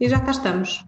[0.00, 0.84] E já cá estamos.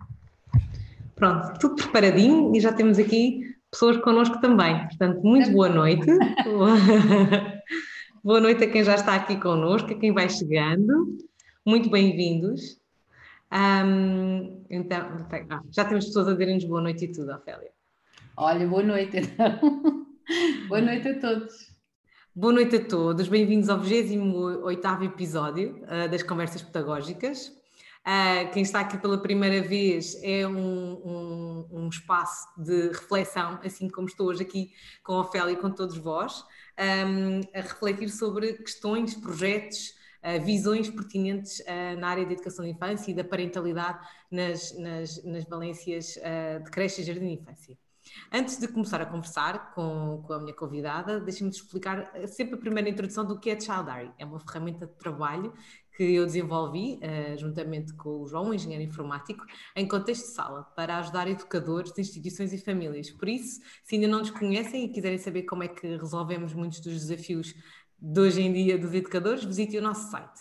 [1.17, 4.86] Pronto, tudo preparadinho e já temos aqui pessoas connosco também.
[4.86, 6.06] Portanto, muito boa noite.
[8.23, 11.18] boa noite a quem já está aqui connosco, a quem vai chegando.
[11.66, 12.79] Muito bem-vindos.
[13.52, 15.27] Um, então,
[15.73, 17.73] já temos pessoas a dizerem-nos boa noite e tudo, Ofélia.
[18.37, 20.07] Olha, boa noite então.
[20.69, 21.69] boa noite a todos.
[22.33, 27.60] Boa noite a todos, bem-vindos ao 28 episódio uh, das Conversas Pedagógicas.
[28.07, 33.90] Uh, quem está aqui pela primeira vez é um, um, um, espaço de reflexão, assim
[33.90, 34.73] como estou hoje aqui
[35.04, 36.42] com a Ofélia e com todos vós,
[36.78, 39.90] um, a refletir sobre questões, projetos,
[40.24, 41.62] uh, visões pertinentes
[41.98, 43.98] na área da educação de infância e da parentalidade
[44.30, 46.14] nas, nas, nas valências
[46.64, 47.76] de creche e jardim de infância.
[48.32, 52.88] Antes de começar a conversar com, com a minha convidada, deixem-me explicar sempre a primeira
[52.88, 54.10] introdução do que é Child Diary.
[54.18, 55.52] É uma ferramenta de trabalho
[56.00, 59.45] que eu desenvolvi, uh, juntamente com o João, um engenheiro informático,
[59.77, 63.10] em contexto de sala, para ajudar educadores de instituições e famílias.
[63.10, 66.81] Por isso, se ainda não nos conhecem e quiserem saber como é que resolvemos muitos
[66.81, 67.55] dos desafios
[67.98, 70.41] de hoje em dia dos educadores, visitem o nosso site.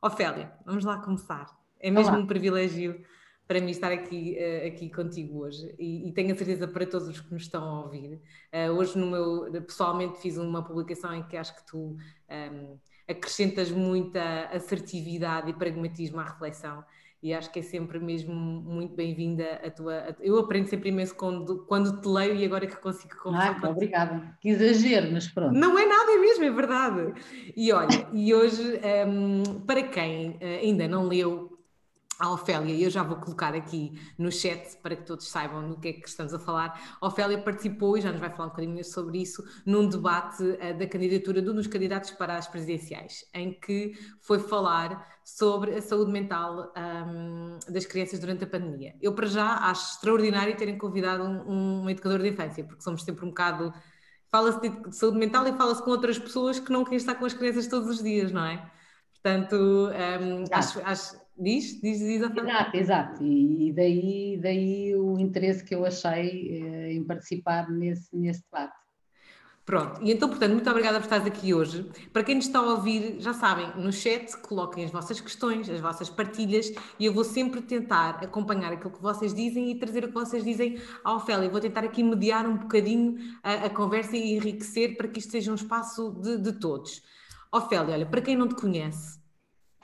[0.00, 1.54] Ofélia, vamos lá começar.
[1.78, 2.22] É mesmo Olá.
[2.22, 3.04] um privilégio
[3.46, 7.08] para mim estar aqui, uh, aqui contigo hoje e, e, tenho a certeza para todos
[7.08, 8.22] os que nos estão a ouvir.
[8.54, 11.98] Uh, hoje, no meu, pessoalmente, fiz uma publicação em que acho que tu um,
[12.30, 12.78] ehm,
[13.08, 16.84] acrescentas muita assertividade e pragmatismo à reflexão
[17.22, 19.94] e acho que é sempre mesmo muito bem-vinda a tua.
[19.94, 23.60] A, eu aprendo sempre imenso quando, quando te leio e agora que consigo conversar.
[23.62, 24.38] Ah, obrigada.
[24.40, 25.52] Que exagero, mas pronto.
[25.52, 27.14] Não é nada, é mesmo, é verdade.
[27.56, 31.57] E olha, e hoje, um, para quem eh, ainda não leu
[32.18, 35.78] a Ofélia, e eu já vou colocar aqui no chat para que todos saibam do
[35.78, 36.98] que é que estamos a falar.
[37.00, 40.76] A Ofélia participou, e já nos vai falar um bocadinho sobre isso, num debate uh,
[40.76, 45.82] da candidatura de um dos candidatos para as presidenciais, em que foi falar sobre a
[45.82, 48.94] saúde mental um, das crianças durante a pandemia.
[49.00, 53.24] Eu, para já, acho extraordinário terem convidado um, um educador de infância, porque somos sempre
[53.24, 53.72] um bocado.
[54.30, 57.32] Fala-se de saúde mental e fala-se com outras pessoas que não querem estar com as
[57.32, 58.70] crianças todos os dias, não é?
[59.22, 63.24] Portanto, um, acho, acho Diz, diz, a Exato, exato.
[63.24, 68.76] E daí, daí o interesse que eu achei eh, em participar nesse, nesse debate.
[69.64, 71.84] Pronto, e então, portanto, muito obrigada por estares aqui hoje.
[72.10, 75.78] Para quem nos está a ouvir, já sabem, no chat coloquem as vossas questões, as
[75.78, 80.08] vossas partilhas e eu vou sempre tentar acompanhar aquilo que vocês dizem e trazer o
[80.08, 81.50] que vocês dizem à Ofélia.
[81.50, 85.52] Vou tentar aqui mediar um bocadinho a, a conversa e enriquecer para que isto seja
[85.52, 87.02] um espaço de, de todos.
[87.52, 89.17] Ofélia, olha, para quem não te conhece,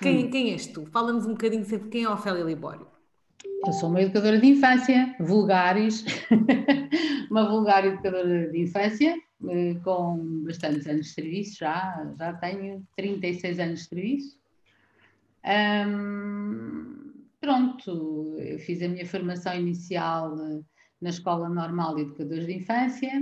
[0.04, 0.30] quem, hum.
[0.30, 0.84] quem és tu?
[0.86, 2.86] Fala-nos um bocadinho sempre quem é a Ofélia Libório.
[3.66, 6.04] Eu sou uma educadora de infância, vulgares,
[7.30, 9.16] uma vulgar educadora de infância,
[9.48, 14.38] eh, com bastantes anos de serviço, já, já tenho 36 anos de serviço.
[17.40, 20.60] pronto, eu fiz a minha formação inicial eh,
[21.00, 23.12] na Escola Normal de Educadores de Infância,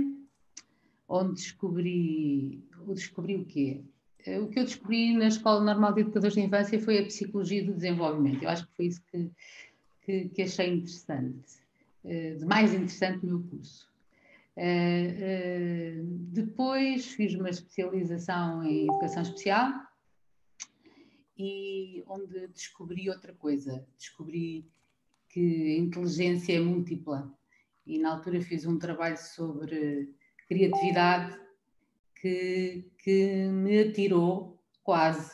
[1.07, 3.81] onde descobri, descobri o quê?
[4.25, 7.63] Eh, o que eu descobri na Escola Normal de Educadores de Infância foi a psicologia
[7.63, 8.43] do desenvolvimento.
[8.43, 9.31] Eu acho que foi isso que,
[10.01, 11.59] que, que achei interessante,
[12.05, 13.91] eh, de mais interessante no meu curso.
[14.55, 19.71] Eh, depois fiz uma especialização em educação especial
[21.37, 23.85] e onde descobri outra coisa.
[23.97, 24.65] Descobri
[25.29, 27.33] que a inteligência é múltipla
[27.85, 30.13] e na altura fiz um trabalho sobre
[30.47, 31.39] criatividade
[32.21, 35.31] que, que me atirou quase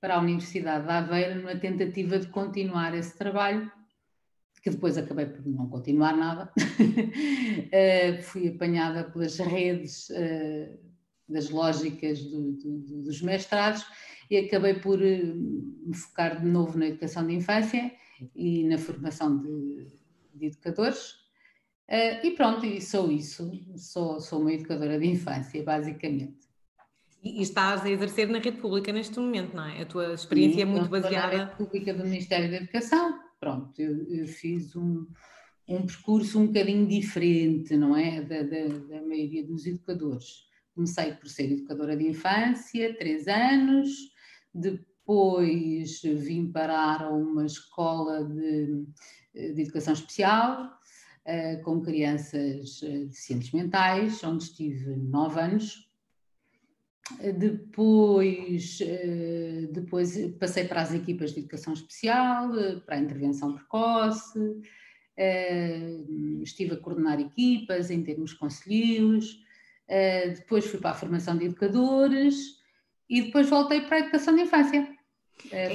[0.00, 3.70] para a Universidade de Aveiro numa tentativa de continuar esse trabalho,
[4.62, 6.52] que depois acabei por não continuar nada.
[6.58, 10.78] uh, fui apanhada pelas redes uh,
[11.28, 13.86] das lógicas do, do, dos mestrados
[14.28, 17.92] e acabei por uh, me focar de novo na educação de infância
[18.34, 19.86] e na formação de,
[20.34, 21.26] de educadores
[21.88, 26.45] Uh, e pronto, e sou isso, sou, sou uma educadora de infância, basicamente.
[27.26, 29.82] E, e estás a exercer na rede pública neste momento, não é?
[29.82, 31.36] A tua experiência Sim, é muito baseada.
[31.36, 35.04] Na rede pública do Ministério da Educação, pronto, eu, eu fiz um,
[35.66, 38.22] um percurso um bocadinho diferente, não é?
[38.22, 40.46] Da, da, da, maioria dos educadores.
[40.72, 43.88] Comecei por ser educadora de infância, três anos,
[44.54, 48.86] depois vim parar a uma escola de,
[49.34, 50.70] de educação especial,
[51.26, 55.85] uh, com crianças uh, deficientes mentais, onde estive nove anos.
[57.38, 58.78] Depois,
[59.70, 62.50] depois passei para as equipas de educação especial,
[62.84, 64.60] para a intervenção precoce,
[66.42, 69.40] estive a coordenar equipas em termos conselheiros,
[70.36, 72.56] depois fui para a formação de educadores
[73.08, 74.96] e depois voltei para a educação de infância.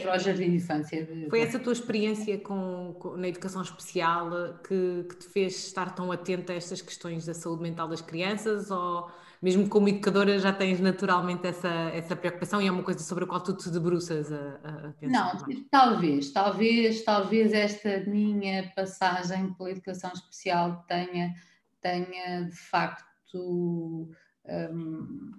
[0.01, 1.07] para o jardim de infância.
[1.29, 6.11] Foi essa tua experiência com, com na educação especial que, que, te fez estar tão
[6.11, 9.09] atenta a estas questões da saúde mental das crianças ou
[9.41, 13.27] mesmo como educadora já tens naturalmente essa, essa preocupação e é uma coisa sobre a
[13.27, 15.33] qual tu te debruças a, a pensar?
[15.33, 15.37] Não,
[15.71, 21.33] talvez, talvez, talvez esta minha passagem pela educação especial tenha,
[21.81, 24.11] tenha de facto
[24.45, 25.31] um,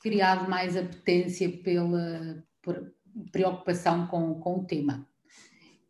[0.00, 2.44] criado mais apetência pela
[3.32, 5.08] preocupação com, com o tema.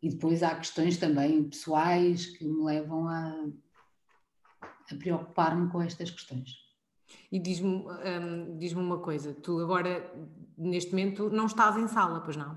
[0.01, 3.35] E depois há questões também pessoais que me levam a,
[4.91, 6.62] a preocupar-me com estas questões.
[7.33, 10.07] E diz-me um, diz uma coisa, tu agora,
[10.55, 12.55] neste momento, não estás em sala, pois não?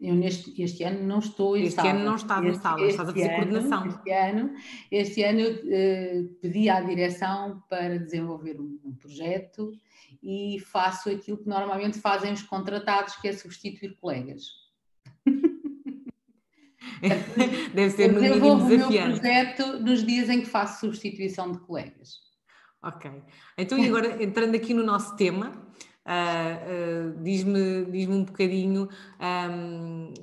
[0.00, 1.88] Eu neste, este ano não estou em este sala.
[1.88, 3.86] Este ano não estás este, em sala, estás a fazer ano, coordenação.
[3.86, 4.54] Este ano,
[4.90, 9.72] este ano eu uh, pedi à direção para desenvolver um, um, projeto
[10.22, 14.44] e faço aquilo que normalmente fazem os contratados, que é substituir colegas.
[17.74, 18.94] Deve ser no mínimo desafiante.
[18.94, 22.26] o meu projeto nos dias em que faço substituição de colegas.
[22.82, 23.10] Ok.
[23.56, 25.68] Então, e agora entrando aqui no nosso tema,
[26.08, 28.88] Uh, uh, diz-me diz um bocadinho
[29.20, 30.14] um,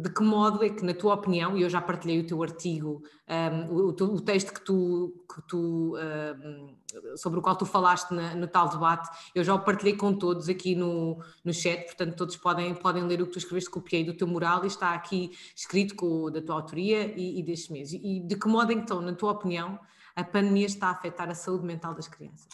[0.00, 3.02] de que modo é que, na tua opinião, e eu já partilhei o teu artigo,
[3.28, 5.96] um, o, o, texto que tu, que tu
[7.16, 10.48] sobre o qual tu falaste na, no tal debate, eu já o partilhei com todos
[10.48, 14.14] aqui no, no chat, portanto todos podem, podem ler o que tu escreveste, copiei do
[14.14, 17.92] teu mural e está aqui escrito com, da tua autoria e, e deste mês.
[17.92, 19.78] E de que modo então, na tua opinião,
[20.16, 22.52] a pandemia está a afetar a saúde mental das crianças?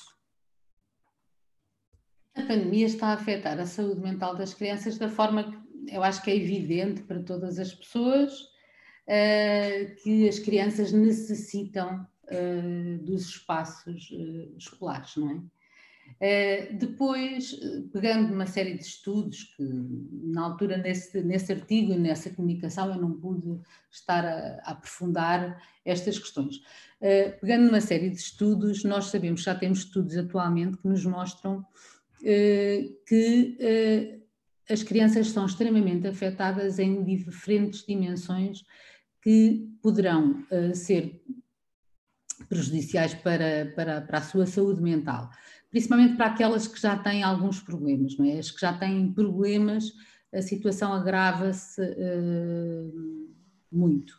[2.35, 6.23] A pandemia está a afetar a saúde mental das crianças da forma que eu acho
[6.23, 14.11] que é evidente para todas as pessoas uh, que as crianças necessitam uh, dos espaços
[14.11, 15.43] uh, escolares, não é?
[16.79, 17.59] Depois,
[17.93, 19.63] pegando uma série de estudos que,
[20.25, 23.59] na altura, nesse, nesse artigo e nessa comunicação, eu não pude
[23.91, 26.61] estar a, a aprofundar estas questões.
[27.41, 31.65] pegando uma série de estudos, nós sabemos, já temos estudos atualmente que nos mostram
[32.23, 34.19] eh, que eh,
[34.69, 38.63] as crianças são extremamente afetadas em diferentes dimensões
[39.23, 41.23] que poderão eh, ser
[42.49, 45.31] prejudiciais para, para, para a sua saúde mental,
[45.71, 48.39] principalmente para aquelas que já têm alguns problemas, não é?
[48.39, 49.93] As que já têm problemas,
[50.35, 53.31] a situação agrava-se uh,
[53.71, 54.11] muito.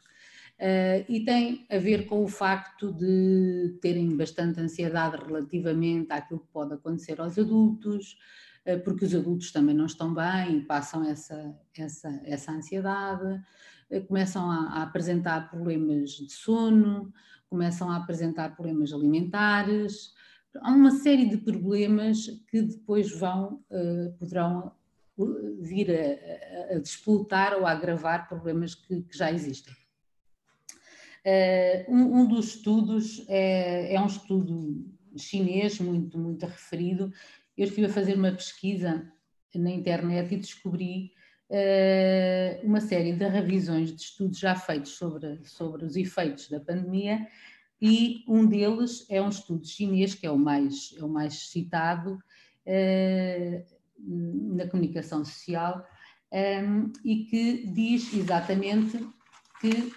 [0.60, 6.54] Uh, e tem a ver com o facto de terem bastante ansiedade relativamente àquilo que
[6.54, 8.18] pode acontecer aos adultos,
[8.66, 13.42] uh, porque os adultos também não estão bem e passam essa, essa, essa ansiedade,
[14.08, 17.12] começam a, a, apresentar problemas de sono,
[17.50, 20.14] começam a apresentar problemas alimentares,
[20.60, 23.64] há uma série de problemas que depois vão,
[24.20, 24.72] poderão
[25.60, 29.74] vir a, a, a disputar ou a agravar problemas que, que já existem.
[31.26, 34.84] Uh, um, um, dos estudos é, é, um estudo
[35.16, 37.14] chinês muito, muito referido.
[37.56, 39.08] Eu estive a fazer uma pesquisa
[39.54, 41.12] na internet e descobri
[41.50, 47.28] uh, uma série de revisões de estudos já feitos sobre, sobre os efeitos da pandemia
[47.82, 52.20] e um deles é um estudo chinês que é o mais, é o mais citado
[52.68, 55.86] uh, na comunicação social
[56.32, 58.98] um, e que diz exatamente
[59.60, 59.92] que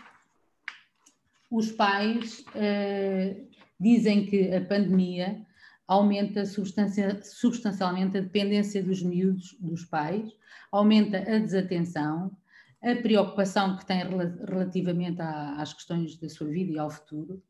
[1.50, 3.48] os pais uh,
[3.78, 5.44] dizem que a pandemia
[5.86, 10.32] aumenta substancia, substancialmente a dependência dos miúdos dos pais,
[10.72, 12.34] aumenta a desatenção,
[12.82, 14.02] a preocupação que têm
[14.48, 17.42] relativamente às questões da sua vida e ao futuro,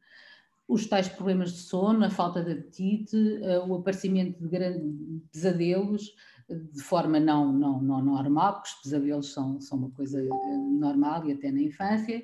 [0.67, 4.83] os tais problemas de sono, a falta de apetite, uh, o aparecimento de grandes
[5.31, 6.15] pesadelos,
[6.49, 11.27] de forma não, não, não normal, porque os pesadelos são, são uma coisa eh, normal
[11.27, 12.23] e até na infância,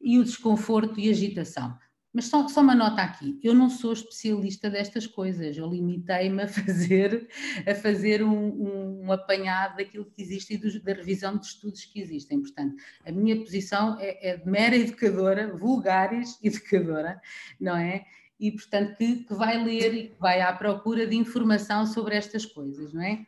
[0.00, 1.76] e o desconforto e agitação.
[2.12, 6.48] Mas só, só uma nota aqui, eu não sou especialista destas coisas, eu limitei-me a
[6.48, 7.28] fazer,
[7.66, 12.00] a fazer um, um, apanhado daquilo que existe e do, da revisão de estudos que
[12.00, 12.40] existem.
[12.40, 17.20] Portanto, a minha posição é, é de mera educadora, vulgares educadora,
[17.60, 18.04] não é?
[18.40, 22.46] E, portanto, que, que vai ler e que vai à procura de informação sobre estas
[22.46, 23.26] coisas, não é?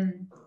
[0.00, 0.41] Um,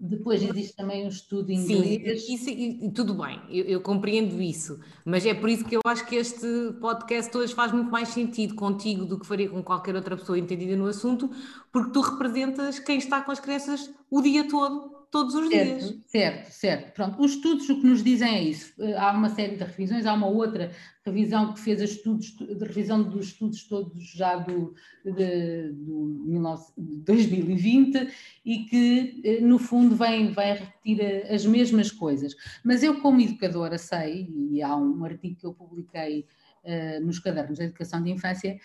[0.00, 2.26] depois existe também um estudo em inglês.
[2.26, 5.80] Sim, isso, e, tudo bem, eu, eu, compreendo isso, mas é por isso que eu
[5.86, 6.46] acho que este
[6.80, 10.76] podcast hoje faz muito mais sentido contigo do que faria com qualquer outra pessoa entendida
[10.76, 11.30] no assunto,
[11.72, 15.98] porque tu representas quem está com as crianças o dia todo todos os certo, dias.
[16.06, 16.94] Certo, certo.
[16.94, 18.72] Pronto, os estudos o que nos dizem é isso.
[18.82, 20.72] Eh, há uma série de revisões, há uma outra
[21.04, 26.64] revisão que fez a estudos, de revisão dos estudos todos já do, de, do
[27.04, 28.08] 2020
[28.42, 32.34] e que, eh, no fundo, vem, vem repetir eh, as mesmas coisas.
[32.64, 36.26] Mas eu, como educadora, sei, e há um artigo que eu publiquei
[36.64, 38.58] uh, nos cadernos de educação de infância,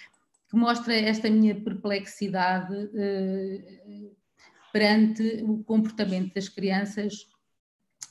[0.50, 4.17] que mostra esta minha perplexidade uh,
[4.72, 7.28] perante o comportamento das crianças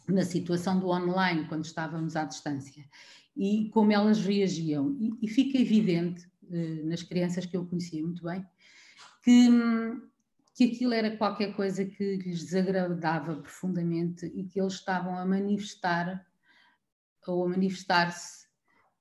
[0.09, 2.85] na situação do online, quando estávamos à distância,
[3.37, 4.97] e como elas reagiam.
[4.99, 8.45] E, e fica evidente, eh, nas crianças que eu conhecia muito bem,
[9.23, 9.49] que,
[10.55, 16.25] que aquilo era qualquer coisa que lhes desagradava profundamente e que eles estavam a manifestar
[17.27, 18.47] ou a manifestar-se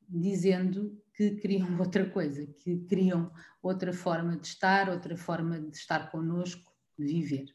[0.09, 3.31] dizendo que queriam outra coisa, que queriam
[3.61, 7.45] outra forma de estar, outra forma de estar connosco, de viver.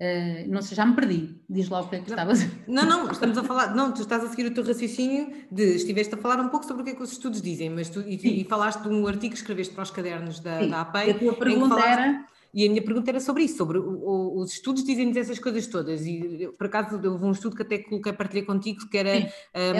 [0.00, 1.42] Uh, não sei, já me perdi.
[1.48, 3.74] Diz lá o que é que estavas a Não, não, estamos a falar.
[3.74, 5.76] Não, tu estás a seguir o teu raciocínio de.
[5.76, 8.00] Estiveste a falar um pouco sobre o que é que os estudos dizem, mas tu
[8.00, 10.70] e, e falaste de um artigo que escreveste para os cadernos da, Sim.
[10.70, 11.10] da APEI.
[11.10, 12.26] A tua pergunta falaste, era.
[12.52, 15.66] E a minha pergunta era sobre isso, sobre o, o, os estudos dizem-nos essas coisas
[15.66, 16.04] todas.
[16.04, 19.32] E por acaso houve um estudo que até coloquei, partilhei contigo, que era,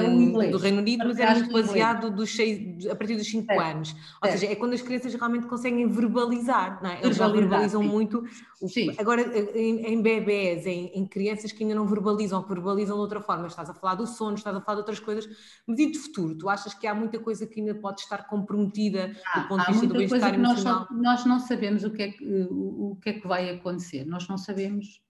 [0.09, 3.71] um, do Reino Unido, mas era muito baseado dos seis, a partir dos 5 é.
[3.71, 3.95] anos.
[4.23, 4.33] Ou é.
[4.33, 7.01] seja, é quando as crianças realmente conseguem verbalizar, não é?
[7.03, 7.89] Eles já verbalizam sim.
[7.89, 8.25] muito.
[8.69, 8.95] Sim.
[8.99, 9.23] Agora,
[9.57, 13.47] em, em bebés, em, em, crianças que ainda não verbalizam, que verbalizam de outra forma,
[13.47, 15.27] estás a falar do sono, estás a falar de outras coisas,
[15.67, 16.37] e de futuro?
[16.37, 19.73] Tu achas que há muita coisa que ainda pode estar comprometida ah, do ponto de
[19.73, 20.87] vista do bem-estar emocional?
[20.91, 22.25] Nós, nós não sabemos o que é que,
[22.61, 25.03] o, que, é que vai acontecer, nós não sabemos.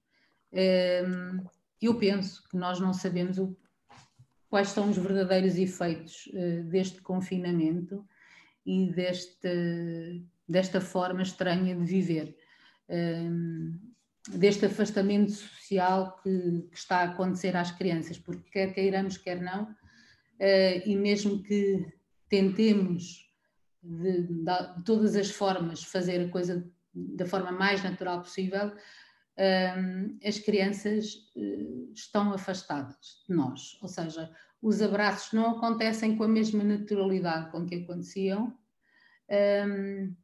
[0.53, 1.45] Hum,
[1.81, 3.39] eu penso que nós não sabemos
[4.49, 8.05] quais são os verdadeiros efeitos uh, deste confinamento
[8.67, 12.37] e deste, desta forma estranha de viver.
[12.89, 13.79] Hum,
[14.29, 19.65] deste afastamento social que, que, está a acontecer às crianças, porque quer queiramos, quer não,
[19.65, 21.87] uh, e mesmo que
[22.29, 23.29] tentemos
[23.83, 28.73] de, de, de, todas as formas fazer a coisa da forma mais natural possível,
[29.41, 34.31] um, as crianças uh, estão afastadas de nós, ou seja,
[34.61, 38.55] os abraços não acontecem com a mesma naturalidade com que aconteciam.
[39.67, 40.15] Um,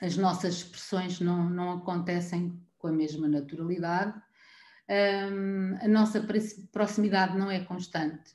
[0.00, 4.20] as nossas expressões não, não acontecem com a mesma naturalidade,
[4.88, 6.26] um, a nossa
[6.72, 8.32] proximidade não é constante,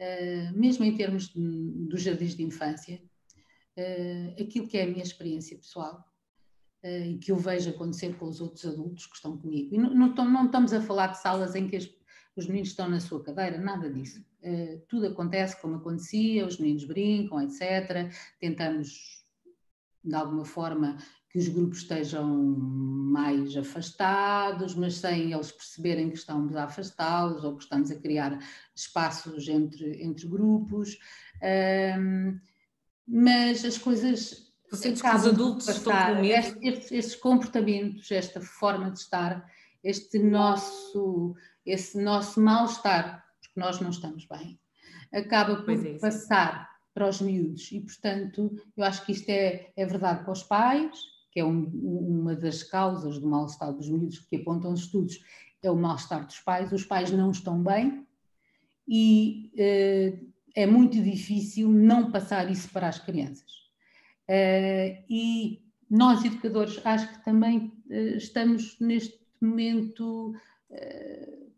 [0.00, 3.02] uh, mesmo em termos dos jardins de infância.
[3.76, 6.11] Uh, aquilo que é a minha experiência pessoal
[6.84, 9.74] e que eu vejo acontecer com os outros adultos que estão comigo.
[9.74, 11.88] E não, não, não estamos a falar de salas em que as,
[12.36, 14.24] os meninos estão na sua cadeira, nada disso.
[14.88, 18.10] tudo acontece como acontecia, os meninos brincam, etc.
[18.40, 19.22] Tentamos
[20.04, 20.96] de alguma forma
[21.32, 27.56] que os grupos estejam mais afastados, mas sem eles perceberem que estamos a afastá-los ou
[27.56, 28.38] que estamos a criar
[28.74, 30.98] espaços entre, entre grupos.
[31.98, 32.38] Um,
[33.08, 34.51] mas as coisas.
[34.72, 36.58] Você que os adultos estão com medo?
[36.58, 39.46] Estes, estes comportamentos, esta forma de estar,
[39.84, 44.58] este nosso, esse nosso mal-estar, porque nós não estamos bem,
[45.12, 47.70] acaba por é passar para os miúdos.
[47.70, 50.98] E, portanto, eu acho que isto é, é verdade para os pais,
[51.30, 55.22] que é um, uma das causas do mal-estar dos miúdos que apontam os estudos,
[55.62, 56.72] é o mal-estar dos pais.
[56.72, 58.06] Os pais não estão bem
[58.88, 60.18] e eh,
[60.54, 63.61] é muito difícil não passar isso para as crianças.
[64.28, 70.34] Eh, e nós, educadores, acho que também eh, estamos neste momento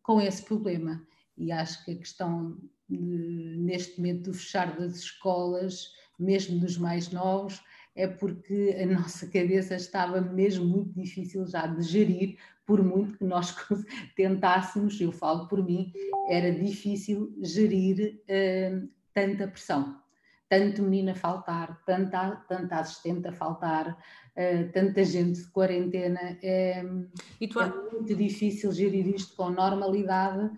[0.03, 1.07] com esse problema.
[1.39, 7.63] E acho que a questão neste momento do fechar das escolas, mesmo dos mais novos,
[7.95, 13.25] é porque a nossa cabeça estava mesmo muito difícil já de gerir, por muito que
[13.25, 13.55] nós
[14.17, 15.93] tentássemos, eu falo por mim,
[16.29, 20.03] era difícil gerir uh, tanta pressão.
[20.49, 26.39] Tanto menino a faltar, tanta, tanta assistente a faltar, uh, tanta gente de quarentena.
[26.43, 30.51] É, é muito difícil gerir isto com normalidade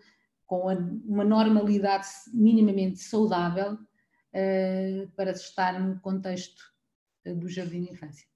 [0.47, 0.67] com
[1.05, 6.63] uma normalidade minimamente saudável uh, para estar no contexto
[7.25, 8.36] do jardim de infância.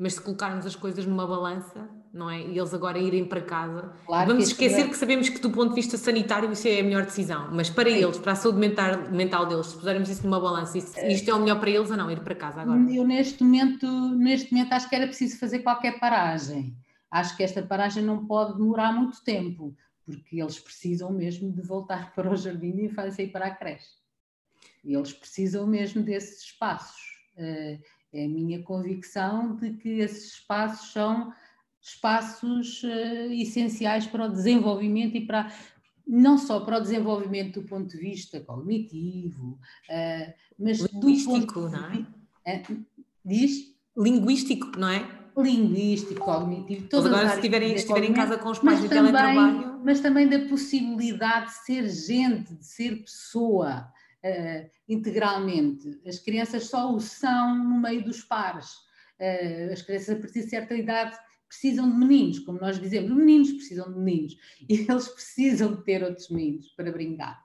[0.00, 2.40] Mas se colocarmos as coisas numa balança, não é?
[2.40, 4.88] E eles agora irem para casa, claro vamos que esquecer é...
[4.88, 7.90] que sabemos que do ponto de vista sanitário isso é a melhor decisão, mas para
[7.90, 7.96] Sim.
[7.96, 11.30] eles, para a saúde mental, mental deles, se pusermos isso numa balança, isto, eh, isto
[11.30, 12.80] é o melhor para eles ou não, ir para casa agora?
[12.90, 16.74] Eu neste momento, neste momento acho que era preciso fazer qualquer paragem.
[17.10, 22.12] Acho que esta paragem não pode demorar muito tempo porque eles precisam mesmo de voltar
[22.14, 24.00] para o jardim e para a creche.
[24.84, 27.10] Eles precisam mesmo desses espaços.
[28.12, 31.32] É a minha convicção de que esses espaços são
[31.80, 35.52] espaços uh, essenciais para o desenvolvimento e para
[36.06, 42.60] não só para o desenvolvimento do ponto de vista cognitivo, uh, mas linguístico, não é?
[42.68, 42.84] Uh,
[43.24, 43.72] diz?
[43.96, 45.08] Linguístico, não é?
[45.36, 49.80] Linguístico, cognitivo, todas agora se estiverem, estiverem em casa com os pais de teletrabalho...
[49.82, 53.90] Mas também da possibilidade de ser gente, de ser pessoa
[54.24, 56.00] uh, integralmente.
[56.06, 58.70] As crianças só o são no meio dos pares.
[59.72, 61.16] as crianças a partir de certa idade
[61.50, 64.36] precisam de meninos, como nós dizemos, meninos precisam de meninos
[64.68, 67.42] e eles precisam de ter outros meninos para brincar.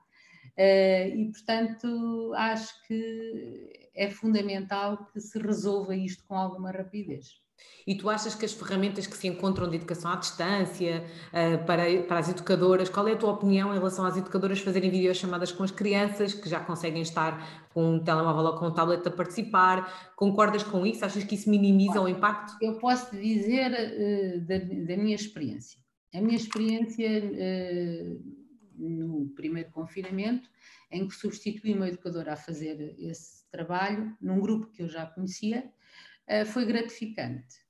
[0.56, 7.45] Uh, e, portanto, acho que é fundamental que se resolva isto com alguma rapidez.
[7.86, 12.02] E tu achas que as ferramentas que se encontram de educação à distância uh, para,
[12.02, 15.62] para as educadoras, qual é a tua opinião em relação às educadoras fazerem videochamadas com
[15.62, 20.12] as crianças que já conseguem estar com um telemóvel ou com um tablet a participar?
[20.16, 21.04] Concordas com isso?
[21.04, 22.56] Achas que isso minimiza o impacto?
[22.60, 25.78] Eu posso dizer uh, da, da, minha experiência.
[26.12, 28.46] A minha experiência uh,
[28.76, 30.48] no primeiro confinamento,
[30.90, 35.58] em que substituí uma educadora a fazer esse trabalho, num grupo que eu já conhecia,
[35.58, 35.70] eh,
[36.44, 37.66] foi gratificante.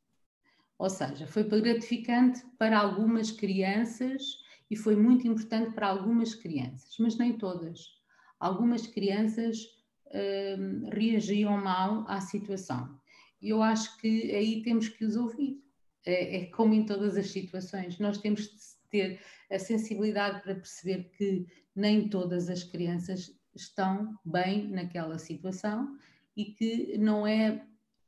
[0.78, 4.22] Ou seja, foi gratificante para algumas crianças
[4.70, 7.96] e foi muito importante para algumas crianças, mas nem todas.
[8.38, 9.62] Algumas crianças
[10.06, 12.98] uh, reagiam mal à situação.
[13.40, 15.62] E eu acho que aí temos que os ouvir.
[16.04, 17.98] É, é como em todas as situações.
[17.98, 18.56] Nós temos de
[18.90, 19.20] ter
[19.50, 25.96] a sensibilidade para perceber que nem todas as crianças estão bem naquela situação
[26.36, 27.66] e que não é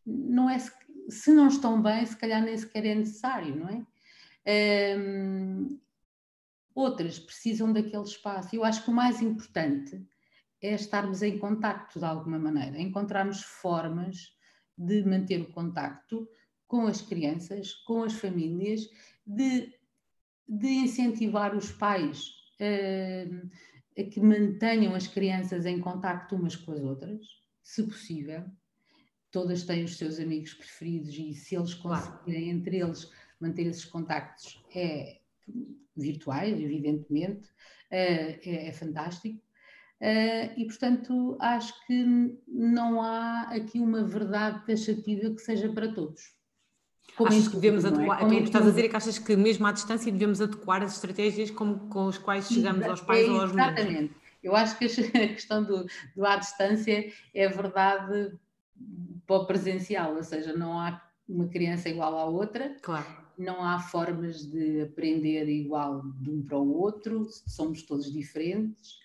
[0.08, 0.58] não é
[1.08, 4.96] se não estão bem, se calhar nem sequer é necessário, não é?
[4.98, 5.78] Um,
[6.74, 8.54] outras precisam daquele espaço.
[8.54, 10.06] Eu acho que o mais importante
[10.62, 14.36] é estarmos em contacto de alguma maneira, encontrarmos formas
[14.76, 16.28] de manter o contacto
[16.66, 18.82] com as crianças, com as famílias,
[19.26, 19.72] de,
[20.46, 27.26] de incentivar os pais a que mantenham as crianças em contacto umas com as outras,
[27.62, 28.44] se possível,
[29.30, 32.58] todas têm os seus amigos preferidos e se eles conseguirem claro.
[32.58, 35.18] entre eles manter esses contactos é
[35.96, 37.48] virtuais, evidentemente,
[37.90, 39.40] é, é, é fantástico.
[40.00, 46.22] Uh, e, portanto, acho que não há aqui uma verdade taxativa que seja para todos.
[47.16, 47.88] Como achas que devemos é?
[47.88, 48.36] adequar, é?
[48.36, 51.76] estás a dizer é que achas que mesmo à distância devemos adequar as estratégias com,
[51.88, 53.76] com as quais chegamos aos pais é, ou aos meninos?
[53.76, 54.14] Exatamente.
[54.40, 54.88] Eu acho que a
[55.34, 58.38] questão do, do à distância é verdade
[59.26, 63.06] para o presencial, ou seja, não há uma criança igual à outra, claro.
[63.36, 68.98] não há formas de aprender igual de um para o outro, somos todos diferentes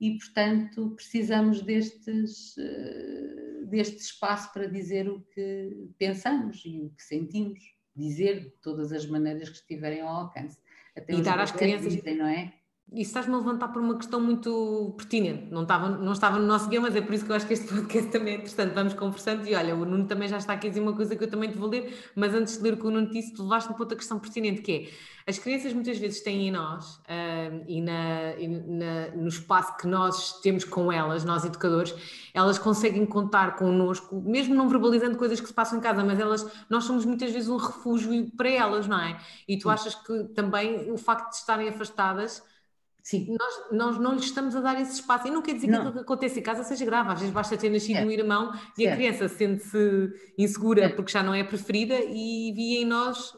[0.00, 7.02] e, portanto, precisamos destes, eh, deste espaço para dizer o que pensamos e o que
[7.02, 7.60] sentimos,
[7.94, 10.58] dizer de todas as maneiras que estiverem ao alcance.
[10.96, 12.54] Até e dar às crianças, dizem, não é?
[12.92, 15.52] Isso estás-me a levantar por uma questão muito pertinente.
[15.52, 17.54] Não estava, não estava no nosso guião, mas é por isso que eu acho que
[17.54, 18.74] este podcast também é interessante.
[18.74, 21.24] Vamos conversando e olha, o Nuno também já está aqui a dizer uma coisa que
[21.24, 23.42] eu também te vou ler, mas antes de ler o que o Nuno disse, tu
[23.42, 24.88] levaste-me para outra questão pertinente, que é
[25.28, 29.88] as crianças muitas vezes têm em nós uh, e, na, e na, no espaço que
[29.88, 31.92] nós temos com elas, nós educadores,
[32.32, 36.46] elas conseguem contar connosco, mesmo não verbalizando coisas que se passam em casa, mas elas,
[36.70, 39.18] nós somos muitas vezes um refúgio para elas, não é?
[39.48, 42.40] E tu achas que também o facto de estarem afastadas
[43.06, 43.36] Sim.
[43.38, 45.28] Nós, nós não lhes estamos a dar esse espaço.
[45.28, 45.82] E não quer dizer não.
[45.84, 47.12] que o que acontece em casa seja grave.
[47.12, 48.92] Às vezes basta ter nascido um irmão e certo.
[48.92, 50.96] a criança sente-se insegura certo.
[50.96, 53.32] porque já não é preferida e via em nós.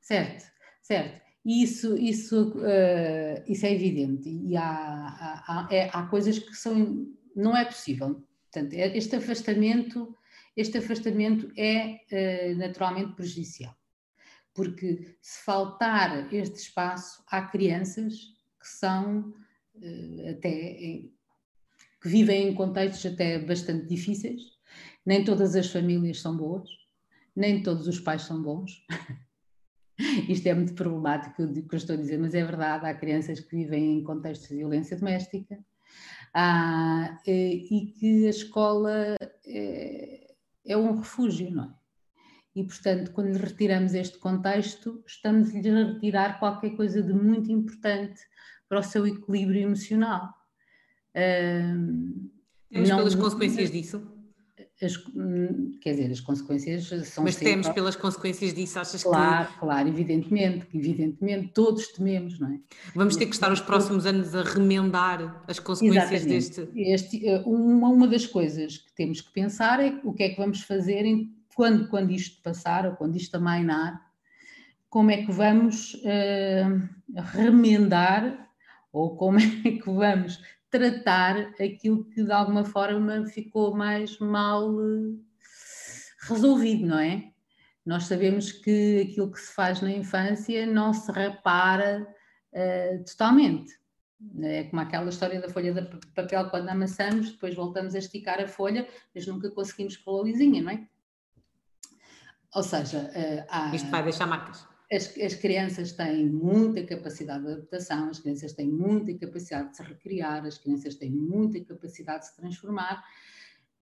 [0.00, 0.46] Certo,
[0.80, 1.20] certo.
[1.44, 4.30] Isso, isso, uh, isso é evidente.
[4.30, 7.06] E há, há, há, é, há coisas que são.
[7.36, 8.24] Não é possível.
[8.50, 10.16] Portanto, é, este afastamento,
[10.56, 13.76] este afastamento é uh, naturalmente prejudicial.
[14.54, 18.33] Porque se faltar este espaço, há crianças
[18.64, 19.34] que são
[19.74, 21.02] uh, até
[22.00, 24.40] que vivem em contextos até bastante difíceis.
[25.04, 26.68] Nem todas as famílias são boas,
[27.36, 28.86] nem todos os pais são bons.
[30.28, 33.38] Isto é muito problemático o que eu estou a dizer, mas é verdade, há crianças
[33.40, 35.58] que vivem em contextos de violência doméstica
[36.34, 40.34] eh, e que a escola é,
[40.66, 41.74] é um refúgio, não é?
[42.56, 48.20] E, portanto, quando lhe retiramos este contexto, estamos-lhe a retirar qualquer coisa de muito importante
[48.74, 50.34] para o seu equilíbrio emocional.
[52.68, 54.02] Temos não, pelas consequências disso?
[54.82, 54.96] As,
[55.80, 59.60] quer dizer, as consequências são Mas temos pelas consequências disso, achas claro, que...
[59.60, 62.58] Claro, evidentemente, evidentemente, todos tememos, não é?
[62.96, 66.64] Vamos ter que estar os próximos anos a remendar as consequências Exatamente.
[66.64, 66.68] deste...
[66.74, 70.36] Este, eh, uma, uma das coisas que temos que pensar é o que é que
[70.36, 74.02] vamos fazer em, quando, quando isto passar ou quando isto amainar,
[74.90, 76.88] como é que vamos uh,
[77.32, 78.43] remendar
[78.94, 85.20] ou como é que vamos tratar aquilo que de alguma forma ficou mais mal uh,
[86.28, 87.32] resolvido, não é?
[87.84, 92.06] Nós sabemos que aquilo que se faz na infância não se repara
[92.52, 93.72] uh, totalmente.
[94.40, 98.48] É como aquela história da folha de papel quando amassamos, depois voltamos a esticar a
[98.48, 100.86] folha, mas nunca conseguimos pôr a lisinha, não é?
[102.54, 103.74] Ou seja, uh, há...
[103.74, 104.73] Isto vai deixar marcas.
[104.92, 109.82] As, as, crianças têm muita capacidade de adaptação, as crianças têm muita capacidade de se
[109.82, 113.02] recriar, as crianças têm muita capacidade de se transformar,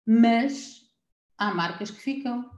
[0.05, 0.83] mas
[1.37, 2.49] há marcas que ficam.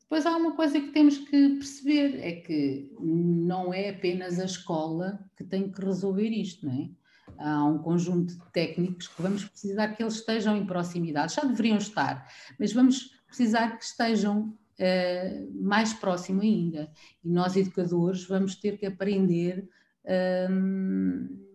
[0.00, 5.28] Depois há uma coisa que temos que perceber, é que não é apenas a escola
[5.36, 6.90] que tem que resolver isto, não é?
[7.36, 11.76] Há um conjunto de técnicos que vamos precisar que eles estejam em proximidade, já deveriam
[11.76, 12.26] estar,
[12.58, 16.90] mas vamos precisar que estejam uh, mais próximo ainda.
[17.24, 19.68] E nós, educadores, vamos ter que aprender
[20.04, 21.48] uh,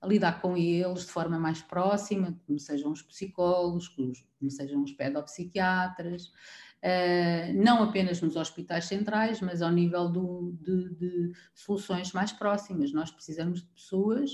[0.00, 4.92] a lidar com eles de forma mais próxima, como sejam os psicólogos, como sejam os
[4.92, 12.32] pedopsiquiatras, uh, não apenas nos hospitais centrais, mas ao nível do, de, de, soluções mais
[12.32, 12.92] próximas.
[12.92, 14.30] Nós precisamos de pessoas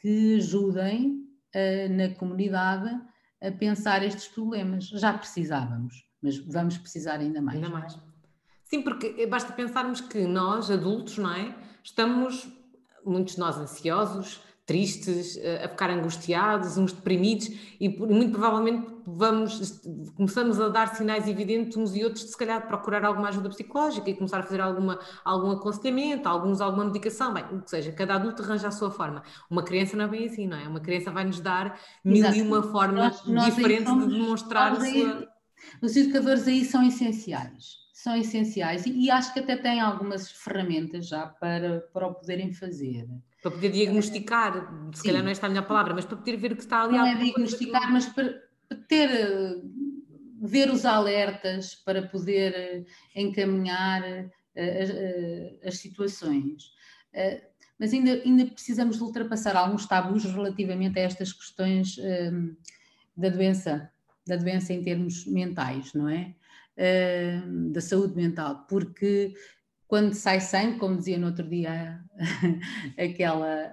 [0.00, 2.90] que ajudem uh, na comunidade
[3.40, 4.88] a pensar estes problemas.
[4.88, 7.56] Já precisávamos, mas vamos precisar ainda mais.
[7.56, 7.98] Ainda mais.
[8.64, 11.54] Sim, porque basta pensarmos que nós, adultos, não é?
[11.82, 12.48] Estamos,
[13.04, 19.82] muitos de nós, ansiosos, tristes, eh, a ficar angustiados, uns deprimidos e muito provavelmente vamos,
[20.16, 24.08] começamos a dar sinais evidentes uns e outros de se calhar procurar alguma ajuda psicológica
[24.08, 28.14] e começar a fazer alguma, algum aconselhamento, alguns alguma medicação, bem, o que seja, cada
[28.14, 29.22] adulto arranja a sua forma.
[29.50, 30.66] Uma criança não é bem assim, não é?
[30.66, 35.33] Uma criança vai nos dar mil e uma formas diferentes de demonstrar a sua...
[35.82, 41.08] Os educadores aí são essenciais são essenciais e, e, acho que até têm algumas ferramentas
[41.08, 43.08] já para, para o poderem fazer.
[43.40, 44.52] Para poder diagnosticar,
[44.92, 45.08] se Sim.
[45.08, 47.06] calhar não é esta a melhor palavra, mas para poder ver que está ali Não
[47.06, 49.56] é diagnosticar, mas para, para ter, eh,
[50.42, 52.84] ver os alertas, para poder eh,
[53.16, 56.74] encaminhar eh, as, as situações.
[57.78, 61.96] Mas ainda, ainda precisamos de ultrapassar alguns tabus relativamente a estas questões
[63.16, 63.90] da doença,
[64.26, 66.34] da doença em termos mentais, não é?
[67.70, 69.32] Da saúde mental, porque
[69.86, 72.02] quando sai sangue, como dizia no outro dia
[72.98, 73.72] aquela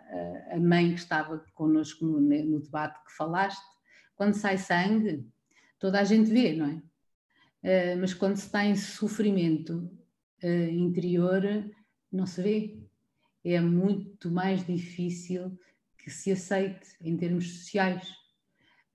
[0.52, 3.64] a mãe que estava connosco no, no, debate que falaste,
[4.16, 5.26] quando sai sangue,
[5.80, 6.82] toda a gente vê, não é?
[7.64, 9.90] Uh, mas quando se está em sofrimento
[10.44, 11.44] uh, interior,
[12.12, 12.80] não se vê.
[13.44, 15.58] É muito mais difícil
[15.98, 18.14] que se aceite em termos sociais.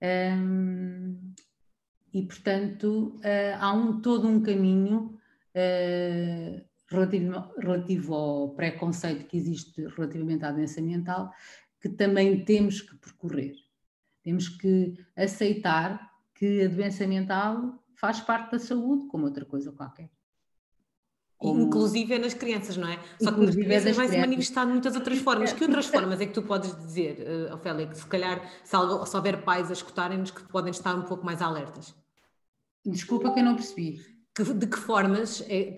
[0.01, 1.33] Um,
[2.13, 5.17] e, portanto, uh, há um, todo um caminho
[6.89, 11.33] relativo, relativo ao preconceito que existe relativamente à doença mental,
[11.81, 13.55] que também temos que percorrer.
[14.23, 20.09] Temos que aceitar que a doença mental faz parte da saúde, como outra coisa qualquer.
[21.37, 21.61] Como...
[21.61, 22.99] Inclusive é nas crianças, não é?
[23.21, 25.53] Só que nas é crianças vai se manifestar de muitas outras formas.
[25.53, 29.05] Que outras formas é que tu podes dizer, uh, Ofélia, que se calhar se, algo,
[29.05, 31.93] se houver pais a escutarem-nos que podem estar um pouco mais alertas?
[32.83, 34.01] Desculpa que eu não percebi.
[34.33, 35.75] Que, de que formas, é,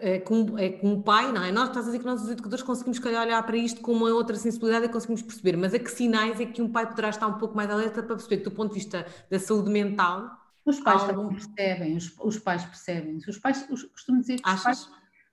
[0.00, 1.50] é, com, é o pai, não é?
[1.50, 4.10] Nós estás a dizer que nós, os educadores, conseguimos, calhar, olhar para isto com uma
[4.10, 7.26] outra sensibilidade e conseguimos perceber, mas a que sinais é que um pai poderá estar
[7.26, 10.43] um pouco mais alerta para perceber que, do ponto de vista da saúde mental.
[10.64, 11.28] Os pais algum...
[11.28, 13.16] também percebem, os, os pais percebem.
[13.16, 14.88] Os pais, os, costumo dizer que os pais,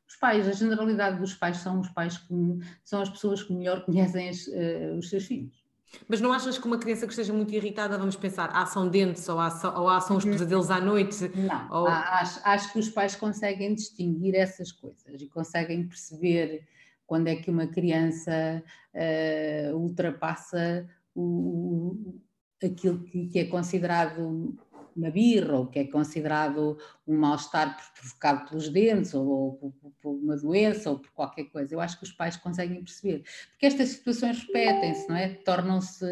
[0.08, 3.86] os pais, a generalidade dos pais são os pais que são as pessoas que melhor
[3.86, 5.62] conhecem as, uh, os seus filhos.
[6.08, 9.28] Mas não achas que uma criança que esteja muito irritada, vamos pensar, ah, são dentes
[9.28, 10.32] ou, ah, ou ah, são os uhum.
[10.32, 11.30] pesadelos à noite?
[11.36, 11.88] Não, ou...
[11.88, 16.66] acho, acho que os pais conseguem distinguir essas coisas e conseguem perceber
[17.06, 18.64] quando é que uma criança
[18.94, 22.22] uh, ultrapassa o,
[22.64, 24.58] aquilo que, que é considerado
[24.96, 26.78] uma birra, ou que é considerado
[27.08, 31.74] um mal-estar provocado pelos dentes, ou, ou, por uma doença, ou por qualquer coisa.
[31.74, 33.24] Eu acho que os pais conseguem perceber.
[33.52, 35.30] Porque estas situações repetem-se, não é?
[35.30, 36.06] Tornam-se.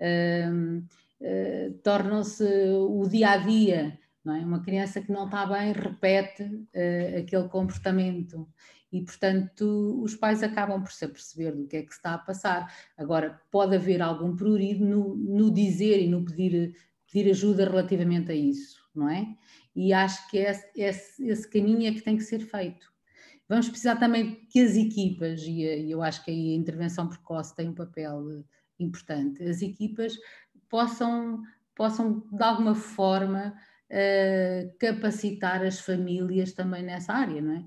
[0.00, 0.78] Uh,
[1.20, 4.40] uh, tornam-se o dia a dia, não é?
[4.40, 8.48] Uma criança que não está bem repete uh, aquele comportamento
[8.94, 12.18] e, portanto, os pais acabam por se aperceber do que é que se está a
[12.18, 12.72] passar.
[12.96, 16.76] Agora, pode haver algum prurido no, no dizer e no pedir
[17.14, 19.24] pedir ajuda relativamente a isso, não é?
[19.74, 22.92] E acho que esse, esse, esse caminho é que tem que ser feito.
[23.48, 27.68] Vamos precisar também que as equipas, e eu acho que aí a intervenção precoce tem
[27.68, 28.42] um papel eh,
[28.80, 30.14] importante, as equipas
[30.68, 31.40] possam,
[31.74, 33.54] possam de alguma forma
[33.90, 37.64] uh, capacitar as famílias também nessa área, não é?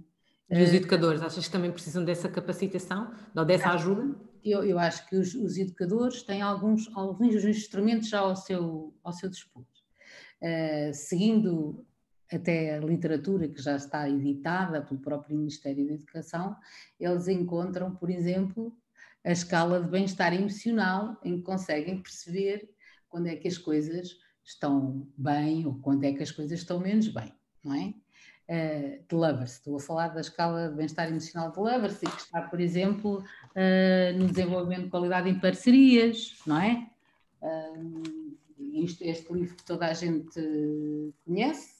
[0.49, 3.11] E os educadores, achas que também precisam dessa capacitação,
[3.45, 4.15] dessa ajuda?
[4.43, 9.13] Eu, eu acho que os, os, educadores têm alguns, alguns instrumentos já ao seu, ao
[9.13, 9.63] seu dispor.
[10.41, 11.85] Uh, seguindo
[12.31, 16.55] até a literatura que já está editada pelo próprio Ministério da Educação,
[16.99, 18.77] eles encontram, por exemplo,
[19.23, 22.69] a escala de bem-estar emocional, em que conseguem perceber
[23.09, 27.07] quando é que as coisas estão bem ou quando é que as coisas estão menos
[27.07, 27.93] bem, não é?
[28.49, 32.21] Uh, de Lovers, estou a falar da escala de bem-estar emocional de Lovers e que
[32.21, 36.87] está, por exemplo, uh, no desenvolvimento de qualidade em parcerias, não é?
[37.41, 40.39] Uh, isto, este livro que toda a gente
[41.25, 41.75] conhece,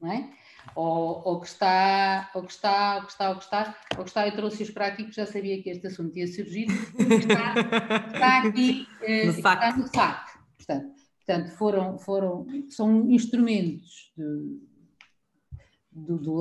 [0.00, 0.28] não é?
[0.74, 4.10] Ou, ou, que está, ou que está, ou que está, ou que está, ou que
[4.10, 6.66] está, eu trouxe-os para aqui, que já sabia que este assunto ia surgir,
[6.98, 8.88] está, está aqui,
[9.24, 10.38] no está no saco.
[10.56, 10.94] Portanto,
[11.24, 14.58] portanto foram, foram, são instrumentos de,
[15.96, 16.38] do, do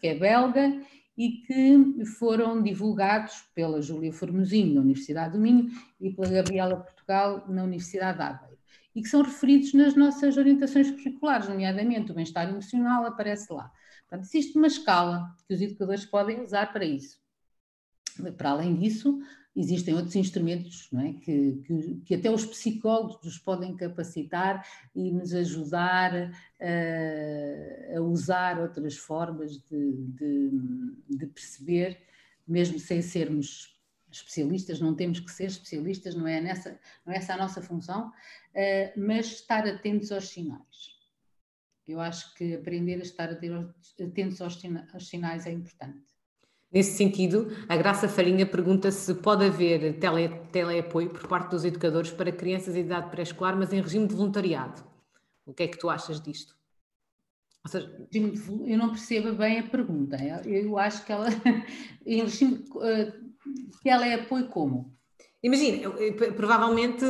[0.00, 0.80] que é belga,
[1.16, 7.44] e que foram divulgados pela Júlia Formosinho, na Universidade do Minho, e pela Gabriela Portugal,
[7.48, 8.52] na Universidade de Aveiro
[8.94, 13.72] e que são referidos nas nossas orientações curriculares, nomeadamente o bem-estar emocional aparece lá.
[14.08, 17.18] Portanto, existe uma escala que os educadores podem usar para isso.
[18.36, 19.18] Para além disso,
[19.54, 21.12] existem outros instrumentos é?
[21.12, 28.58] que, que, que, até os psicólogos nos podem capacitar e nos ajudar uh, a usar
[28.58, 30.50] outras formas de, de,
[31.10, 32.00] de perceber,
[32.48, 33.78] mesmo sem sermos
[34.10, 38.08] especialistas, não temos que ser especialistas, não é, nessa, não é essa a nossa função,
[38.08, 40.92] uh, mas estar atentos aos sinais.
[41.86, 44.58] Eu acho que aprender a estar atentos aos
[45.00, 46.11] sinais é importante.
[46.72, 52.10] Nesse sentido, a Graça Farinha pergunta se pode haver tele, teleapoio por parte dos educadores
[52.10, 54.82] para crianças em idade pré-escolar, mas em regime de voluntariado.
[55.44, 56.56] O que é que tu achas disto?
[57.66, 57.94] Seja,
[58.66, 60.16] eu não percebo bem a pergunta.
[60.46, 61.28] Eu acho que ela,
[62.06, 63.12] em regime, eh,
[63.82, 64.96] que ela é apoio como?
[65.42, 65.90] Imagina,
[66.34, 67.04] provavelmente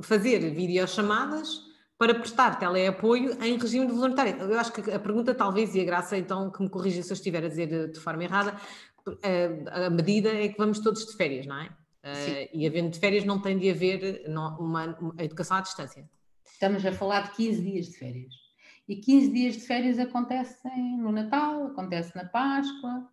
[0.00, 1.62] fazer videochamadas
[1.98, 4.36] para prestar teleapoio em regime de voluntário.
[4.36, 7.14] Eu acho que a pergunta, talvez, e a Graça, então, que me corrija se eu
[7.14, 8.56] estiver a dizer de forma errada,
[9.70, 11.70] a medida é que vamos todos de férias, não é?
[12.14, 12.48] Sim.
[12.52, 16.08] E havendo de férias não tem de haver uma, uma educação à distância.
[16.44, 18.34] Estamos a falar de 15 dias de férias.
[18.86, 23.08] E 15 dias de férias acontecem no Natal, acontece na Páscoa,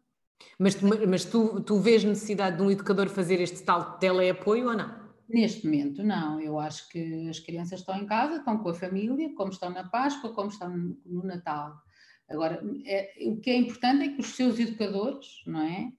[0.57, 4.77] mas, tu, mas tu, tu vês necessidade de um educador fazer este tal teleapoio ou
[4.77, 5.01] não?
[5.29, 6.39] Neste momento, não.
[6.39, 9.83] Eu acho que as crianças estão em casa, estão com a família, como estão na
[9.87, 10.69] Páscoa, como estão
[11.05, 11.73] no Natal.
[12.31, 15.91] Agora, é, o que é importante é que os seus educadores, não é?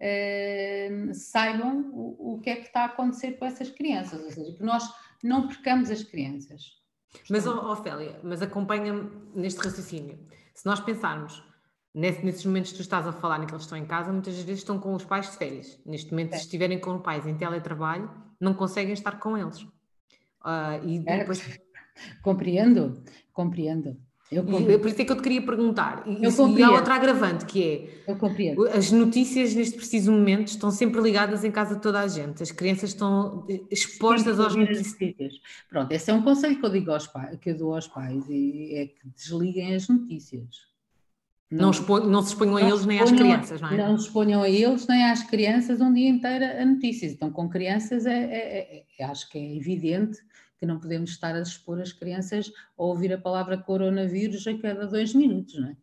[0.00, 4.56] é saibam o, o, que é que está a acontecer com essas crianças, ou seja,
[4.56, 4.84] que nós
[5.22, 6.82] não percamos as crianças.
[7.30, 10.18] Mas, Ofélia, mas acompanha-me neste raciocínio.
[10.52, 11.42] Se nós pensarmos
[11.94, 14.60] nesses momentos que tu estás a falar em que eles estão em casa, muitas vezes
[14.60, 15.78] estão com os pais de férias.
[15.86, 16.38] Neste momento, é.
[16.38, 19.62] se estiverem com os pais em teletrabalho, não conseguem estar com eles.
[19.62, 21.40] Uh, e depois...
[22.22, 23.96] Compreendo, compreendo.
[24.34, 24.80] Eu compreendo.
[24.80, 26.02] por isso é que eu te queria perguntar.
[26.06, 28.66] E, e há outra agravante que é eu compreendo.
[28.68, 32.42] as notícias neste preciso momento estão sempre ligadas em casa de toda a gente.
[32.42, 35.34] As crianças estão expostas aos notícias.
[35.68, 38.24] Pronto, esse é um conselho que eu digo aos pais, que eu dou aos pais,
[38.28, 40.74] e é que desliguem as notícias
[41.54, 43.76] não, não, não se exponham a eles nem às crianças, não é?
[43.76, 47.12] Não se exponham a eles nem às crianças um dia inteiro a notícias.
[47.12, 50.18] Então, com crianças, é, é, é, acho que é evidente
[50.64, 54.86] que não podemos estar a expor as crianças a ouvir a palavra coronavírus a cada
[54.86, 55.76] dois minutos, não é?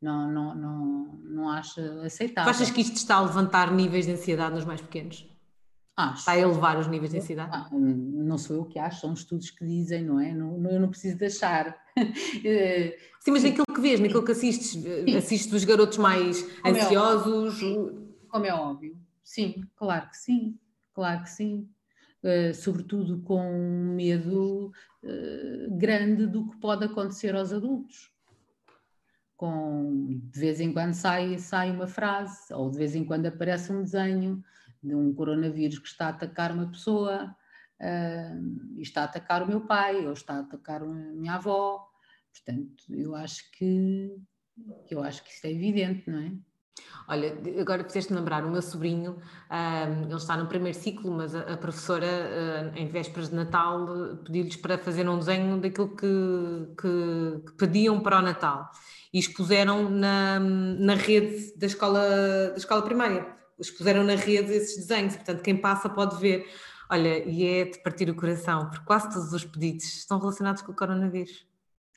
[0.00, 2.52] Não, não, não, não acho aceitável.
[2.52, 5.28] Tu achas que isto está a levantar níveis de ansiedade nos mais pequenos?
[5.96, 6.20] Acho.
[6.20, 7.50] Está a elevar os níveis de ansiedade?
[7.52, 10.32] Ah, não sou eu que acho, são estudos que dizem, não é?
[10.32, 11.76] Não, eu não preciso de achar.
[12.44, 15.16] Eh, Sim, mas naquilo que vês, naquilo que assistes, Sim.
[15.16, 17.60] assistes dos garotos mais como é ansiosos.
[17.60, 18.96] É como é óbvio.
[19.24, 20.56] Sim, claro que sim.
[20.94, 21.68] Claro que sim.
[22.22, 24.72] Uh, sobretudo com um medo
[25.04, 28.10] uh, grande do que pode acontecer aos adultos.
[29.36, 33.72] Com, de vez em quando sai, sai uma frase, ou de vez em quando aparece
[33.72, 34.42] um desenho
[34.82, 37.36] de um coronavírus que está a atacar uma pessoa,
[37.80, 41.88] uh, está a atacar o meu pai, ou está a atacar a minha avó.
[42.32, 44.12] Portanto, eu acho que
[44.90, 46.32] eu acho que isso é evidente, não é?
[47.06, 49.16] Olha, agora fizeste-me lembrar, o meu sobrinho,
[49.50, 53.86] um, ele está no primeiro ciclo, mas a, a professora, uh, em vésperas de Natal,
[54.24, 56.06] pediu-lhes para fazer um desenho daquilo que,
[56.80, 58.70] que, que, pediam para o Natal
[59.12, 62.00] e expuseram na, na rede da escola,
[62.50, 66.46] da escola primária expuseram na rede esses desenhos, portanto, quem passa pode ver.
[66.90, 70.72] Olha, e é de partir o coração, porque quase todos os pedidos estão relacionados com
[70.72, 71.46] o coronavírus.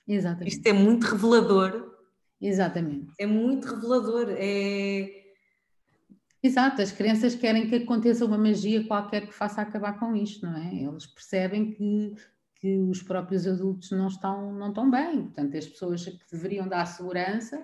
[0.08, 0.50] Exatamente.
[0.50, 1.91] Isto é muito revelador.
[2.42, 3.14] Exatamente.
[3.20, 4.28] É muito revelador.
[4.30, 5.22] É,
[6.44, 10.58] Exato, as crianças querem que aconteça uma magia qualquer que faça acabar com isto, não
[10.58, 10.74] é?
[10.74, 12.16] Eles percebem que,
[12.56, 16.88] que os próprios adultos não estão, não estão bem, portanto, as pessoas que deveriam dar
[16.88, 17.64] segurança,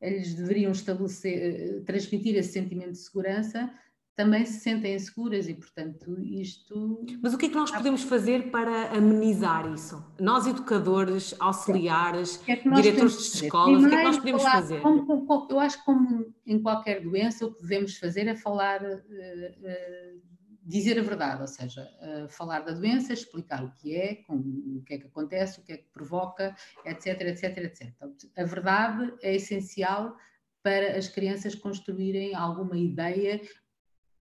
[0.00, 3.70] eles deveriam estabelecer, eh, transmitir esse sentimento de segurança,
[4.16, 7.04] também se sentem seguras e, portanto, isto.
[7.22, 10.02] Mas o que é que nós podemos fazer para amenizar isso?
[10.18, 14.80] Nós, educadores, auxiliares, é diretores de escolas, o que é que nós podemos falar, fazer?
[14.80, 18.82] Como, como, eu acho que, como em qualquer doença, o que devemos fazer é falar,
[18.82, 20.20] uh, uh,
[20.62, 24.82] dizer a verdade, ou seja, uh, falar da doença, explicar o que é, com, o
[24.82, 27.92] que é que acontece, o que é que provoca, etc, etc, etc.
[28.34, 30.16] A verdade é essencial
[30.62, 33.40] para as crianças construírem alguma ideia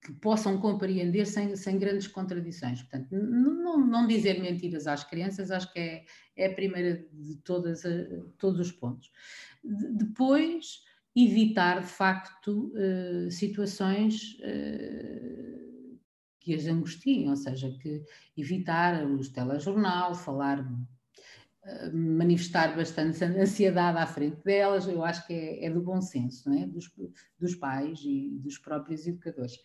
[0.01, 2.81] que possam compreender sem, sem grandes contradições.
[2.81, 7.83] Portanto, não, não dizer mentiras às crianças, acho que é, é a primeira de todas,
[8.37, 9.11] todos os pontos.
[9.63, 10.83] De, depois,
[11.15, 15.99] evitar, de facto, uh, situações uh,
[16.39, 18.03] que as angustiem, ou seja, que
[18.37, 20.63] evitar os telejornal, falar eh,
[21.93, 26.65] manifestar bastante ansiedade à frente delas, eu acho que é, é do bom senso, é?
[26.65, 26.89] dos,
[27.39, 29.57] dos pais e dos próprios educadores.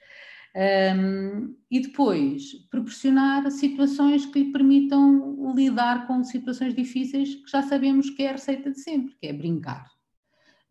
[0.56, 8.10] Um, e depois, proporcionar situações que lhe permitam lidar com situações difíceis que já sabemos
[8.10, 9.90] que é a receita de sempre, que é brincar.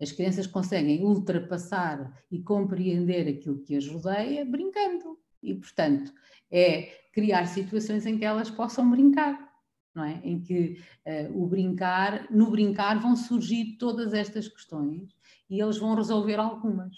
[0.01, 5.17] As crianças conseguem ultrapassar e compreender aquilo que as rodeia brincando.
[5.41, 6.13] E, portanto,
[6.49, 9.52] é criar situações em que elas possam brincar
[9.95, 10.19] não é?
[10.23, 15.15] Em que uh, o brincar, no brincar vão surgir todas estas questões
[15.49, 16.95] e eles vão resolver algumas.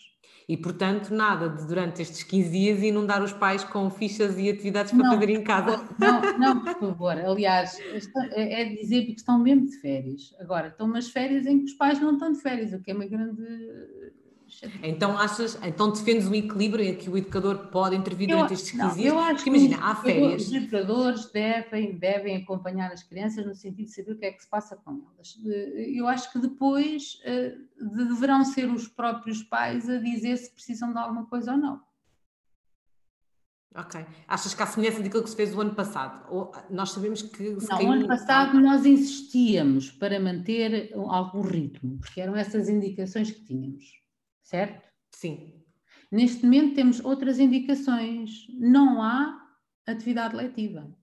[0.48, 4.92] E, portanto, nada de durante estes 15 dias inundar os pais com fichas e atividades
[4.92, 5.90] para fazer em casa.
[6.00, 7.18] Não, não, por favor.
[7.18, 7.80] Aliás,
[8.34, 10.36] é dizer que estão mesmo de férias.
[10.40, 12.94] Agora, estão umas férias em que os pais não estão de férias, o que é
[12.94, 13.44] uma grande
[14.84, 18.84] então achas, então defendes o equilíbrio em que o educador pode intervir durante estes 15
[18.84, 19.08] não, dias?
[19.08, 20.48] Eu acho Porque imagina, há férias.
[20.48, 24.42] Os educadores devem, devem acompanhar as crianças no sentido de saber o que é que
[24.42, 25.38] se passa com elas.
[25.94, 30.98] Eu acho que depois eh, deverão ser os próprios pais a dizer se precisam de
[30.98, 31.82] alguma coisa ou não.
[33.76, 34.06] Ok.
[34.26, 36.26] Achas que há semelhança daquilo que se fez o ano passado?
[36.30, 37.58] Ou, nós sabemos que.
[37.70, 43.44] Não, o ano passado nós insistíamos para manter algum ritmo, porque eram essas indicações que
[43.44, 44.05] tínhamos
[44.46, 44.88] certo?
[45.12, 45.62] Sim.
[46.12, 48.48] Neste momento temos outras indicações.
[48.58, 49.42] Não há
[49.86, 50.96] atividade letiva.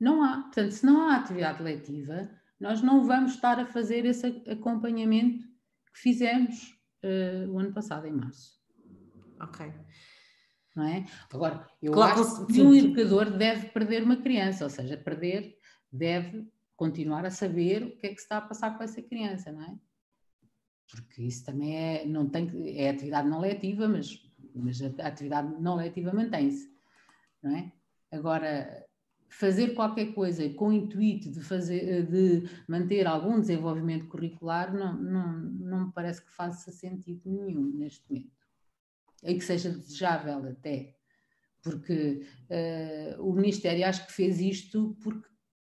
[0.00, 0.42] Não há.
[0.42, 5.44] Portanto, se não há atividade letiva, nós não vamos estar a fazer esse acompanhamento
[5.92, 8.58] que fizemos uh, o ano passado, em março.
[9.40, 9.72] Ok.
[10.74, 11.04] Não é?
[11.32, 15.56] Agora, eu claro, acho que um educador deve perder uma criança, ou seja, perder,
[15.90, 19.50] deve continuar a saber o que é que se está a passar com essa criança,
[19.50, 19.76] não é?
[20.90, 24.20] Porque isso também é, não tem, é atividade não letiva, mas,
[24.54, 26.72] mas a atividade não letiva mantém-se,
[27.42, 27.72] não é?
[28.10, 28.86] Agora,
[29.28, 35.38] fazer qualquer coisa com o intuito de, fazer, de manter algum desenvolvimento curricular não, não,
[35.38, 38.32] não me parece que faça sentido nenhum neste momento.
[39.22, 40.94] E que seja desejável até,
[41.62, 45.28] porque uh, o Ministério acho que fez isto porque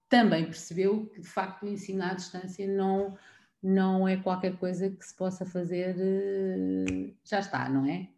[0.10, 3.17] também percebeu que de facto o ensino à distância não,
[3.63, 8.10] não é qualquer coisa que se possa fazer, eh, já está, não é?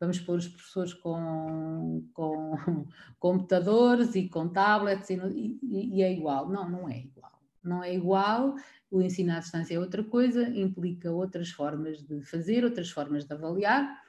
[0.00, 2.54] Vamos pôr os professores com, com
[3.20, 5.14] computadores e com tablets e,
[5.62, 6.48] e, e, é igual.
[6.48, 7.32] Não, não é igual.
[7.62, 8.54] Não é igual.
[8.90, 13.34] O ensino à distância é outra coisa, implica outras formas de fazer, outras formas de
[13.34, 14.02] avaliar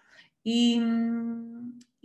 [0.45, 0.79] e,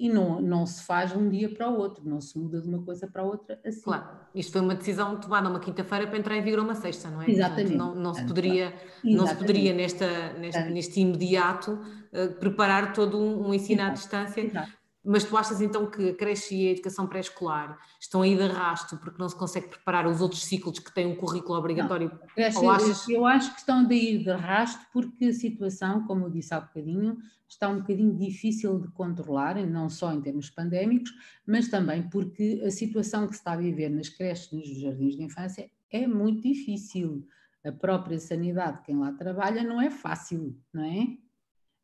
[0.03, 2.67] e não, não se faz de um dia para o outro, não se muda de
[2.67, 3.83] uma coisa para a outra assim.
[3.83, 7.23] Claro, isto foi uma decisão tomada uma quinta-feira para entrar em vigor uma sexta, não
[7.23, 7.31] é?
[7.31, 7.77] Exatamente.
[7.77, 11.79] Portanto, não, não, se poderia, não se poderia nesta, neste, neste imediato
[12.13, 13.93] uh, preparar todo um, um ensino Exato.
[13.93, 14.41] à distância.
[14.41, 14.82] Exato.
[15.05, 18.97] Mas tu achas então que a creche e a educação pré-escolar estão aí de arrasto
[18.99, 22.09] porque não se consegue preparar os outros ciclos que têm um currículo obrigatório?
[22.09, 23.09] Não, achas...
[23.09, 26.61] Eu acho que estão de ir de arrasto porque a situação, como eu disse há
[26.61, 31.13] bocadinho, está um bocadinho difícil de controlar, não só em termos pandémicos,
[31.45, 35.25] mas também porque a situação que se está a viver nas creches nos jardins de
[35.25, 37.27] infância é muito difícil.
[37.65, 41.17] A própria sanidade de quem lá trabalha não é fácil, não é?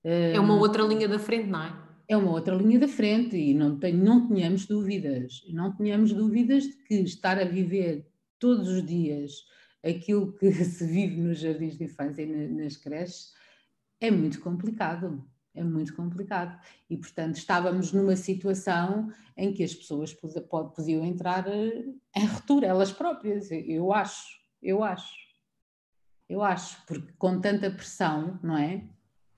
[0.02, 1.87] É uma outra linha da frente, não é?
[2.08, 6.64] É uma outra linha da frente e não, tem, não tenhamos dúvidas, não tenhamos dúvidas
[6.64, 9.44] de que estar a viver todos os dias
[9.84, 13.32] aquilo que se vive nos jardins de infância e nas creches
[14.00, 15.22] é muito complicado
[15.58, 16.58] é muito complicado.
[16.88, 20.14] E, portanto, estávamos numa situação em que as pessoas
[20.74, 21.84] podiam entrar eh,
[22.16, 25.14] em ruptura, elas próprias, eu acho, eu acho.
[26.28, 28.86] Eu acho, porque com tanta pressão, não é?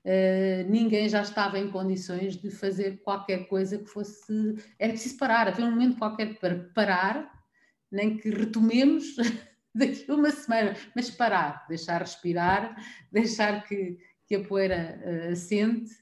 [0.04, 4.56] Uh, ninguém já estava em condições de fazer qualquer coisa que fosse.
[4.78, 7.30] Era preciso parar, havia um momento qualquer para parar,
[7.90, 9.16] nem que retomemos
[9.74, 12.76] daqui a uma semana, mas parar, deixar respirar,
[13.10, 15.92] deixar que, que a poeira uh, assente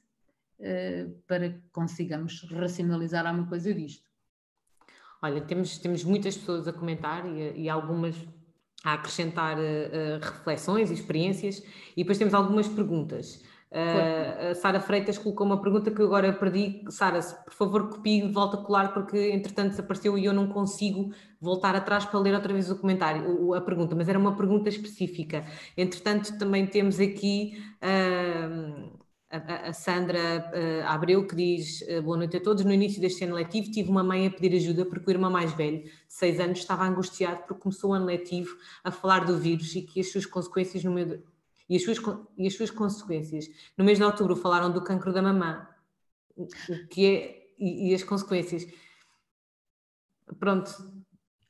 [0.59, 4.07] uh, para que consigamos racionalizar alguma coisa disto.
[5.21, 8.15] Olha, temos, temos muitas pessoas a comentar e, e algumas
[8.83, 11.61] a acrescentar uh, reflexões e experiências,
[11.95, 13.43] e depois temos algumas perguntas.
[13.71, 16.83] A Sara Freitas colocou uma pergunta que eu agora perdi.
[16.89, 21.13] Sara, por favor, copie e volta a colar, porque entretanto desapareceu e eu não consigo
[21.39, 25.45] voltar atrás para ler outra vez o comentário, a pergunta, mas era uma pergunta específica.
[25.77, 27.63] Entretanto, também temos aqui.
[27.83, 28.99] Uh,
[29.29, 32.65] a, Sandra uh, Abreu que diz uh, boa noite a todos.
[32.65, 35.53] No início deste ano letivo tive uma mãe a pedir ajuda porque o irmão mais
[35.53, 39.75] velho, de 6 anos, estava angustiado porque começou o ano letivo a falar do vírus
[39.75, 41.19] e que as suas consequências no de,
[41.69, 41.97] e, as suas,
[42.37, 43.47] e as suas consequências.
[43.77, 45.67] No mês de outubro falaram do cancro da mamã,
[46.35, 46.47] o
[46.89, 48.65] que é e, e as consequências.
[50.39, 50.71] Pronto,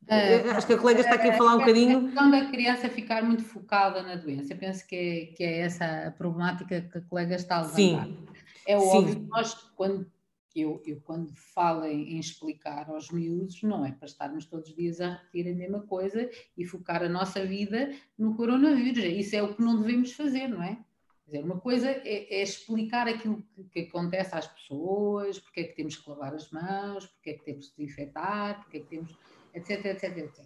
[0.10, 2.00] Uh, Acho que a colega está aqui a falar um bocadinho.
[2.00, 6.08] A questão da criança ficar muito focada na doença, penso que é, que é essa
[6.08, 8.06] a problemática que a colega está a levantar.
[8.08, 8.26] Sim.
[8.66, 10.12] É óbvio que nós, quando,
[10.56, 14.76] eu, eu quando falo em, em, explicar aos miúdos, não é para estarmos todos os
[14.76, 19.04] dias a repetir a mesma coisa e focar a nossa vida no coronavírus.
[19.04, 20.84] Isso é o que não devemos fazer, não é?
[21.26, 25.76] Dizer, uma coisa é, é explicar aquilo que, que, acontece às pessoas, porque é que
[25.76, 29.16] temos que lavar as mãos, porque é que temos que desinfetar, porque é que temos
[29.54, 30.46] etc, etc, etc.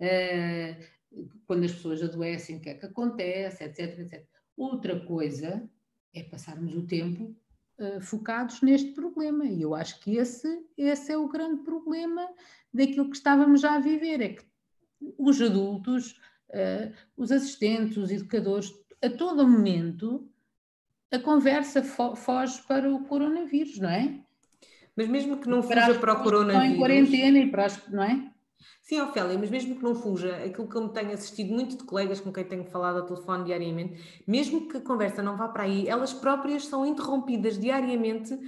[0.00, 4.26] Uh, quando as pessoas adoecem, o que é que acontece, etc, etc.
[4.56, 5.68] Outra coisa
[6.12, 7.36] é passarmos o tempo
[7.80, 9.44] uh, focados neste problema.
[9.44, 12.28] E eu acho que esse, esse é o grande problema
[12.72, 14.44] daquilo que estávamos já a viver, é que
[15.18, 16.20] os adultos,
[16.50, 18.72] uh, os assistentes, os educadores,
[19.02, 20.30] a todo momento
[21.10, 24.20] a conversa fo foge para o coronavírus, não é?
[24.94, 26.62] Mas mesmo que não fuja para, o coronavírus.
[26.62, 28.30] Estão em quarentena e para as, não é?
[28.82, 31.84] Sim, Ofélia, mas mesmo que não fuja, aquilo que eu me tenho assistido muito de
[31.84, 35.64] colegas com quem tenho falado ao telefone diariamente, mesmo que a conversa não vá para
[35.64, 38.38] aí, elas próprias são interrompidas diariamente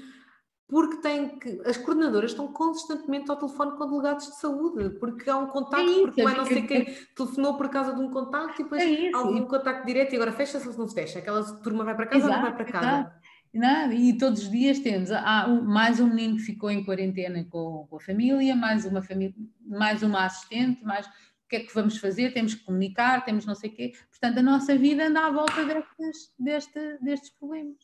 [0.72, 1.60] porque têm que.
[1.66, 6.00] As coordenadoras estão constantemente ao telefone com delegados de saúde, porque há um contacto, é
[6.00, 9.20] porque é não sei quem telefonou por causa de um contacto e depois é há
[9.20, 11.18] um contacto direto e agora fecha-se ou não se fecha.
[11.18, 12.86] Aquela turma vai para casa ou não vai para casa.
[12.86, 13.21] Exato.
[13.52, 17.86] Não, e todos os dias temos ah, mais um menino que ficou em quarentena com,
[17.88, 21.10] com, a família, mais uma família, mais uma assistente, mais o
[21.48, 22.32] que é que vamos fazer?
[22.32, 23.92] Temos que comunicar, temos não sei o quê.
[24.08, 27.76] Portanto, a nossa vida anda à volta destes, deste, destes problemas.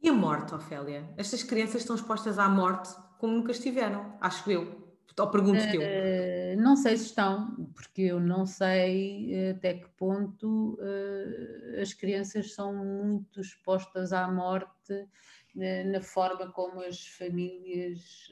[0.00, 1.12] E a morte, Ofélia?
[1.16, 4.85] Estas crianças estão expostas à morte como nunca estiveram, acho eu.
[5.18, 10.74] Ou pergunto-te uh, Não sei se estão, porque eu não sei eh, até que ponto
[10.74, 18.30] uh, as crianças são muito expostas à morte uh, na forma como as famílias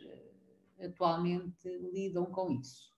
[0.78, 2.92] atualmente lidam com isso.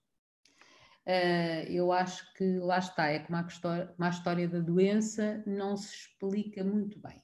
[1.69, 5.77] eu acho que lá está, é como a história, como a história da doença não
[5.77, 7.21] se explica muito bem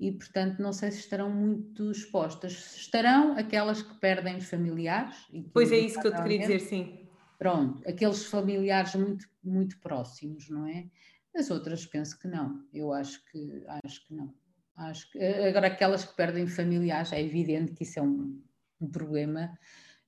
[0.00, 2.74] e, portanto, não sei se estarão muito expostas.
[2.74, 5.14] Estarão aquelas que perdem os familiares.
[5.52, 7.06] Pois é isso que eu te queria dizer, sim.
[7.38, 10.88] Pronto, aqueles familiares muito, muito próximos, não é?
[11.36, 12.66] As outras penso que não.
[12.72, 14.34] Eu acho que, acho que não.
[14.74, 18.42] Acho que, agora, aquelas que perdem familiares, é evidente que isso é um,
[18.80, 19.52] um problema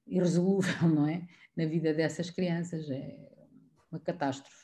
[0.06, 1.28] irresolúvel, não é?
[1.54, 3.14] Na vida dessas crianças, é
[3.90, 4.61] uma catástrofe.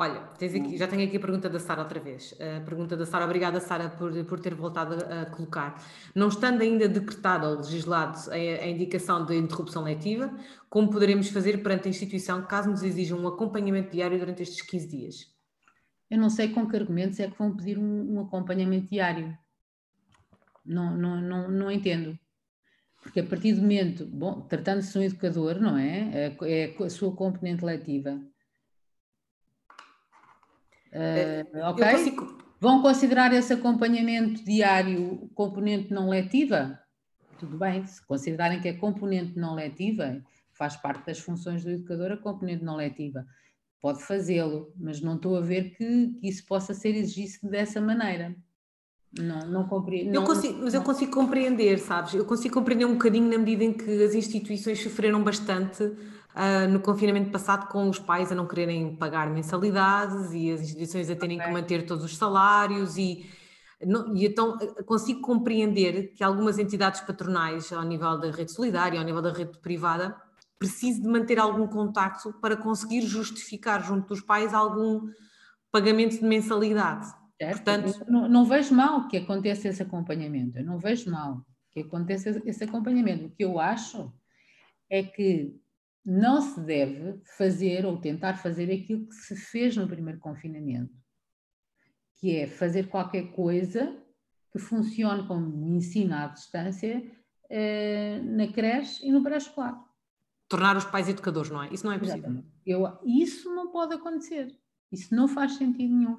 [0.00, 2.34] Olha, aqui, já tenho aqui a pergunta da Sara outra vez.
[2.56, 5.78] A pergunta da Sara, obrigada Sara por, por ter voltado a, a, colocar.
[6.14, 10.34] Não estando ainda decretado ou legislado a, a, indicação de interrupção letiva,
[10.70, 14.88] como poderemos fazer perante a instituição caso nos exijam um acompanhamento diário durante estes 15
[14.88, 15.34] dias?
[16.10, 19.36] Eu não sei com que argumentos é que vão pedir um, um acompanhamento diário.
[20.64, 22.18] Não, não, não, não entendo.
[23.02, 26.36] Porque a partir do momento, bom, tratando-se de um educador, não é?
[26.40, 28.18] É, é a sua componente letiva
[30.92, 31.90] Uh, ok?
[31.92, 32.38] Consigo...
[32.60, 36.78] Vão considerar esse acompanhamento diário componente não letiva?
[37.38, 40.20] Tudo bem, se considerarem que é componente não letiva,
[40.52, 43.24] faz parte das funções do educador a componente não letiva.
[43.80, 48.36] Pode fazê-lo, mas não estou a ver que, que isso possa ser exigido dessa maneira.
[49.18, 50.14] Não, não compreendo.
[50.14, 52.12] Eu consigo, mas eu consigo compreender, sabes?
[52.12, 55.90] Eu consigo compreender um bocadinho na medida em que as instituições sofreram bastante
[56.34, 61.10] uh, no confinamento passado com os pais a não quererem pagar mensalidades e as instituições
[61.10, 61.48] a terem okay.
[61.48, 63.26] que manter todos os salários e,
[63.82, 68.98] não, e então ah, consigo compreender que algumas entidades patronais ao nível da rede solidária,
[68.98, 70.16] ao nível da rede privada,
[70.58, 75.08] precisem de manter algum contacto para conseguir justificar junto dos pais algum
[75.72, 77.06] pagamento de mensalidade.
[77.40, 77.56] Certo?
[77.56, 78.04] Portanto...
[78.06, 82.64] Não, não, vejo mal que aconteça esse acompanhamento, eu não vejo mal que aconteça esse
[82.64, 83.26] acompanhamento.
[83.26, 84.12] O que eu acho
[84.90, 85.54] é que
[86.04, 90.94] não se deve fazer ou tentar fazer aquilo que se fez no primeiro confinamento,
[92.16, 93.96] que é fazer qualquer coisa
[94.52, 97.02] que funcione como ensino à distância
[97.48, 99.84] eh, na creche e no pré-escolar.
[100.48, 101.72] Tornar os pais educadores, não é?
[101.72, 102.44] Isso não é possível.
[102.66, 104.56] Eu, isso não pode acontecer.
[104.90, 106.18] Isso não faz sentido nenhum.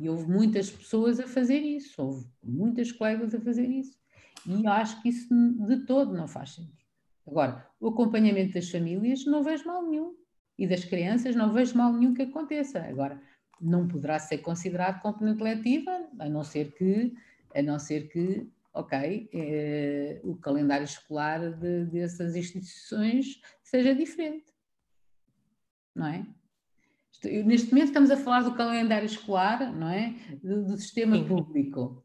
[0.00, 3.98] E houve muitas pessoas a fazer isso, houve muitas colegas a fazer isso.
[4.46, 5.28] E eu acho que isso
[5.66, 6.76] de todo não faz sentido.
[7.26, 10.16] Agora, o acompanhamento das famílias não vejo mal nenhum.
[10.58, 12.80] E das crianças não vejo mal nenhum que aconteça.
[12.80, 13.20] Agora,
[13.60, 17.14] não poderá ser considerado componente letiva, a não ser que,
[17.54, 24.52] a não ser que ok, eh, o calendário escolar de, dessas instituições seja diferente.
[25.94, 26.26] Não é?
[27.44, 30.14] Neste momento estamos a falar do calendário escolar, não é?
[30.42, 32.04] Do, do sistema público.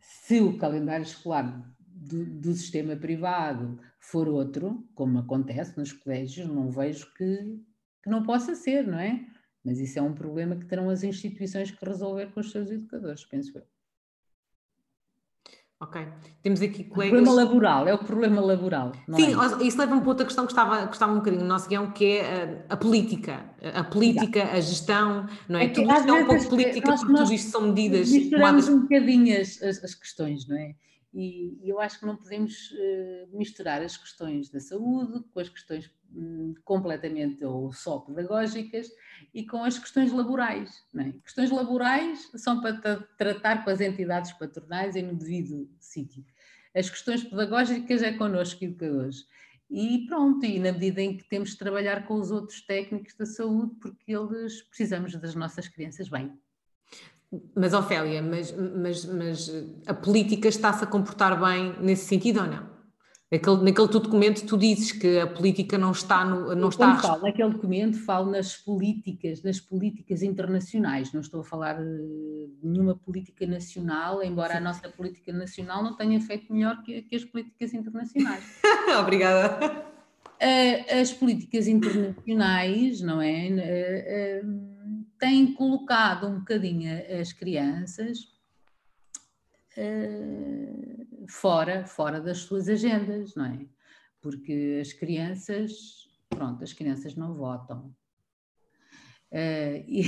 [0.00, 3.78] Se o calendário escolar do, do, sistema privado
[4.10, 7.60] for outro, como acontece nos colégios, não vejo que,
[8.02, 9.26] que não possa ser, não é?
[9.64, 13.24] Mas isso é um problema que terão as instituições que resolver com os seus educadores,
[13.24, 13.64] penso eu.
[15.80, 16.06] Ok.
[16.42, 17.20] Temos aqui colegas.
[17.20, 18.92] O problema laboral, é o problema laboral.
[19.16, 19.66] Sim, é?
[19.66, 22.04] isso leva-me para outra questão que estava, que estava um bocadinho no nosso guião, que
[22.04, 23.44] é a, eh, a política.
[23.74, 25.64] A política, a gestão, não é?
[25.64, 28.10] é tudo isto é um pouco política, nós, porque tudo isto são medidas.
[28.10, 28.68] Misturamos tomadas...
[28.68, 30.74] um bocadinho as, as, as questões, não é?
[31.14, 35.88] E eu acho que não podemos uh, misturar as questões da saúde com as questões
[36.12, 38.90] um, completamente ou só pedagógicas
[39.32, 40.84] e com as questões laborais.
[40.98, 41.12] É?
[41.22, 46.24] Questões laborais são para tratar com as entidades patronais e no devido sítio.
[46.74, 49.24] As questões pedagógicas é connosco, educadores.
[49.70, 53.24] E pronto, e na medida em que temos de trabalhar com os outros técnicos da
[53.24, 56.36] saúde, porque eles precisamos das nossas crianças bem.
[57.54, 62.74] Mas, Ofélia, mas, mas, mas a política está-se a comportar bem nesse sentido ou não?
[63.34, 66.54] Naquele, naquele teu documento tu dizes que a política não está no.
[66.54, 71.82] Não está falo naquele documento, falo nas políticas, nas políticas internacionais, não estou a falar
[71.82, 74.58] de nenhuma política nacional, embora Sim.
[74.58, 78.44] a nossa política nacional não tenha feito melhor que, que as políticas internacionais.
[79.00, 79.84] Obrigada.
[81.00, 84.42] As políticas internacionais, não é?
[85.24, 88.30] Têm colocado um bocadinho as crianças
[89.78, 93.66] uh, fora, fora das suas agendas, não é?
[94.20, 97.96] Porque as crianças, pronto, as crianças não votam.
[99.32, 100.02] Uh, e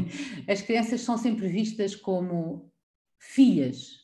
[0.50, 2.72] as crianças são sempre vistas como
[3.18, 4.00] filhas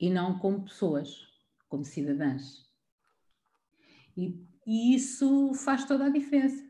[0.00, 1.20] e não como pessoas,
[1.68, 2.68] como cidadãs.
[4.16, 6.68] E, e, isso faz toda a diferença.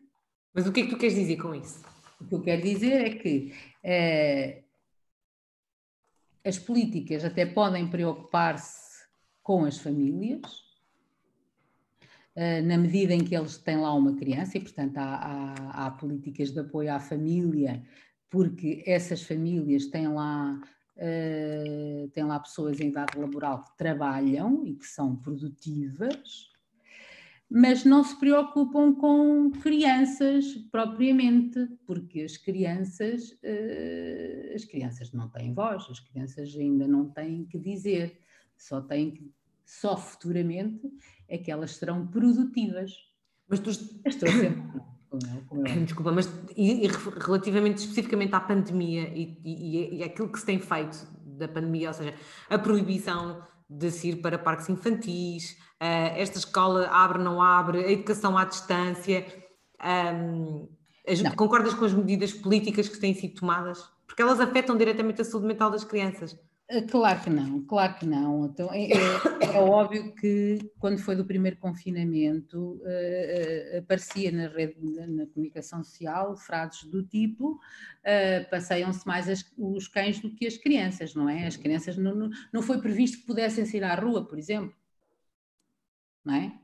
[0.52, 1.90] Mas o que é que tu queres dizer com isso?
[2.22, 3.52] O que eu quero dizer é que
[3.84, 4.62] uh,
[6.44, 9.06] as políticas até podem preocupar-se
[9.42, 10.72] com as famílias,
[12.34, 15.90] eh, na medida em que eles têm lá uma criança, e portanto há, há, há
[15.90, 17.84] políticas de apoio à família,
[18.30, 20.58] porque essas famílias têm lá,
[20.96, 26.51] uh, têm lá pessoas em idade laboral que trabalham e que são produtivas,
[27.54, 35.52] mas não se preocupam com crianças propriamente, porque as crianças, uh, as crianças não têm
[35.52, 38.18] voz, as crianças ainda não têm que dizer,
[38.56, 39.30] só têm que,
[39.66, 40.90] só futuramente
[41.28, 42.92] é que elas serão produtivas.
[43.46, 43.68] Mas tu...
[43.68, 44.62] Estou sempre...
[45.84, 46.26] Desculpa, mas
[46.56, 46.88] e, e,
[47.20, 51.94] relativamente especificamente à pandemia e, e, e aquilo que se tem feito da pandemia, ou
[51.94, 52.14] seja,
[52.48, 55.58] a proibição de se ir para parques infantis,
[56.16, 59.26] esta escola abre, não abre, a educação à distância.
[59.82, 60.68] Um,
[61.36, 63.82] concordas com as medidas políticas que têm sido tomadas?
[64.06, 66.38] Porque elas afetam diretamente a saúde mental das crianças.
[66.68, 68.46] Eh, claro que não, claro que não.
[68.46, 74.48] Então, é, é, é óbvio que quando foi do primeiro confinamento uh, uh, aparecia na
[74.48, 80.46] rede, na comunicação social, frases do tipo uh, passeiam-se mais as, os cães do que
[80.46, 81.46] as crianças, não é?
[81.46, 84.74] As crianças não, não, não foi previsto que pudessem sair à rua, por exemplo.
[86.24, 86.58] Não é?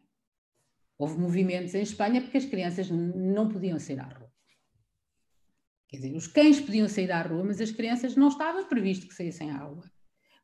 [0.96, 4.32] Houve movimentos em Espanha porque as crianças não podiam sair à rua.
[5.88, 9.14] Quer dizer, os cães podiam sair à rua, mas as crianças não estava previsto que
[9.14, 9.84] saíssem à rua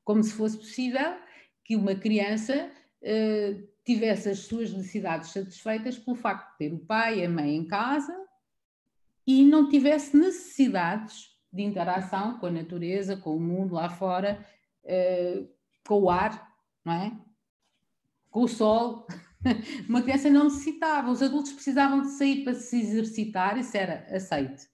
[0.05, 1.17] como se fosse possível
[1.65, 2.71] que uma criança
[3.03, 7.57] uh, tivesse as suas necessidades satisfeitas pelo facto de ter o pai e a mãe
[7.57, 8.15] em casa
[9.27, 14.45] e não tivesse necessidades de interação com a natureza, com o mundo lá fora,
[14.85, 15.49] uh,
[15.87, 16.53] com o ar,
[16.85, 17.19] não é?
[18.35, 19.07] Com o sol.
[19.89, 24.67] Uma criança não necessitava, os adultos precisavam de sair para se exercitar, isso era aceito,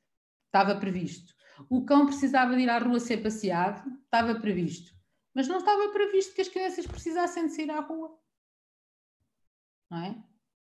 [0.47, 1.35] estava previsto.
[1.69, 4.95] O cão precisava de ir à rua ser passeado, estava previsto.
[5.35, 8.19] Mas não estava previsto que as crianças precisassem de sair à rua.
[9.91, 10.25] Não é?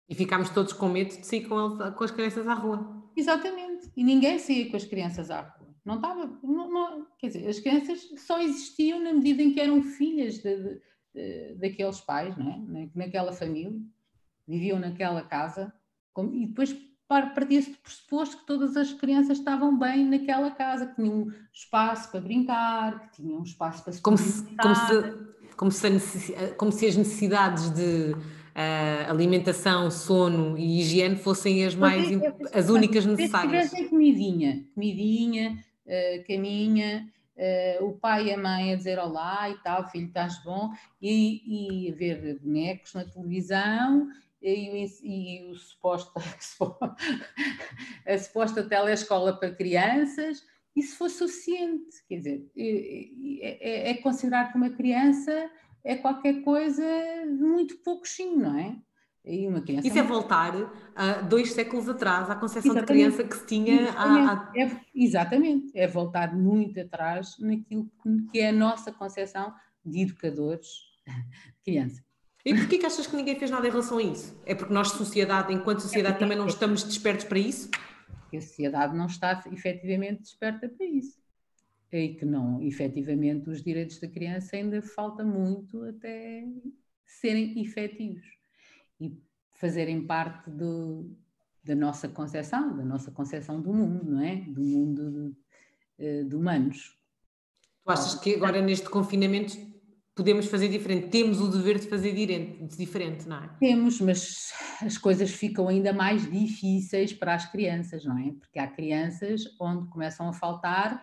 [0.06, 3.10] E ficámos todos com medo de sair com, ele, com as crianças à rua.
[3.16, 3.90] Exatamente.
[3.96, 5.74] E ninguém saía com as crianças à rua.
[5.82, 6.26] Não estava.
[6.42, 10.56] Não, não, quer dizer, as crianças só existiam na medida em que eram filhas de,
[10.62, 10.82] de,
[11.56, 12.88] daqueles pais, não é?
[12.94, 13.72] naquela família,
[14.46, 15.72] viviam naquela casa.
[16.32, 16.74] e depois
[17.08, 22.20] partia-se do pressuposto que todas as crianças estavam bem naquela casa, que tinham espaço para
[22.20, 26.96] brincar, que tinham espaço para se como se, como se, como se, como se as
[26.96, 33.70] necessidades de uh, alimentação, sono e higiene fossem as mais é, as únicas necessárias.
[33.70, 39.56] Se comidinha, comidinha, uh, caminha, uh, o pai e a mãe a dizer olá e
[39.62, 40.70] tal, filho, estás bom,
[41.00, 44.08] e, e ver bonecos na televisão
[44.40, 46.12] e, e, e o suposto,
[48.06, 52.02] a suposta telescola para crianças, isso foi suficiente.
[52.08, 55.50] Quer dizer, é, é, é considerar que uma criança
[55.84, 58.76] é qualquer coisa de muito pouquinho, não é?
[59.24, 60.52] E uma criança Isso é voltar
[60.96, 63.82] a dois séculos atrás à concepção de criança que se tinha.
[63.82, 64.58] Exatamente.
[64.58, 67.88] É, exatamente, é voltar muito atrás naquilo
[68.32, 69.54] que é a nossa concepção
[69.84, 70.68] de educadores
[71.06, 72.02] de criança.
[72.44, 74.36] E porquê que achas que ninguém fez nada em relação a isso?
[74.44, 77.70] É porque nós, sociedade, enquanto sociedade, também não estamos despertos para isso?
[78.34, 81.20] a sociedade não está efetivamente desperta para isso.
[81.92, 86.42] E que não, efetivamente, os direitos da criança ainda falta muito até
[87.04, 88.24] serem efetivos
[89.04, 91.16] e fazerem parte do,
[91.64, 94.36] da nossa concepção, da nossa concepção do mundo, não é?
[94.36, 95.36] Do mundo
[95.98, 96.96] de, de humanos.
[97.84, 99.56] Tu achas que agora neste confinamento
[100.14, 102.12] podemos fazer diferente, temos o dever de fazer
[102.76, 103.50] diferente, não é?
[103.58, 108.32] Temos, mas as coisas ficam ainda mais difíceis para as crianças, não é?
[108.32, 111.02] Porque há crianças onde começam a faltar,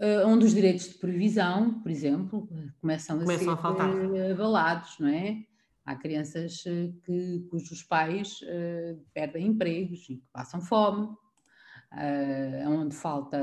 [0.00, 2.48] uh, onde os direitos de previsão, por exemplo,
[2.80, 3.90] começam, começam a, ser a faltar.
[4.32, 5.44] abalados, não é?
[5.90, 12.94] Há crianças eh, que, cujos pais uh, perdem empregos e que passam fome, uh, onde,
[12.94, 13.36] falta,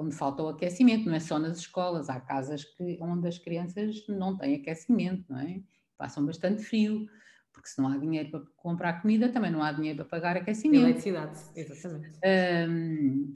[0.00, 4.04] onde falta o aquecimento, não é só nas escolas, há casas que, onde as crianças
[4.08, 5.62] não têm aquecimento, não é?
[5.96, 7.06] Passam bastante frio,
[7.52, 10.82] porque se não há dinheiro para comprar comida, também não há dinheiro para pagar aquecimento.
[10.82, 12.18] Eletricidade, exatamente.
[12.68, 13.32] Um,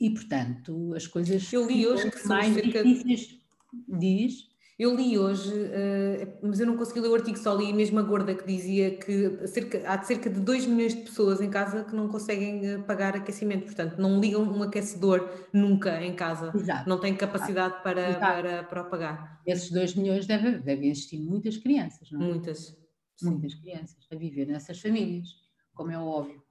[0.00, 2.82] e portanto, as coisas Eu li hoje que mais cerca...
[2.82, 3.40] difíceis.
[3.88, 4.52] Diz.
[4.76, 8.02] Eu li hoje, uh, mas eu não consegui ler o artigo, só li mesmo a
[8.02, 11.94] gorda que dizia que cerca, há cerca de 2 milhões de pessoas em casa que
[11.94, 16.88] não conseguem eh, pagar aquecimento, portanto não ligam um aquecedor nunca em casa, Exato.
[16.88, 19.40] não têm capacidade para, para, para o pagar.
[19.46, 22.24] Esses 2 milhões devem, devem existir muitas crianças, não é?
[22.24, 22.76] Muitas.
[23.22, 23.60] Muitas Sim.
[23.60, 25.28] crianças a viver nessas famílias,
[25.72, 26.42] como é óbvio.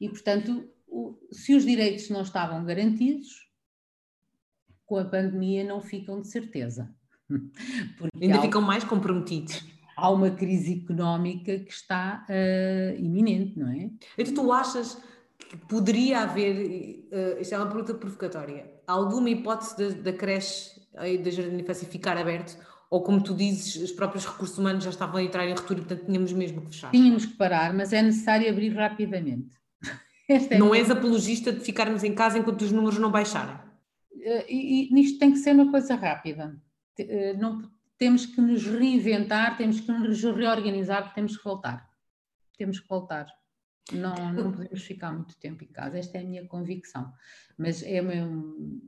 [0.00, 3.50] E portanto, o, se os direitos não estavam garantidos,
[4.84, 6.95] com a pandemia não ficam de certeza.
[7.98, 9.64] Porque Ainda há, ficam mais comprometidos.
[9.96, 13.90] Há uma crise económica que está uh, iminente, não é?
[14.18, 15.00] Então tu achas
[15.38, 21.30] que poderia haver, uh, isto é uma pergunta provocatória, alguma hipótese da creche e da
[21.30, 22.56] jardim de infância ficar aberto?
[22.88, 26.06] Ou como tu dizes, os próprios recursos humanos já estavam a entrar em ruptura, portanto
[26.06, 26.90] tínhamos mesmo que fechar?
[26.92, 29.56] Tínhamos que parar, mas é necessário abrir rapidamente.
[30.28, 33.54] É não és apologista de ficarmos em casa enquanto os números não baixarem?
[34.12, 36.60] Uh, e, e nisto tem que ser uma coisa rápida.
[36.98, 41.88] Eh, não, temos que nos reinventar, temos que nos reorganizar, temos que voltar.
[42.56, 43.26] Temos que voltar.
[43.92, 47.12] Não, não podemos ficar muito tempo em casa, esta é a minha convicção.
[47.56, 48.12] Mas é uma,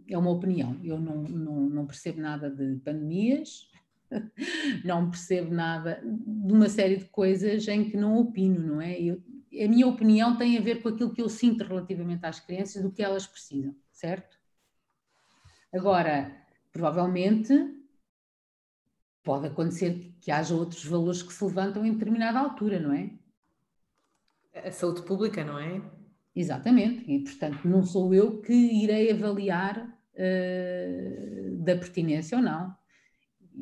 [0.09, 0.78] é uma opinião.
[0.82, 3.70] Eu não, não, não percebo nada de pandemias,
[4.84, 9.00] não percebo nada de uma série de coisas em que não opino, não é?
[9.00, 12.82] Eu, a minha opinião tem a ver com aquilo que eu sinto relativamente às crianças,
[12.82, 14.36] do que elas precisam, certo?
[15.72, 16.34] Agora,
[16.72, 17.77] provavelmente
[19.28, 23.10] pode acontecer que haja outros valores que se levantam em determinada altura, não é?
[24.66, 25.82] A saúde pública, não é?
[26.34, 32.74] Exatamente, e portanto não sou eu que irei avaliar uh, da pertinência ou não.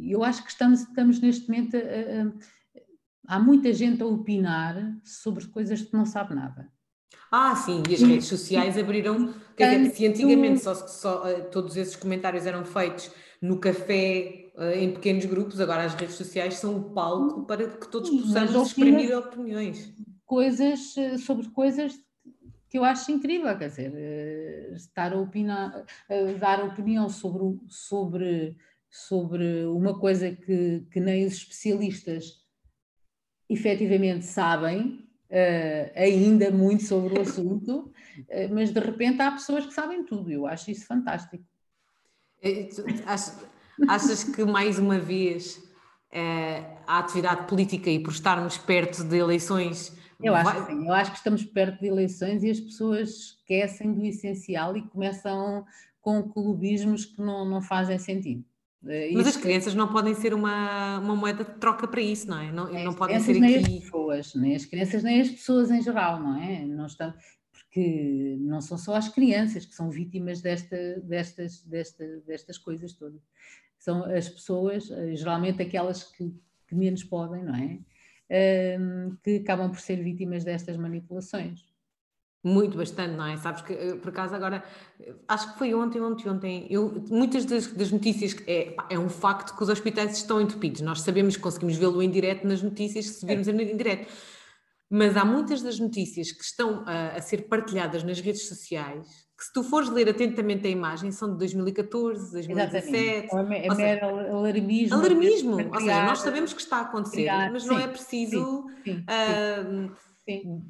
[0.00, 1.76] Eu acho que estamos, estamos neste momento.
[1.76, 6.70] A, a, há muita gente a opinar sobre coisas que não sabe nada.
[7.28, 9.34] Ah, sim, e as redes sociais abriram.
[9.58, 13.10] Dizer, se antigamente só, só, eh, todos esses comentários eram feitos
[13.42, 18.10] no café, em pequenos grupos, agora as redes sociais são o palco para que todos
[18.10, 19.92] possamos exprimir opiniões.
[20.24, 21.92] Coisas eh, sobre coisas
[22.68, 25.84] que eu acho incrível, quer dizer, eh, estar a, opinar,
[26.40, 28.56] dar opinião sobre, sobre,
[28.90, 32.44] sobre uma coisa que, que nem os especialistas
[33.48, 37.92] efetivamente sabem uh, ainda muito sobre o assunto
[38.28, 41.44] eh, mas de repente há pessoas que sabem tudo, eu acho isso fantástico.
[42.42, 42.68] É,
[43.88, 45.62] achas que mais uma vez
[46.12, 49.96] é, a atividade política e por estarmos perto de eleições.
[50.22, 50.60] Eu acho vai...
[50.64, 54.76] que sim, eu acho que estamos perto de eleições e as pessoas esquecem do essencial
[54.76, 55.64] e começam
[56.00, 58.44] com clubismos que não, não fazem sentido.
[58.86, 62.38] Eh, Mas as crianças não podem ser uma, uma moeda de troca para isso, não
[62.38, 62.52] é?
[62.52, 63.78] Não, não podem ser nem aqui...
[63.78, 66.64] as pessoas, nem as crianças, nem as pessoas em geral, não é?
[66.64, 67.12] Não estão,
[67.52, 73.20] porque não são só as crianças que são vítimas desta, destas, desta, destas coisas todas.
[73.86, 76.34] São as pessoas, eh, geralmente aquelas que,
[76.66, 77.78] que menos podem, não é?
[78.80, 81.64] Um, que acabam por ser vítimas destas manipulações.
[82.42, 83.36] Muito, bastante, não é?
[83.36, 84.64] Sabes que, eh, por acaso, agora,
[84.98, 89.08] eh, acho que foi ontem, ontem, ontem, eu, muitas das, das notícias, é, é um
[89.08, 93.06] facto que os hospitais estão entupidos, nós sabemos que conseguimos vê-lo em direto nas notícias,
[93.06, 93.52] se virmos é.
[93.52, 94.12] em direto,
[94.90, 99.44] mas há muitas das notícias que estão a, a, ser partilhadas nas redes sociais, que
[99.44, 102.96] se tu fores ler atentamente a imagem, são de 2014, 2017.
[103.24, 103.66] Exatamente.
[103.66, 104.96] É mero alarmismo.
[104.96, 108.66] Alarmismo, ou seja, nós sabemos que está a acontecer, criar, mas sim, não é preciso...
[108.82, 110.62] Sim, sim, uh, sim.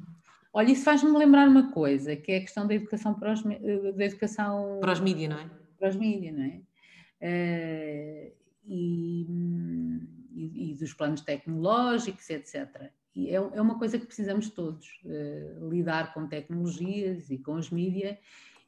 [0.51, 4.05] Olha, isso faz-me lembrar uma coisa, que é a questão da educação para os, da
[4.05, 4.79] educação...
[4.81, 5.49] Para os mídias, não é?
[5.79, 6.61] Para os mídias, não é?
[7.21, 8.33] Uh,
[8.67, 9.25] e,
[10.35, 12.91] e, e, dos planos tecnológicos, etc.
[13.15, 17.69] E é, é uma coisa que precisamos todos, uh, lidar com tecnologias e com os
[17.69, 18.17] mídias,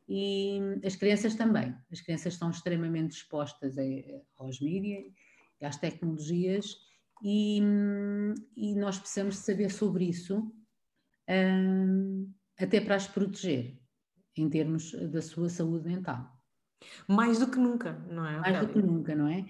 [0.10, 1.76] e as crianças também.
[1.92, 3.84] As crianças estão extremamente expostas a,
[4.38, 5.06] aos mídias,
[5.62, 6.76] às tecnologias,
[7.24, 7.62] e,
[8.58, 10.52] e nós precisamos saber sobre isso
[12.60, 13.78] até para as proteger,
[14.36, 16.28] em termos da sua saúde mental.
[17.08, 18.40] Mais do que nunca, não é?
[18.40, 19.46] Mais do que nunca, não é?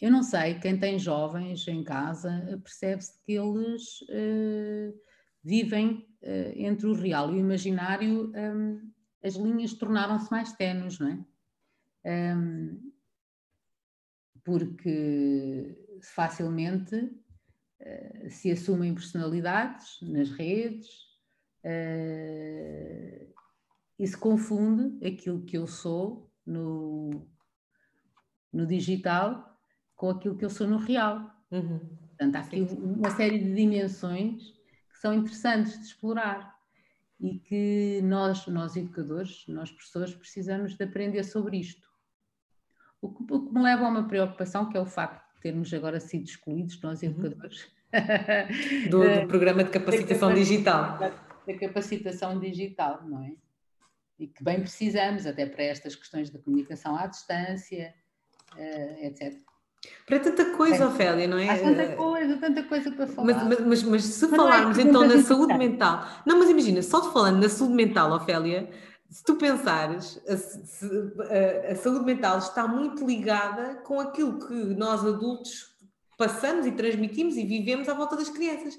[0.00, 5.00] eu não sei, quem tem jovens em casa percebe-se que eles uh,
[5.44, 6.07] vivem
[6.56, 8.90] entre o real e o imaginário, um,
[9.22, 11.26] as linhas tornaram-se mais tenues, não
[12.04, 12.34] é?
[12.34, 12.92] Um,
[14.44, 17.10] porque facilmente
[17.80, 20.88] eh, se assumem personalidades nas redes
[21.64, 23.34] uh,
[23.98, 27.28] e se confunde aquilo que eu sou no,
[28.52, 29.56] no digital
[29.94, 31.30] com aquilo que eu sou no real.
[31.50, 31.78] Uhum.
[31.78, 34.57] Portanto, há aqui uma série de dimensões
[34.98, 36.58] que são interessantes de explorar
[37.20, 41.86] e que nós, nós educadores, nós professores, precisamos de aprender sobre isto.
[43.00, 46.00] O que, o que me leva a uma preocupação, que é o facto termos agora
[46.00, 47.10] sido excluídos, nós uhum.
[47.10, 47.70] educadores.
[48.90, 50.98] Do, do, programa de capacitação digital.
[50.98, 51.10] Da,
[51.46, 53.34] da capacitação digital, não é?
[54.18, 57.94] E que bem precisamos, até para estas questões da comunicação à distância,
[58.56, 59.38] eh, etc.
[60.06, 60.86] Para tanta coisa, é.
[60.86, 61.48] Ofélia, não é?
[61.48, 63.26] Há tanta coisa, tanta coisa para falar.
[63.26, 66.82] Mas, mas, mas, mas se mas falarmos é então na saúde mental, não, mas imagina,
[66.82, 68.70] só falando na saúde mental, Ofélia,
[69.10, 75.04] se tu pensares, a, a, a, saúde mental está muito ligada com aquilo que nós
[75.04, 75.76] adultos
[76.16, 78.78] passamos e transmitimos e vivemos à volta das crianças.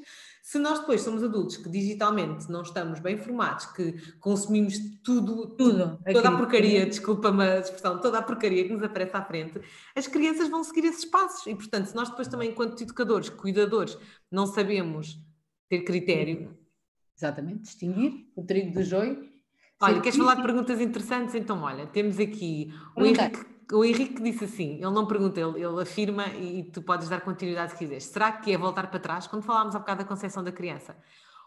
[0.49, 5.99] Se nós depois somos adultos que digitalmente não estamos bem formados, que consumimos tudo, tudo
[6.11, 9.61] toda a porcaria, desculpa-me a expressão, toda a porcaria que nos aparece à frente,
[9.95, 11.45] as crianças vão seguir esses passos.
[11.45, 13.95] E, portanto, se nós depois também, enquanto educadores, cuidadores,
[14.31, 15.19] não sabemos
[15.69, 16.57] ter critério.
[17.15, 19.29] Exatamente, distinguir o trigo do joio
[19.79, 21.35] Olha, queres falar de perguntas interessantes?
[21.35, 25.81] Então, olha, temos aqui o Henrique, o Henrique disse assim: ele não pergunta, ele, ele
[25.81, 28.05] afirma e tu podes dar continuidade se quiseres.
[28.05, 29.27] Será que é voltar para trás?
[29.27, 30.97] Quando falámos há bocado da concepção da criança,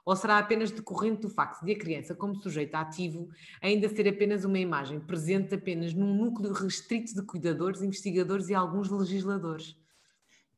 [0.05, 3.29] ou será apenas decorrente do facto de a criança, como sujeito ativo,
[3.61, 8.91] ainda ser apenas uma imagem, presente apenas num núcleo restrito de cuidadores, investigadores e alguns
[8.91, 9.77] legisladores?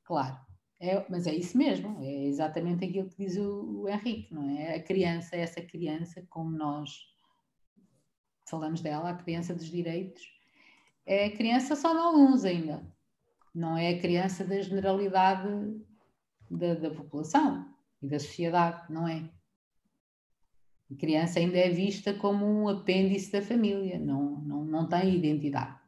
[0.03, 0.37] Claro,
[0.81, 4.77] é, mas é isso mesmo, é exatamente aquilo que diz o, o Henrique, não é?
[4.77, 6.91] A criança, essa criança, como nós
[8.49, 10.34] falamos dela, a criança dos direitos,
[11.07, 12.83] é a criança só de alguns ainda,
[13.55, 15.49] não é a criança da generalidade
[16.51, 19.29] da, da população e da sociedade, não é?
[20.91, 25.79] A criança ainda é vista como um apêndice da família, não, não, não tem identidade.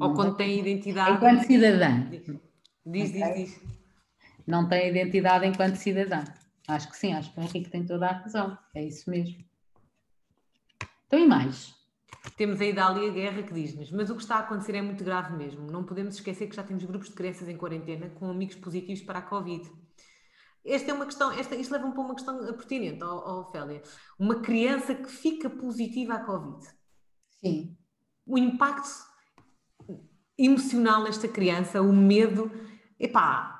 [0.00, 1.16] Ou quando tem, tem identidade.
[1.16, 2.08] Enquanto cidadã.
[2.08, 2.40] Diz, okay?
[2.86, 3.60] diz, diz.
[4.46, 6.24] Não tem identidade enquanto cidadã.
[6.66, 8.58] Acho que sim, acho que o Henrique tem toda a razão.
[8.74, 9.44] É isso mesmo.
[11.06, 11.74] Então, e mais?
[12.36, 15.34] Temos a Idália Guerra que diz-nos, mas o que está a acontecer é muito grave
[15.36, 15.70] mesmo.
[15.70, 19.20] Não podemos esquecer que já temos grupos de crianças em quarentena com amigos positivos para
[19.20, 19.70] a Covid.
[20.64, 23.82] Esta é uma questão, esta, isto leva-me para uma questão pertinente, ó, Ofélia.
[24.18, 26.66] Uma criança que fica positiva à Covid.
[27.40, 27.76] Sim.
[28.26, 29.08] O impacto
[30.36, 32.50] emocional nesta criança, o medo,
[32.98, 33.59] epá,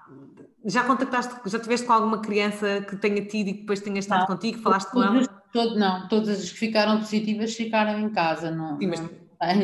[0.65, 4.21] Já contactaste, já tiveste com alguma criança que tenha tido e que depois tenha estado
[4.21, 5.27] não, contigo, falaste com ela?
[5.53, 9.01] Todo, não, todas as que ficaram positivas ficaram em casa, não, Sim, mas...
[9.01, 9.09] não,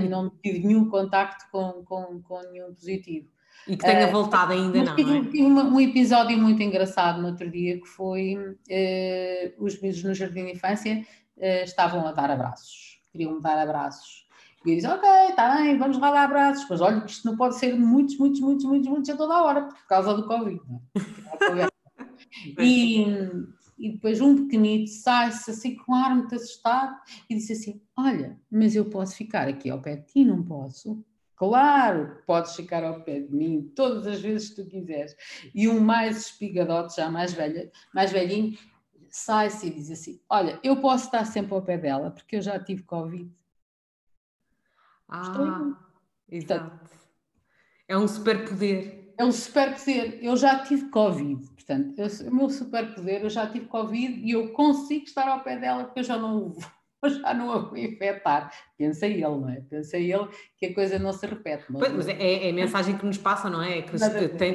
[0.09, 3.29] não tive nenhum contacto com, com, com nenhum positivo.
[3.69, 4.95] E que tenha uh, voltado ainda não.
[4.95, 5.25] Tive, é?
[5.25, 10.45] tive um episódio muito engraçado no outro dia que foi uh, os miúdos no Jardim
[10.45, 11.05] de Infância
[11.37, 14.26] uh, estavam a dar abraços, queriam dar abraços.
[14.67, 16.67] E disse, ok, está bem, vamos lá dar abraços.
[16.69, 19.63] Mas olha, isto não pode ser muitos, muitos, muitos, muitos, muitos a toda a hora,
[19.63, 20.61] por causa do Covid.
[20.97, 21.69] É?
[22.61, 23.07] e,
[23.79, 26.97] e depois um pequenito sai-se assim com ar muito assustado
[27.31, 31.05] e disse assim: Olha, mas eu posso ficar aqui ao pé de ti, não posso?
[31.37, 35.15] Claro, podes ficar ao pé de mim todas as vezes que tu quiseres.
[35.55, 38.59] E um mais espigadote, já mais velho, mais velhinho,
[39.11, 42.59] sai-se e diz assim: Olha, eu posso estar sempre ao pé dela porque eu já
[42.59, 43.31] tive Covid.
[45.09, 45.73] Ah,
[46.31, 46.91] exato.
[47.89, 49.13] é um superpoder.
[49.19, 50.19] É um superpoder.
[50.23, 51.49] Eu já tive Covid.
[51.51, 55.57] Portanto, eu, o meu superpoder, eu já tive Covid e eu consigo estar ao pé
[55.57, 56.55] dela porque eu já não
[57.23, 58.53] já não a vou infectar.
[58.77, 59.61] Pensa ele, não é?
[59.69, 60.29] Pensa ele
[60.59, 61.65] que a coisa não se repete.
[61.69, 63.83] Mas, pois, mas é, é, a mensagem que nos passa, não é?
[63.83, 63.97] Que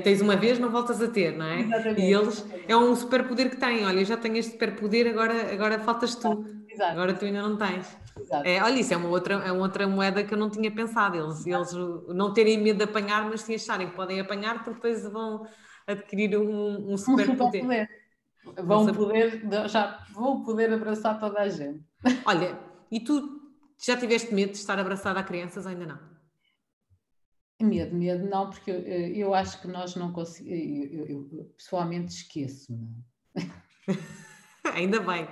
[0.01, 1.61] tens uma vez, não voltas a ter, não é?
[1.61, 2.01] Exatamente.
[2.01, 3.85] E eles, é um superpoder que têm.
[3.85, 6.45] Olha, eu já tenho este superpoder, agora, agora faltas tu.
[6.71, 6.91] Exato.
[6.91, 7.97] Agora tu ainda não tens.
[8.45, 11.17] É, olha, isso é uma, outra, é uma outra moeda que eu não tinha pensado.
[11.17, 11.73] Eles, eles
[12.07, 15.45] não terem medo de apanhar, mas sim acharem que podem apanhar, porque depois vão
[15.85, 17.63] adquirir um, um superpoder.
[17.63, 18.01] Um super
[18.63, 21.83] vão poder, já vão poder abraçar toda a gente.
[22.25, 22.57] Olha,
[22.91, 23.41] e tu
[23.77, 26.11] já tiveste medo de estar abraçada a crianças ou ainda não?
[27.61, 30.91] Medo, medo não, porque eu, eu acho que nós não conseguimos.
[30.91, 32.89] Eu, eu, eu, pessoalmente esqueço-me.
[34.73, 35.27] ainda bem.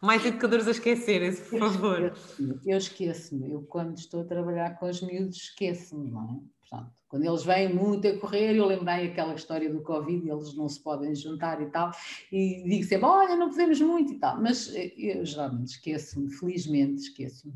[0.00, 2.16] Mais educadores a esquecerem-se, por favor.
[2.64, 3.50] Eu esqueço-me.
[3.50, 6.58] Eu, quando estou a trabalhar com os miúdos, esqueço-me, não é?
[6.60, 10.68] Portanto, quando eles vêm muito a correr, eu lembrei aquela história do Covid, eles não
[10.68, 11.90] se podem juntar e tal,
[12.30, 17.00] e digo sempre, olha, não podemos muito e tal, mas eh, eu geralmente esqueço-me, felizmente
[17.00, 17.54] esqueço-me,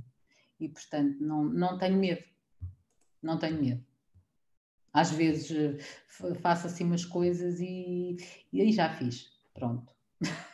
[0.58, 2.24] e portanto não, não tenho medo,
[3.22, 3.84] não tenho medo.
[4.92, 8.16] Às vezes eh, faço assim umas coisas e,
[8.50, 9.92] e aí já fiz, pronto.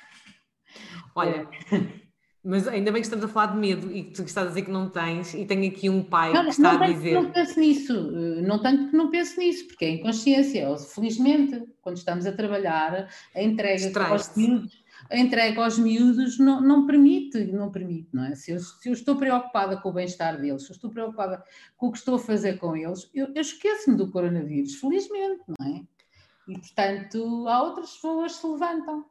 [1.19, 1.99] Olha, é.
[2.45, 4.63] Mas ainda bem que estamos a falar de medo e que tu estás a dizer
[4.63, 7.13] que não tens, e tenho aqui um pai não, que está não a dizer.
[7.13, 8.11] Não penso nisso,
[8.43, 10.77] não tanto que não penso nisso, porque é inconsciência.
[10.79, 16.87] Felizmente, quando estamos a trabalhar, a entrega aos miúdos, a entrega aos miúdos não, não
[16.87, 18.35] permite, não permite, não é?
[18.35, 21.43] Se eu, se eu estou preocupada com o bem-estar deles, se eu estou preocupada
[21.77, 25.67] com o que estou a fazer com eles, eu, eu esqueço-me do coronavírus, felizmente, não
[25.67, 25.83] é?
[26.49, 29.05] E portanto, há outras pessoas que se levantam.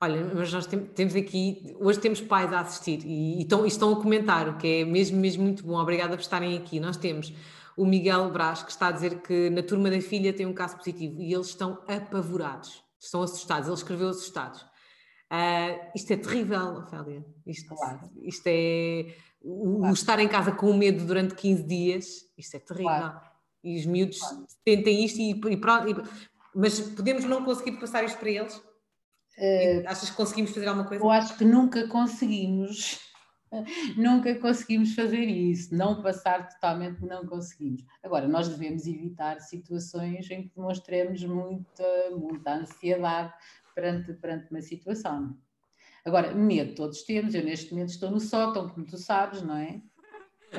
[0.00, 3.92] Olha, mas nós temos aqui, hoje temos pais a assistir e, e, estão, e estão
[3.92, 5.76] a comentar, o que é mesmo, mesmo muito bom.
[5.76, 6.78] Obrigada por estarem aqui.
[6.78, 7.32] Nós temos
[7.76, 10.76] o Miguel Brás, que está a dizer que na turma da filha tem um caso
[10.76, 13.66] positivo e eles estão apavorados, estão assustados.
[13.66, 14.62] Ele escreveu assustados.
[14.62, 17.24] Uh, isto é terrível, Ofélia.
[17.44, 18.00] Isto, claro.
[18.22, 19.16] isto é.
[19.42, 19.94] O, claro.
[19.94, 22.88] estar em casa com medo durante 15 dias, isto é terrível.
[22.88, 23.20] Claro.
[23.64, 24.20] E os miúdos
[24.64, 25.58] tentem isto e, e, e,
[26.54, 28.67] mas podemos não conseguir passar isto para eles?
[29.38, 31.04] Uh, Achas que conseguimos fazer alguma coisa?
[31.04, 32.98] Eu acho que nunca conseguimos.
[33.96, 37.82] nunca conseguimos fazer isso, não passar totalmente, não conseguimos.
[38.02, 43.32] Agora, nós devemos evitar situações em que demonstremos muita, muita ansiedade
[43.74, 45.36] perante, perante uma situação.
[46.04, 49.80] Agora, medo todos temos, eu neste momento estou no sótão, como tu sabes, não é?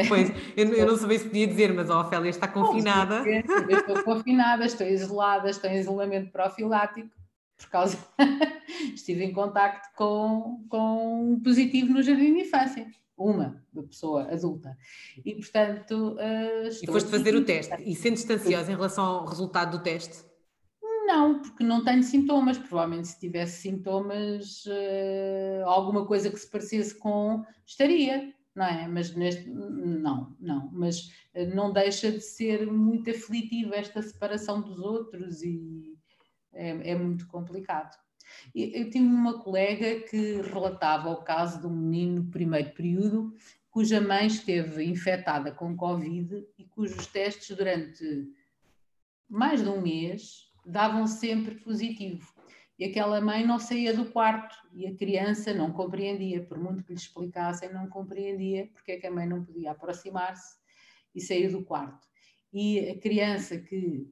[0.08, 3.24] Pois, eu, eu não sabia se podia dizer, mas a Ofélia está confinada.
[3.28, 7.19] Eu estou confinada, estou isolada, estou em isolamento profilático
[7.60, 7.98] por causa
[8.96, 12.88] estive em contacto com, com um positivo no jardim de infância,
[13.18, 14.78] uma pessoa adulta.
[15.24, 16.16] E portanto.
[16.16, 20.26] Uh, e foste fazer o teste e sentes-te ansiosa em relação ao resultado do teste?
[21.06, 22.58] Não, porque não tenho sintomas.
[22.58, 28.88] Provavelmente se tivesse sintomas, uh, alguma coisa que se parecesse com, estaria, não é?
[28.88, 30.70] Mas neste, não, não.
[30.72, 35.89] Mas uh, não deixa de ser muito aflitivo esta separação dos outros e
[36.54, 37.98] é, é muito complicado.
[38.54, 43.34] Eu tive uma colega que relatava o caso de um menino no primeiro período
[43.72, 48.28] cuja mãe esteve infectada com Covid e cujos testes durante
[49.30, 52.34] mais de um mês davam sempre positivo.
[52.78, 56.94] E aquela mãe não saía do quarto e a criança não compreendia, por muito que
[56.94, 60.58] lhe explicassem, não compreendia porque é que a mãe não podia aproximar-se
[61.14, 62.08] e sair do quarto.
[62.52, 64.08] E a criança que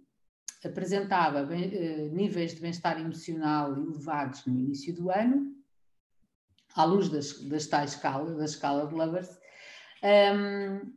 [0.66, 5.55] apresentava bem, eh, níveis de bem-estar emocional elevados no início do ano,
[6.76, 9.39] à luz das, das tais escala, da escala de Lovers.
[10.03, 10.93] Um,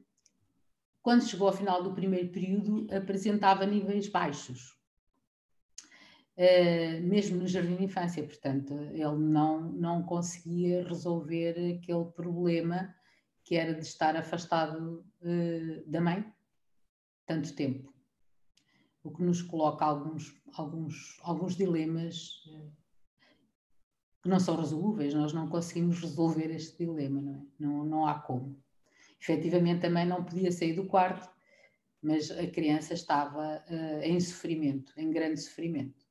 [1.03, 4.79] quando chegou ao final do primeiro período, apresentava níveis baixos.
[6.37, 8.23] uh, mesmo no jardim de infância.
[8.23, 12.95] Portanto, ele não, não conseguia resolver aquele problema
[13.45, 16.25] que era de estar afastado uh, da mãe
[17.27, 17.90] tanto tempo.
[19.03, 22.71] O que nos coloca alguns, alguns, alguns dilemas uh,
[24.23, 27.43] que não são resolúveis, nós não conseguimos resolver este dilema, não é?
[27.59, 28.63] Não, não há como.
[29.21, 31.31] Efetivamente também não podia sair do quarto,
[32.03, 36.10] mas a criança estava uh, em sofrimento, em grande sofrimento.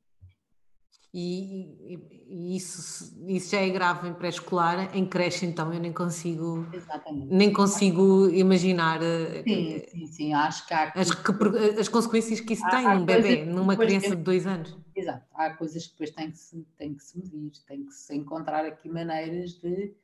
[1.12, 1.98] E,
[2.28, 7.34] e, isso, isso já é grave em pré-escolar, em creche então eu nem consigo Exatamente.
[7.34, 11.32] nem consigo imaginar eh, sim, sim, sim, acho que há as, que,
[11.80, 14.78] as consequências que isso há, tem há num bebê, numa criança tem, de dois anos.
[14.96, 18.16] Exato, há coisas que depois têm que se, têm que se medir, tem que se
[18.16, 19.96] encontrar aqui maneiras de,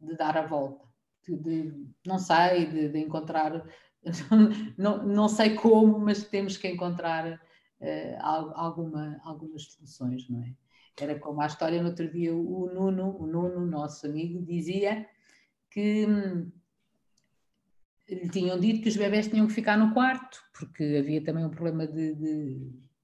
[0.00, 0.86] de dar a volta,
[1.28, 3.62] de, de não sei, de, de encontrar,
[4.78, 7.38] não, não sei como, mas temos que encontrar
[7.80, 10.54] uh, alguma, algumas soluções, não é?
[10.98, 15.06] Era como a história no outro dia, o Nuno, o Nuno, nosso amigo, dizia
[15.70, 16.50] que hum,
[18.08, 21.50] lhe tinham dito que os bebés tinham que ficar no quarto, porque havia também um
[21.50, 22.54] problema de, de,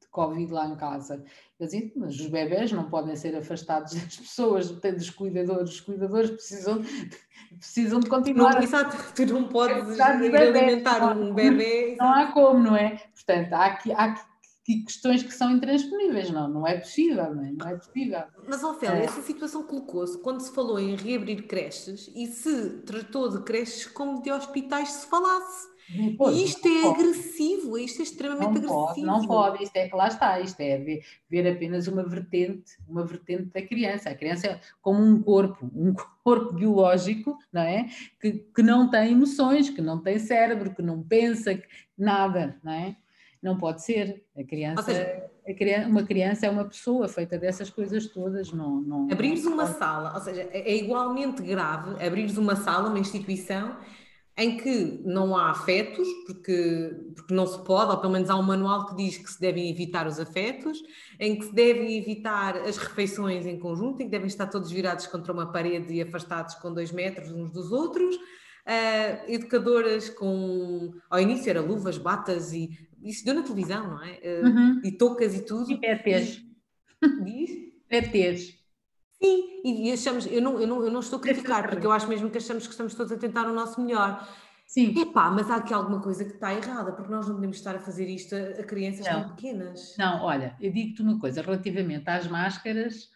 [0.00, 1.22] de Covid lá em casa.
[1.60, 5.80] Eu dizia, mas os bebés não podem ser afastados das pessoas, tem dos cuidadores, os
[5.82, 6.80] cuidadores precisam,
[7.58, 8.54] precisam de continuar.
[8.54, 11.94] Não, exato, tu não podes alimentar um bebê.
[11.98, 13.02] Não, não há como, não é?
[13.12, 14.31] Portanto, há aqui, há aqui
[14.64, 18.22] que questões que são intransponíveis, não, não é possível, não é, não é possível.
[18.46, 19.04] Mas, Ofélia, é.
[19.04, 24.22] essa situação colocou-se quando se falou em reabrir creches e se tratou de creches como
[24.22, 25.72] de hospitais se falasse.
[25.90, 27.00] E isto é pode.
[27.00, 28.86] agressivo, isto é extremamente não agressivo.
[28.86, 32.78] Pode, não pode, isto é que lá está, isto é ver, ver, apenas uma vertente,
[32.88, 34.08] uma vertente da criança.
[34.08, 35.92] A criança é como um corpo, um
[36.22, 37.88] corpo biológico, não é?
[38.20, 41.60] Que, que não tem emoções, que não tem cérebro, que não pensa,
[41.98, 42.96] nada, não é?
[43.42, 44.24] Não pode ser.
[44.36, 48.52] A criança, seja, a criança, uma criança é uma pessoa feita dessas coisas todas.
[48.52, 52.98] Não, não, abrires uma sala, ou seja, é, é igualmente grave abrires uma sala, uma
[52.98, 53.76] instituição
[54.36, 58.42] em que não há afetos, porque, porque não se pode, ou pelo menos há um
[58.42, 60.82] manual que diz que se devem evitar os afetos,
[61.20, 65.06] em que se devem evitar as refeições em conjunto, em que devem estar todos virados
[65.06, 68.16] contra uma parede e afastados com dois metros uns dos outros.
[68.66, 72.70] Uh, educadoras com, ao início era luvas, batas e
[73.02, 74.20] isso deu na televisão, não é?
[74.22, 74.80] Uh, uhum.
[74.84, 75.70] E toucas e tudo.
[75.70, 76.40] E PTs.
[77.24, 77.50] Diz?
[77.88, 78.62] PTs.
[79.22, 82.08] Sim, e achamos, eu não, eu não, eu não estou a criticar, porque eu acho
[82.08, 84.28] mesmo que achamos que estamos todos a tentar o nosso melhor.
[84.66, 84.98] Sim.
[85.00, 87.78] Epá, mas há aqui alguma coisa que está errada, porque nós não podemos estar a
[87.78, 89.20] fazer isto a, crianças não.
[89.20, 89.94] tão pequenas.
[89.98, 93.10] Não, olha, eu digo-te uma coisa, relativamente às máscaras,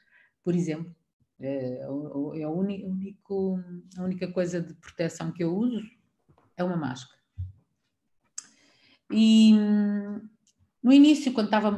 [0.45, 0.95] por exemplo,
[1.41, 3.61] é, é o único,
[3.97, 5.83] a única coisa de proteção que eu uso
[6.57, 7.21] é uma máscara.
[9.11, 9.53] E
[10.83, 11.71] no início, quando estava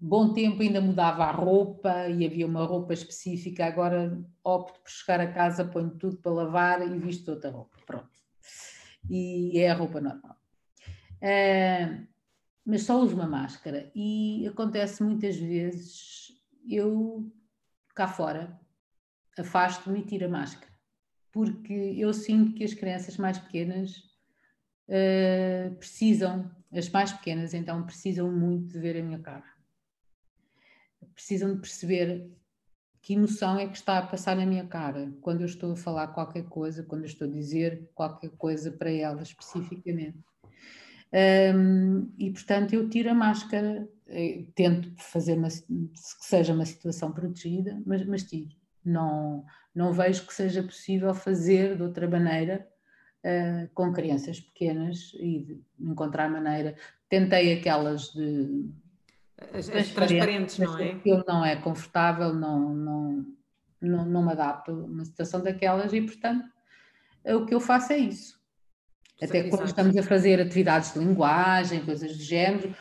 [0.00, 3.66] bom tempo, ainda mudava a roupa e havia uma roupa específica.
[3.66, 7.76] Agora opto por chegar a casa, ponho tudo para lavar e visto outra roupa.
[7.86, 8.10] Pronto.
[9.10, 10.36] E é a roupa normal.
[11.22, 12.06] Uh,
[12.64, 16.32] mas só uso uma máscara e acontece muitas vezes
[16.68, 17.30] eu
[17.94, 18.60] cá fora
[19.38, 20.72] afasto-me e tiro a máscara
[21.32, 23.96] porque eu sinto que as crianças mais pequenas
[24.86, 29.44] uh, precisam as mais pequenas, então, precisam muito de ver a minha cara.
[31.14, 32.30] Precisam de perceber
[33.02, 36.08] que emoção é que está a passar na minha cara quando eu estou a falar
[36.08, 40.18] qualquer coisa, quando eu estou a dizer qualquer coisa para ela especificamente.
[41.54, 47.12] Um, e portanto eu tiro a máscara, eh, tento fazer uma, que seja uma situação
[47.12, 48.61] protegida, mas, mas tiro.
[48.84, 52.66] Não, não vejo que seja possível fazer de outra maneira
[53.24, 56.74] uh, com crianças pequenas e encontrar maneira.
[57.08, 58.70] Tentei aquelas de.
[59.54, 60.92] As, as transparentes, não é?
[60.92, 63.26] Aquilo não é confortável, não, não,
[63.80, 66.44] não, não me adapto a uma situação daquelas e, portanto,
[67.24, 68.40] o que eu faço é isso.
[69.20, 72.74] Até quando estamos a fazer atividades de linguagem, coisas do género,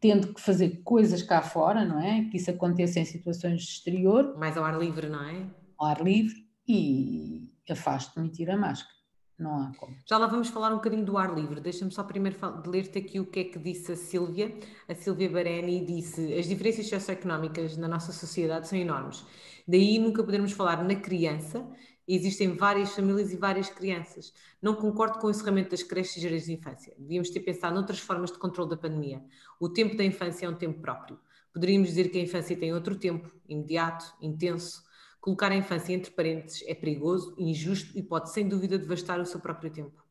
[0.00, 2.24] tendo que fazer coisas cá fora, não é?
[2.30, 4.36] Que isso aconteça em situações de exterior.
[4.38, 5.46] Mais ao ar livre, não é?
[5.78, 6.34] Ao ar livre
[6.66, 8.98] e afasto-me e tiro a máscara
[9.38, 9.96] não há como.
[10.04, 11.60] Já lá vamos falar um bocadinho do ar livre.
[11.60, 12.36] Deixa-me só primeiro
[12.66, 14.52] ler-te aqui o que é que disse a Sílvia.
[14.88, 19.24] A Sílvia Bareni disse: as diferenças socioeconómicas na nossa sociedade são enormes.
[19.66, 21.64] Daí nunca podermos falar na criança.
[22.08, 24.32] Existem várias famílias e várias crianças.
[24.62, 26.94] Não concordo com o encerramento das creches e jardins de infância.
[26.98, 29.22] Devíamos ter pensado noutras formas de controle da pandemia.
[29.60, 31.20] O tempo da infância é um tempo próprio.
[31.52, 34.88] Poderíamos dizer que a infância tem outro tempo, imediato, intenso,
[35.20, 39.40] Colocar a infância entre parênteses é perigoso, injusto e pode sem dúvida devastar o seu
[39.40, 40.02] próprio tempo.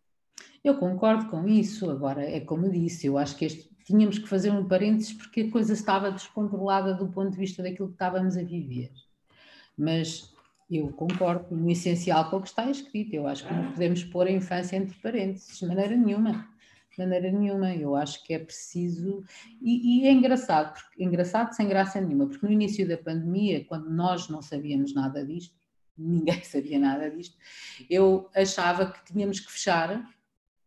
[0.63, 1.89] Eu concordo com isso.
[1.89, 5.51] Agora, é como disse, eu acho que este, tínhamos que fazer um parênteses porque a
[5.51, 8.91] coisa estava descontrolada do ponto de vista daquilo que estávamos a viver.
[9.77, 10.33] Mas
[10.69, 13.13] eu concordo no essencial com o que está escrito.
[13.13, 16.47] Eu acho que não podemos pôr a infância entre parênteses, de maneira nenhuma.
[16.91, 17.73] De maneira nenhuma.
[17.73, 19.23] Eu acho que é preciso.
[19.61, 23.89] E, e é engraçado, porque, engraçado sem graça nenhuma, porque no início da pandemia, quando
[23.89, 25.55] nós não sabíamos nada disto,
[25.97, 27.37] ninguém sabia nada disto,
[27.89, 30.05] eu achava que tínhamos que fechar,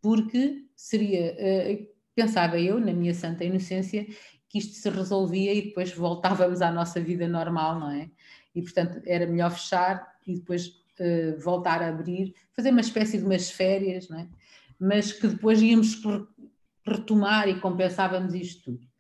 [0.01, 1.35] porque seria.
[1.35, 4.07] Uh, pensava eu, na minha santa inocência,
[4.49, 8.11] que isto se resolvia e depois voltávamos à nossa vida normal, não é?
[8.55, 13.25] E, portanto, era melhor fechar e depois uh, voltar a abrir, fazer uma espécie de
[13.25, 14.29] umas férias, não é?
[14.79, 16.01] mas que depois íamos
[16.87, 18.91] retomar e compensávamos isto tudo.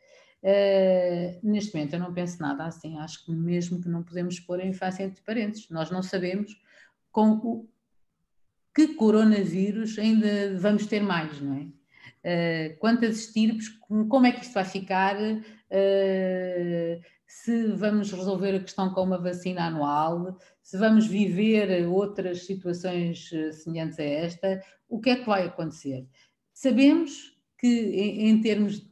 [0.42, 4.60] Uh, neste momento eu não penso nada assim, acho que mesmo que não podemos pôr
[4.60, 6.58] a infância entre parentes, nós não sabemos
[7.10, 7.68] com o
[8.74, 11.66] que coronavírus ainda vamos ter mais, não é?
[12.22, 15.40] Uh, quantas estirpes, como é que isto vai ficar, uh,
[17.30, 23.52] se vamos resolver a questão com uma vacina anual, se vamos viver outras situações eh,
[23.52, 26.08] semelhantes a esta, o que é que vai acontecer?
[26.52, 28.84] Sabemos que em, termos,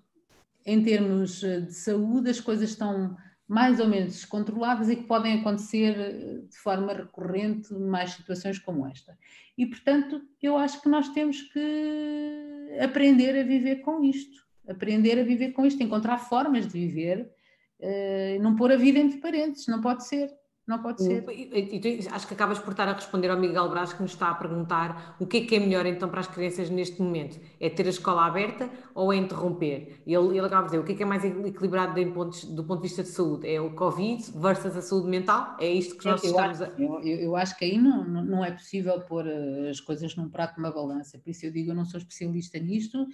[0.65, 3.17] em termos eh, de saúde as coisas estão
[3.49, 8.87] mais ou menos descontroladas e que podem acontecer eh, de forma recorrente mais situações como
[8.87, 9.19] esta.
[9.59, 15.25] E, portanto, eu acho que nós temos que aprender a viver com isto, aprender a
[15.25, 17.37] viver com isto, encontrar formas de viver
[17.81, 20.31] uh, não pôr a vida entre parentes, não pode ser.
[20.69, 21.25] Não pode ser.
[21.31, 24.29] E, e, acho que acabas por estar a responder ao Miguel Brás que nos está
[24.29, 27.41] a perguntar o que é que é melhor então para as crianças neste momento?
[27.59, 30.03] É ter a escola aberta ou é interromper?
[30.07, 32.83] Ele, ele acaba de dizer o que é que é mais equilibrado pontos, do ponto
[32.83, 33.49] de vista de saúde?
[33.49, 35.57] É o Covid versus a saúde mental?
[35.59, 36.79] É isto que nós eu, estamos acho, a...
[36.79, 40.61] eu, eu, acho que aí não, não é possível pôr eh, as coisas num prato
[40.61, 41.19] numa balança.
[41.19, 43.07] Por isso eu digo, eu não sou especialista nisto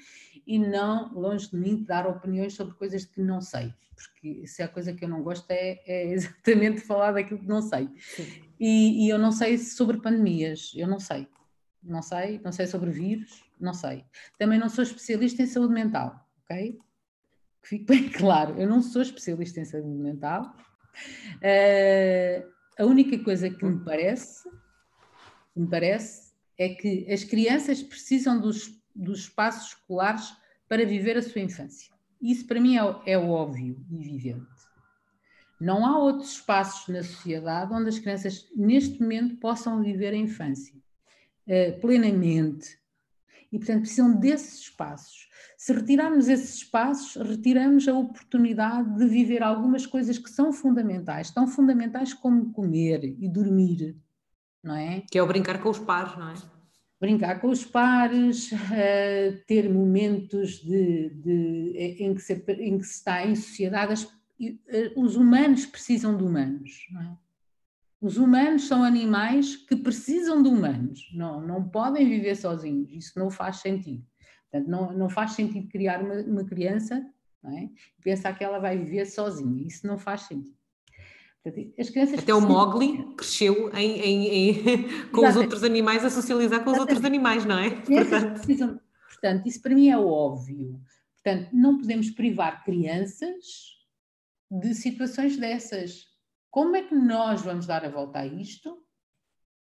[0.44, 4.68] e não, longe de mim, dar opiniões sobre coisas que não sei porque se a
[4.68, 7.88] coisa que eu não gosto é, é exatamente falar daquilo que não sei.
[8.58, 11.28] E, e, eu não sei sobre pandemias, eu não sei.
[11.82, 14.04] Não sei, não sei sobre vírus, não sei.
[14.38, 16.78] Também não sou especialista em saúde mental, ok?
[17.62, 20.54] Que fique bem claro, eu não sou especialista em saúde mental.
[21.36, 24.48] Uh, a única coisa que me parece,
[25.54, 30.34] me parece, é que as crianças precisam dos, dos espaços escolares
[30.68, 31.93] para viver a sua infância.
[32.24, 34.46] Isso para mim é, é óbvio e evidente.
[35.60, 40.74] Não há outros espaços na sociedade onde as crianças, neste momento, possam viver a infância
[40.74, 42.78] uh, plenamente.
[43.52, 45.28] E, portanto, precisam desses espaços.
[45.58, 51.46] Se retirarmos esses espaços, retiramos a oportunidade de viver algumas coisas que são fundamentais, tão
[51.46, 53.96] fundamentais como comer e dormir,
[54.62, 55.02] não é?
[55.10, 56.34] Que é o brincar com os pares, não é?
[57.00, 58.56] Brincar com os pares, uh,
[59.46, 64.06] ter momentos de, de, em, que se, em, que se, está em sociedade.
[64.40, 64.56] Uh,
[64.96, 66.86] os humanos precisam de humanos.
[67.00, 67.24] É?
[68.00, 73.30] Os humanos são animais que precisam de humanos, não, não podem viver sozinhos, isso não
[73.30, 74.04] faz sentido.
[74.50, 77.02] Portanto, não, não faz sentido criar uma, uma criança
[77.44, 77.64] é?
[77.64, 80.56] e pensar que ela vai viver sozinha, isso não faz sentido.
[81.78, 86.64] As crianças Até o Mogli cresceu em, em, em com os outros animais a socializar
[86.64, 87.70] com os outros animais, não é?
[87.70, 88.34] Portanto...
[88.34, 88.80] Precisam,
[89.10, 90.80] portanto, isso para mim é óbvio.
[91.22, 93.74] Portanto, não podemos privar crianças
[94.50, 96.06] de situações dessas.
[96.50, 98.82] Como é que nós vamos dar a volta a isto?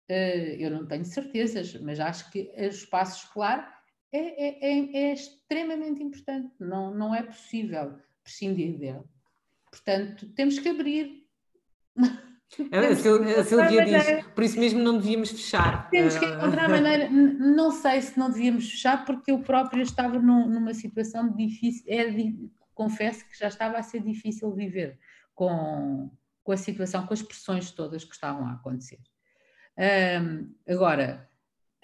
[0.08, 3.80] Eh, eu não tenho certezas, mas acho que o espaço escolar
[4.12, 6.52] é, é, é, é extremamente importante.
[6.58, 9.04] Não, não é possível prescindir dele.
[9.70, 11.19] Portanto, temos que abrir
[12.72, 15.88] a Silvia diz, por isso mesmo não devíamos fechar.
[15.90, 20.48] Temos que encontrar maneira, não sei se não devíamos fechar, porque eu própria estava num,
[20.48, 22.06] numa situação difícil, é,
[22.74, 24.98] confesso que já estava a ser difícil viver
[25.34, 26.10] com,
[26.42, 28.98] com a situação, com as pressões todas que estavam a acontecer.
[29.78, 31.28] Um, agora,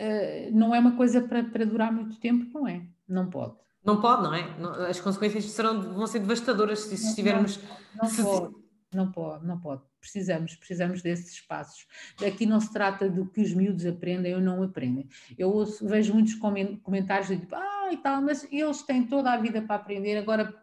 [0.01, 2.83] uh, não é uma coisa para, para durar muito tempo, não é?
[3.09, 3.55] Não pode.
[3.85, 4.89] Não pode, não é?
[4.89, 7.61] As consequências serão, vão ser devastadoras se, se estivermos.
[7.63, 8.55] Não, não, se, pode,
[8.97, 11.87] não pode, não pode precisamos, precisamos desses espaços.
[12.25, 15.09] Aqui não se trata do que os miúdos aprendem ou não aprendem.
[15.37, 19.37] Eu ouço, vejo muitos comentários de tipo, ah, e tal, mas eles têm toda a
[19.37, 20.55] vida para aprender, agora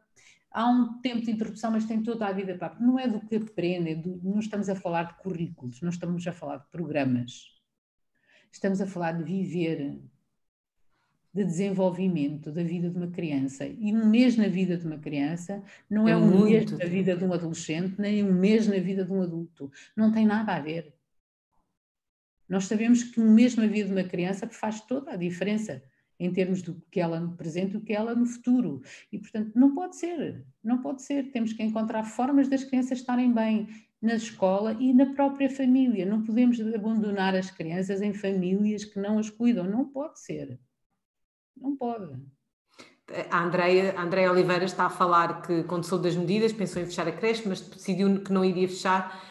[0.49, 2.79] há um tempo de interrupção, mas têm toda a vida para.
[2.79, 6.31] Não é do que aprendem, do, não estamos a falar de currículos, não estamos a
[6.31, 7.51] falar de programas.
[8.51, 9.99] Estamos a falar de viver,
[11.33, 13.65] de desenvolvimento da vida de uma criança.
[13.65, 17.15] E um mês na vida de uma criança não é, é um mês na vida
[17.15, 19.71] de um adolescente, nem um mês na vida de um adulto.
[19.97, 20.93] Não tem nada a ver.
[22.47, 25.81] Nós sabemos que um mês na vida de uma criança faz toda a diferença
[26.19, 28.81] em termos do que ela no presente e do que ela no futuro.
[29.11, 31.31] E, portanto, não pode ser, não pode ser.
[31.31, 33.67] Temos que encontrar formas das crianças estarem bem
[33.99, 36.05] na escola e na própria família.
[36.05, 39.65] Não podemos abandonar as crianças em famílias que não as cuidam.
[39.65, 40.59] Não pode ser.
[41.55, 42.13] Não pode.
[43.29, 46.85] A Andrea, a Andrea Oliveira está a falar que, quando soube das medidas, pensou em
[46.85, 49.21] fechar a creche, mas decidiu que não iria fechar,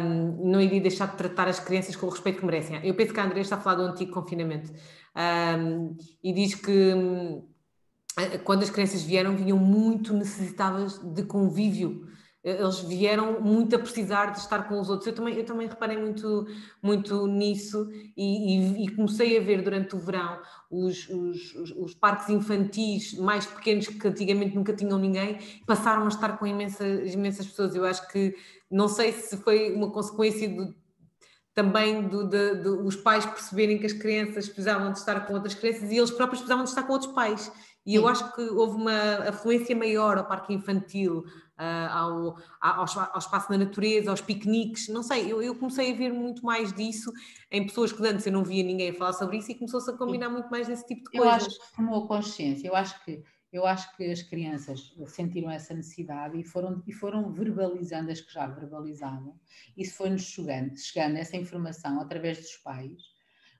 [0.00, 2.84] um, não iria deixar de tratar as crianças com o respeito que merecem.
[2.84, 4.72] Eu penso que a Andrea está a falar do antigo confinamento
[5.16, 7.48] um, e diz que hum,
[8.44, 12.06] quando as crianças vieram, vinham muito necessitadas de convívio
[12.44, 15.06] eles vieram muito a precisar de estar com os outros.
[15.06, 16.46] Eu também, eu também reparei muito,
[16.82, 22.30] muito nisso e, e, e comecei a ver durante o verão os, os, os, parques
[22.30, 27.76] infantis mais pequenos que antigamente nunca tinham ninguém, passaram a estar com imensas, imensas pessoas.
[27.76, 28.34] Eu acho que,
[28.70, 30.74] não sei se foi uma consequência do,
[31.54, 35.54] também do, de, de, os pais perceberem que as crianças precisavam de estar com outras
[35.54, 37.52] crianças e eles próprios precisavam de estar com outros pais.
[37.84, 37.96] E Sim.
[37.96, 41.24] eu acho que houve uma afluência maior ao parque infantil,
[41.90, 46.12] ao, ao, ao, espaço da natureza, aos piqueniques, não sei, eu, eu, comecei a ver
[46.12, 47.12] muito mais disso
[47.50, 50.28] em pessoas que antes eu não via ninguém falar sobre isso e começou-se a combinar
[50.28, 51.42] muito mais desse tipo de coisas.
[51.42, 53.22] Eu acho que tomou consciência, eu acho que
[53.52, 58.32] eu acho que as crianças sentiram essa necessidade e foram, e foram verbalizando as que
[58.32, 59.38] já verbalizavam.
[59.76, 63.12] Isso foi-nos chegando, chegando essa informação através dos pais.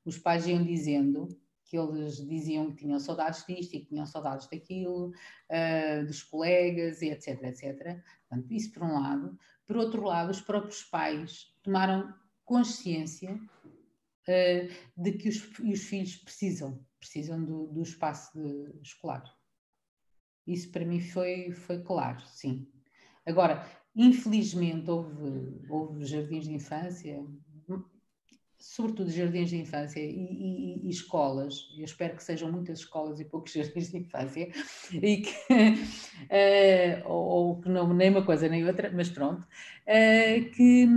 [0.03, 1.29] Os pais iam dizendo
[1.73, 7.01] que eles diziam que tinham saudades disto e que tinham saudades daquilo, uh, dos colegas
[7.01, 7.99] e etc, etc.
[8.29, 9.39] Portanto, isso por um lado.
[9.67, 16.85] Por outro lado, os próprios pais tomaram consciência uh, de que os, os, filhos precisam,
[17.01, 19.25] precisam do, do espaço de, escolar.
[20.47, 22.71] Isso para mim foi, foi claro, sim.
[23.25, 23.67] Agora,
[23.97, 27.25] infelizmente houve, houve jardins de infância,
[28.63, 33.25] sobretudo jardins de infância e, e, e, escolas, eu espero que sejam muitas escolas e
[33.25, 34.49] poucos jardins de infância,
[34.93, 35.35] e que,
[37.03, 40.89] uh, ou, que não nem uma coisa nem outra, mas pronto, uh, que,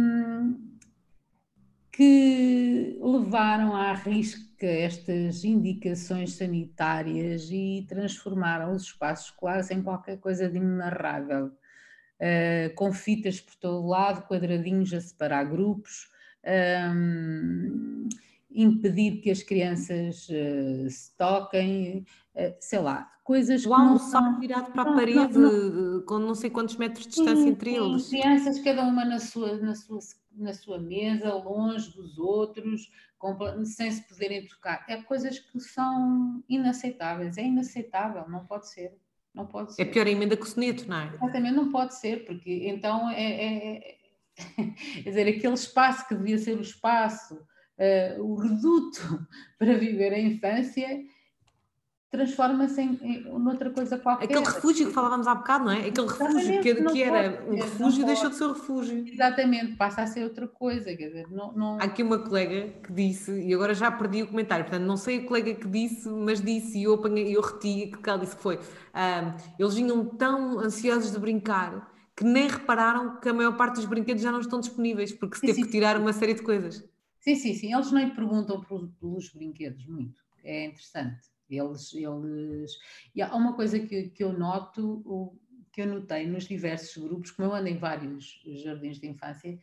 [1.91, 10.47] que levaram à risca estas indicações sanitárias e transformaram os espaços escolares em qualquer coisa
[10.47, 16.13] de inenarrável, uh, com fitas por todo lado, quadradinhos a separar grupos,
[16.45, 18.07] um,
[18.51, 22.05] impedir que as crianças uh, se toquem,
[22.35, 24.39] uh, sei lá, coisas que não são...
[24.39, 27.71] virado para a parede não, não, com não sei quantos metros de distância sim, entre
[27.71, 28.07] sim, eles.
[28.07, 29.99] Crianças, cada uma na sua, na sua,
[30.31, 32.89] na sua mesa, longe dos outros,
[33.65, 34.85] sem se poderem tocar.
[34.87, 38.95] É coisas que são inaceitáveis, é inaceitável, não pode ser.
[39.33, 39.81] Não pode é ser.
[39.81, 41.13] É pior a emenda que o soneto, não é?
[41.13, 44.04] Exatamente, não pode ser, porque então é, é, é
[45.03, 49.25] Quer dizer, aquele espaço que devia ser o espaço, uh, o reduto
[49.57, 50.87] para viver a infância,
[52.15, 54.25] transforma-se em, em noutra coisa qualquer.
[54.25, 55.87] Aquele refúgio que falávamos há bocado, não é?
[55.87, 59.05] Aquele refúgio que, que era um refúgio deixou de ser um refúgio.
[59.07, 60.95] Exatamente, passa a ser outra coisa.
[60.95, 61.77] Quer dizer, não, não...
[61.79, 65.19] Há aqui uma colega que disse, e agora já perdi o comentário, portanto não sei
[65.19, 68.41] a colega que disse, mas disse, e eu, apanhei, eu reti, que ela disse que
[68.41, 73.75] foi, um, eles vinham tão ansiosos de brincar que nem repararam que a maior parte
[73.75, 76.01] dos brinquedos já não estão disponíveis, porque se sim, teve sim, que tirar sim.
[76.01, 76.87] uma série de coisas.
[77.19, 77.73] Sim, sim, sim.
[77.73, 78.63] Eles nem perguntam
[78.99, 80.23] pelos brinquedos muito.
[80.43, 81.27] É interessante.
[81.49, 82.71] Eles, eles...
[83.13, 85.37] E há uma coisa que, que eu noto,
[85.73, 89.59] que eu notei nos diversos grupos, como eu ando em vários jardins de infância,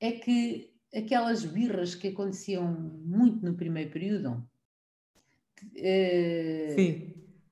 [0.00, 4.46] é que aquelas birras que aconteciam muito no primeiro período
[5.76, 6.74] eh,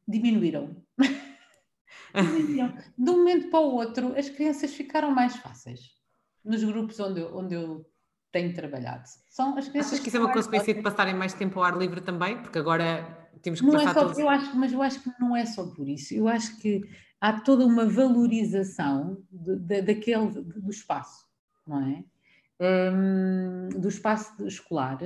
[0.07, 0.82] diminuíram.
[2.99, 5.81] De um momento para o outro, as crianças ficaram mais fáceis
[6.45, 7.87] nos grupos onde eu, onde eu
[8.31, 9.05] tenho trabalhado.
[9.29, 11.77] São as crianças Achas que isso é uma consequência de passarem mais tempo ao ar
[11.77, 12.41] livre também?
[12.41, 15.47] Porque agora temos que não é só, eu acho, Mas eu acho que não é
[15.47, 16.15] só por isso.
[16.15, 16.83] Eu acho que
[17.21, 21.27] há toda uma valorização de, de, daquele, do espaço,
[21.67, 22.05] não é?
[22.65, 24.99] Um, do espaço escolar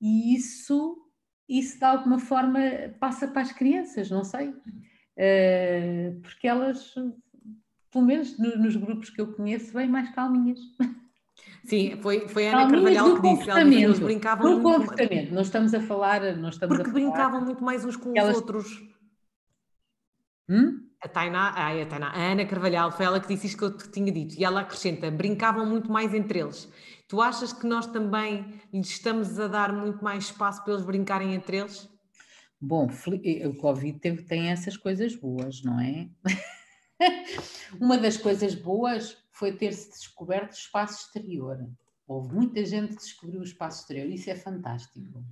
[0.00, 0.96] e isso,
[1.48, 2.60] isso de alguma forma
[3.00, 4.54] passa para as crianças, não sei.
[5.16, 6.94] Eh, porque elas,
[7.90, 10.58] pelo menos nos grupos que eu conheço, vêm mais calminhas.
[11.64, 15.72] Sim, foi, foi a Ana Carvalhal que disse, eles brincavam no muito comportamento, não estamos
[15.72, 18.36] a falar, não estamos porque a falar, brincavam muito mais uns com elas...
[18.36, 18.82] os outros.
[20.48, 20.84] Hum?
[21.00, 23.76] A, Tainá, ai, a, Tainá, a Ana Carvalhal foi ela que disse isto que eu
[23.76, 26.70] te tinha dito, e ela acrescenta: brincavam muito mais entre eles.
[27.08, 31.34] Tu achas que nós também lhes estamos a dar muito mais espaço para eles brincarem
[31.34, 31.88] entre eles?
[32.66, 32.88] Bom,
[33.22, 36.08] eh, o Covid teve, tem essas coisas boas, não é?
[37.78, 41.68] Uma das coisas boas foi ter-se descoberto o espaço exterior.
[42.08, 45.22] Houve muita gente que descobriu o espaço exterior, isso é fantástico.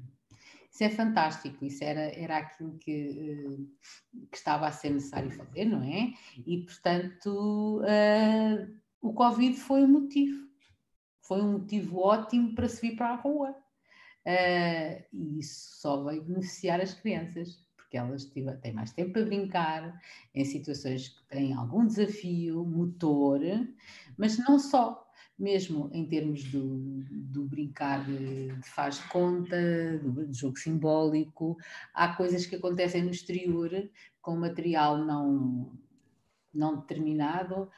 [0.70, 5.64] isso é fantástico, isso era, era aquilo que, eh, que estava a ser necessário fazer,
[5.64, 6.12] não é?
[6.46, 10.46] E, portanto, uh, o Covid foi um motivo,
[11.22, 13.61] foi um motivo ótimo para se vir para a rua.
[14.26, 18.24] Uh, e isso só veio beneficiar as crianças, porque elas
[18.62, 20.00] têm mais tempo para brincar,
[20.34, 23.40] em situações que têm algum desafio, motor,
[24.16, 25.00] mas não só.
[25.38, 31.56] Mesmo em termos do, do brincar de, de faz conta, do, do, jogo simbólico,
[31.92, 33.70] há coisas que acontecem no exterior
[34.20, 35.72] com material não,
[36.54, 37.68] não determinado,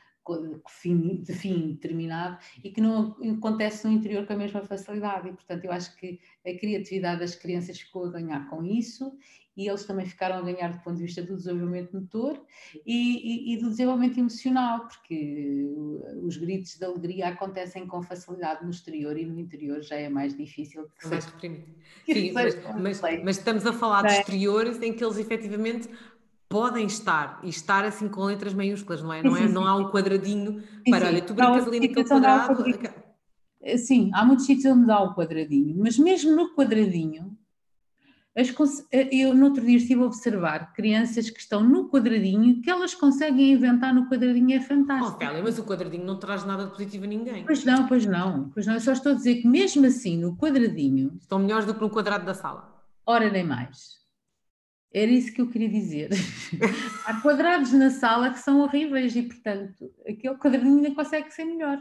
[1.22, 5.28] de fim determinado e que não acontece no interior com a mesma facilidade.
[5.28, 9.16] E, portanto, eu acho que a criatividade das crianças ficou a ganhar com isso
[9.56, 12.40] e eles também ficaram a ganhar do ponto de vista do desenvolvimento motor
[12.84, 15.64] e, e, e do desenvolvimento emocional, porque
[16.22, 20.36] os gritos de alegria acontecem com facilidade no exterior e no interior já é mais
[20.36, 20.88] difícil.
[21.00, 21.24] De mais
[22.04, 25.88] Sim, mas, mas, mas, estamos a falar de exteriores em que eles efetivamente
[26.54, 29.20] podem estar e estar assim com letras maiúsculas, não é?
[29.24, 32.64] Não, é, não há um quadradinho para, olha, tu brincas ali naquele quadrado.
[33.76, 37.36] Sim, há muitos sítios onde dá o quadradinho, mas mesmo no quadradinho,
[38.36, 38.54] as,
[39.10, 43.50] eu no outro dia estive a observar crianças que estão no quadradinho, que elas conseguem
[43.50, 45.18] inventar no quadradinho, é fantástico.
[45.20, 47.44] Oh, mas o quadradinho não traz nada de positivo a ninguém.
[47.44, 50.36] Pois não, pois não, pois não, eu só estou a dizer que mesmo assim, no
[50.36, 51.16] quadradinho...
[51.20, 52.72] Estão melhores do que no quadrado da sala.
[53.04, 54.03] Ora, nem mais.
[54.94, 56.10] Era isso que eu queria dizer.
[57.04, 61.78] Há quadrados na sala que são horríveis e, portanto, aquele quadradinho nem consegue ser melhor.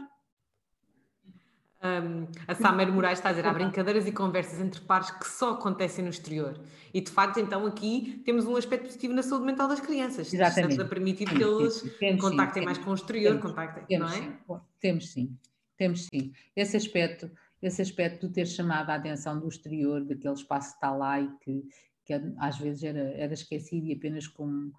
[1.84, 5.50] Um, a Samer Moraes está a dizer, há brincadeiras e conversas entre pares que só
[5.52, 6.58] acontecem no exterior.
[6.94, 10.32] E de facto, então aqui temos um aspecto positivo na saúde mental das crianças.
[10.32, 10.72] Exatamente.
[10.72, 14.10] Estamos a permitir que eles temos, contactem sim, mais com o exterior, temos, contactem, temos,
[14.10, 14.22] não é?
[14.22, 14.60] Sim.
[14.80, 15.38] Temos sim,
[15.76, 16.32] temos sim.
[16.56, 17.30] Esse aspecto,
[17.60, 21.28] esse aspecto de ter chamado a atenção do exterior, daquele espaço que está lá e
[21.42, 21.64] que,
[22.04, 24.72] que às vezes era, era esquecido e apenas como,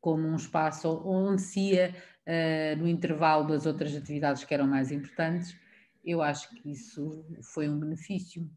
[0.00, 1.94] como um espaço onde se ia
[2.26, 5.56] uh, no intervalo das outras atividades que eram mais importantes,
[6.04, 8.50] eu acho que isso foi um benefício,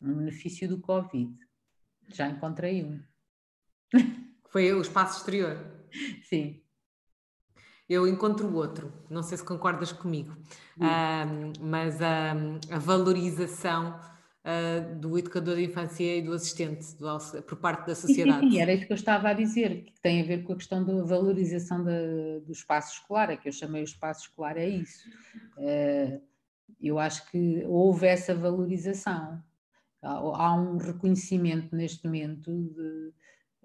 [0.00, 1.32] um benefício do Covid.
[2.08, 3.00] Já encontrei um.
[4.48, 5.64] Foi o espaço exterior?
[6.24, 6.60] Sim.
[7.88, 10.36] Eu encontro outro, não sei se concordas comigo,
[10.78, 14.00] um, mas a valorização
[14.44, 18.46] uh, do educador de infância e do assistente do, por parte da sociedade.
[18.46, 20.56] Sim, sim, era isso que eu estava a dizer, que tem a ver com a
[20.56, 24.68] questão da valorização de, do espaço escolar, é que eu chamei o espaço escolar, é
[24.68, 25.08] isso.
[25.56, 26.20] Uh,
[26.80, 29.42] eu acho que houve essa valorização.
[30.02, 33.12] Há um reconhecimento neste momento, de,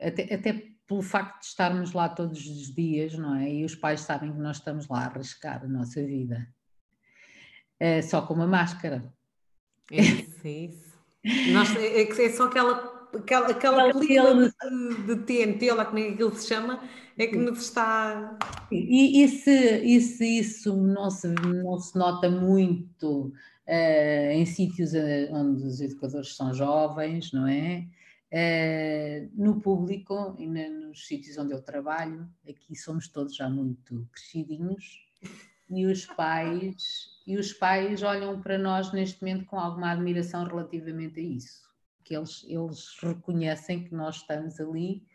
[0.02, 3.50] até, até pelo facto de estarmos lá todos os dias, não é?
[3.50, 6.46] E os pais sabem que nós estamos lá a arriscar a nossa vida.
[7.80, 9.14] É, só com uma máscara.
[9.92, 10.96] É isso, é isso.
[11.54, 16.04] Nós, é, é, é só aquela, aquela, aquela película de, de TNT, lá como é
[16.04, 16.84] que aquilo se chama,
[17.18, 18.38] é que nos está.
[18.72, 23.34] E, e se, e se isso não se, não se nota muito
[23.68, 27.88] uh, em sítios eh, onde os educadores são jovens, não é?
[28.32, 34.08] Uh, no público e na, nos sítios onde eu trabalho, aqui somos todos já muito
[34.12, 35.06] crescidinhos
[35.70, 41.20] e os pais e os pais olham para nós neste momento com alguma admiração relativamente
[41.20, 41.68] a isso,
[42.04, 45.06] que eles, eles reconhecem que nós estamos ali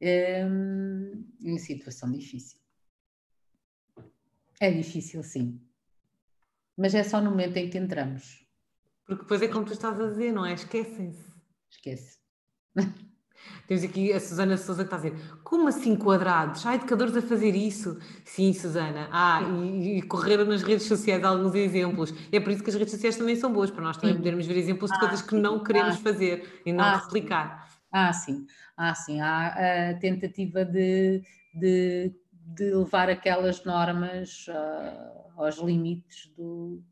[0.00, 2.58] um, em situação difícil.
[4.60, 5.60] É difícil, sim.
[6.76, 8.46] Mas é só no momento em que entramos.
[9.04, 10.54] Porque depois é como tu estás a dizer, não é?
[10.54, 11.32] Esquecem-se.
[11.70, 12.18] Esquece.
[13.66, 16.64] Temos aqui a Susana Souza que está a dizer: como assim quadrados?
[16.66, 17.98] Há educadores a fazer isso?
[18.24, 19.08] Sim, Susana.
[19.10, 22.12] Ah, e, e correram nas redes sociais alguns exemplos.
[22.30, 24.56] É por isso que as redes sociais também são boas, para nós também podermos ver
[24.56, 27.68] exemplos de ah, coisas que não queremos ah, fazer e não ah, replicar.
[27.90, 28.46] Ah, sim.
[28.76, 29.20] Ah, sim.
[29.20, 31.22] Há a tentativa de,
[31.54, 36.82] de, de levar aquelas normas uh, aos limites do,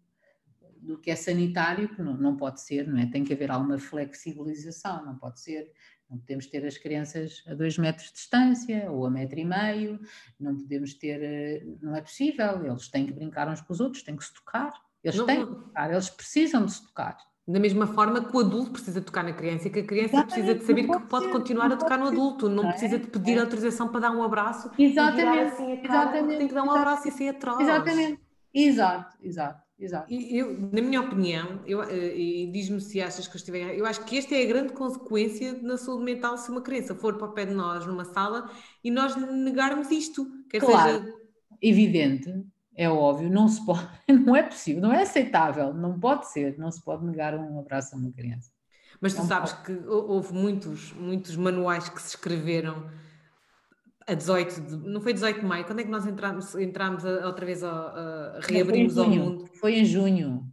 [0.82, 3.06] do que é sanitário, que não, não pode ser, não é?
[3.06, 5.70] Tem que haver alguma flexibilização, não pode ser
[6.12, 9.98] não podemos ter as crianças a dois metros de distância ou a metro e meio,
[10.38, 14.02] não podemos ter, eh, não é possível, eles têm que brincar uns com os outros,
[14.02, 14.72] têm que se tocar,
[15.02, 17.16] eles não, têm que tocar, eles precisam de se tocar.
[17.48, 20.34] Da mesma forma que o adulto precisa tocar na criança e que a criança Exatamente,
[20.34, 22.70] precisa de saber que pode ser, continuar a tocar no adulto, não, é?
[22.72, 23.40] precisa de pedir é.
[23.40, 25.54] autorização para dar um abraço Exatamente.
[25.54, 26.38] assim Exatamente.
[26.38, 27.58] tem que dar um abraço e ser atroz.
[27.58, 28.20] Exatamente,
[28.54, 29.62] exato, exato.
[29.82, 30.14] Exato.
[30.14, 34.04] Eu, na minha opinião, eu, eh, e diz-me se achas que eu estiver eu acho
[34.04, 37.32] que esta é a grande consequência na saúde mental se uma criança for para o
[37.32, 38.48] pé de nós numa sala
[38.84, 40.24] e nós negarmos isto.
[40.48, 41.14] Quer claro, seja...
[41.60, 42.32] evidente,
[42.76, 43.88] é óbvio, não se pode,
[44.24, 47.96] não é possível, não é aceitável, não pode ser, não se pode negar um abraço
[47.96, 48.52] a uma criança.
[49.00, 52.88] Mas tu sabes que houve muitos, muitos manuais que se escreveram
[54.06, 57.46] a 18 de, não foi 18 de maio, quando é que nós entramos, entramos outra
[57.46, 59.46] vez a, a reabrimos ao mundo?
[59.54, 60.46] Foi em junho.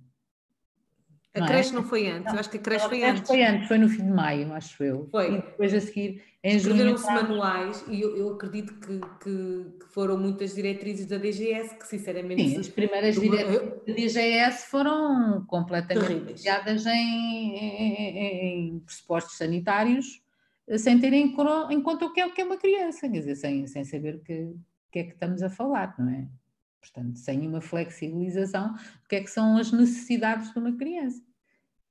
[1.34, 1.49] A não é?
[1.49, 1.73] creche é?
[1.73, 3.27] não foi antes, não, acho que a creche foi antes.
[3.27, 5.07] Foi antes, foi no fim de maio, acho eu.
[5.11, 5.34] Foi.
[5.34, 10.17] E depois a seguir, em Escreveram-se manuais e eu, eu acredito que, que, que, foram
[10.17, 12.49] muitas diretrizes da DGS que sinceramente...
[12.49, 20.21] Sim, as primeiras diretrizes da DGS foram completamente baseadas em, em, em pressupostos sanitários
[20.78, 23.66] sem ter em, conta o que é, o que é uma criança, quer dizer, sem,
[23.66, 24.56] sem saber o que,
[24.91, 26.28] que é que estamos a falar, não é?
[26.80, 31.22] Portanto, sem uma flexibilização do que é que são as necessidades de uma criança.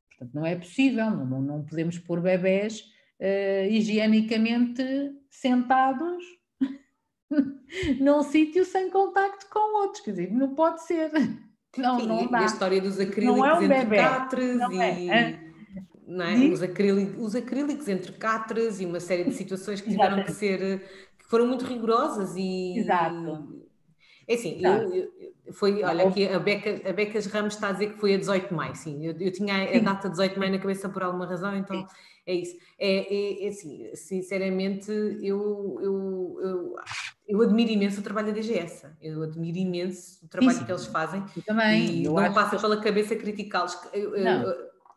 [0.09, 2.81] Portanto, não é possível, não, não podemos pôr bebés
[3.21, 4.83] uh, higienicamente
[5.31, 6.25] sentados
[8.01, 11.11] num sítio sem contacto com outros, quer dizer, não pode ser.
[11.77, 12.41] Não, Sim, não dá.
[12.41, 13.97] E a história dos acrílicos é um entre bebê.
[13.99, 15.11] catres não e...
[15.11, 15.48] É.
[16.09, 16.52] É?
[16.52, 20.80] os, acrílicos, os acrílicos entre catres e uma série de situações que tiveram que ser
[21.18, 23.68] que foram muito rigorosas e Exato.
[24.26, 27.93] É assim, eu, eu, foi, olha, aqui a Beca, a Becas Ramos está a dizer
[27.93, 30.39] que foi a 18 de maio, sim, eu, eu tinha a, a data 18 de
[30.39, 31.86] maio na cabeça por alguma razão, então sim.
[32.26, 32.56] é isso.
[32.78, 36.74] É, é, é, assim, sinceramente, eu, eu, eu,
[37.26, 40.86] eu, admiro imenso o trabalho da DGS, eu admiro imenso o trabalho sim, que eles
[40.86, 41.24] fazem.
[41.35, 42.02] Eu também.
[42.02, 42.62] E eu não passa que...
[42.62, 43.78] pela cabeça criticá-los.
[43.94, 44.55] Não,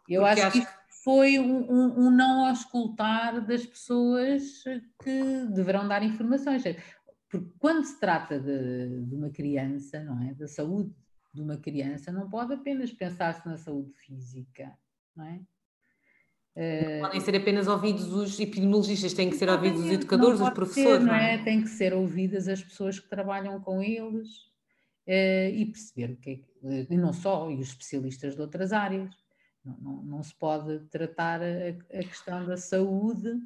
[0.10, 4.64] eu acho, acho que foi um, um, um, não auscultar das pessoas
[5.04, 6.64] que deverão dar informações.
[7.30, 10.34] Porque quando se trata de, de uma criança, não é?
[10.34, 10.94] Da saúde
[11.34, 14.78] de uma criança, não pode apenas pensar-se na saúde física,
[15.16, 15.42] não é?
[16.54, 21.00] Não podem ser apenas ouvidos os epidemiologistas, têm que ser ouvidos os educadores, os professores.
[21.00, 21.36] Ser, não é?
[21.36, 21.44] é?
[21.44, 24.28] Tem que ser ouvidas as pessoas que trabalham com eles
[25.08, 28.74] uh, e perceber o que é que, e não só, e os especialistas de outras
[28.74, 29.21] áreas.
[29.64, 33.40] Não, não, não se pode tratar a, a questão da saúde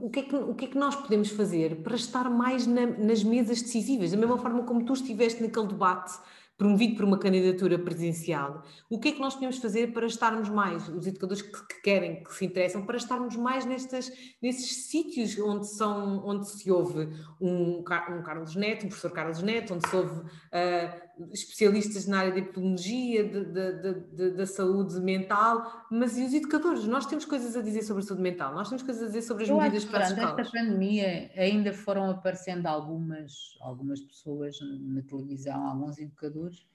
[0.00, 2.86] o, que é que, o que é que nós podemos fazer para estar mais na,
[2.86, 4.12] nas mesas decisivas?
[4.12, 6.16] Da mesma forma como tu estiveste naquele debate
[6.56, 10.88] promovido por uma candidatura presidencial, o que é que nós podemos fazer para estarmos mais,
[10.88, 14.10] os educadores que, que querem, que se interessam, para estarmos mais nestas,
[14.40, 19.74] nesses sítios onde, são, onde se ouve um, um Carlos Neto, um professor Carlos Neto,
[19.74, 26.18] onde se ouve uh, especialistas na área epidemiologia, de, de, de, da saúde mental, mas
[26.18, 26.84] e os educadores?
[26.86, 29.44] Nós temos coisas a dizer sobre a saúde mental, nós temos coisas a dizer sobre
[29.44, 30.36] as Eu medidas para as escolas.
[30.36, 36.66] Nesta pandemia ainda foram aparecendo algumas, algumas pessoas na televisão, alguns educadores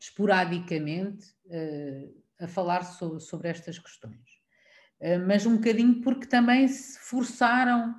[0.00, 4.16] esporadicamente uh, a falar so, sobre estas questões.
[5.00, 7.94] Uh, mas um bocadinho porque também se forçaram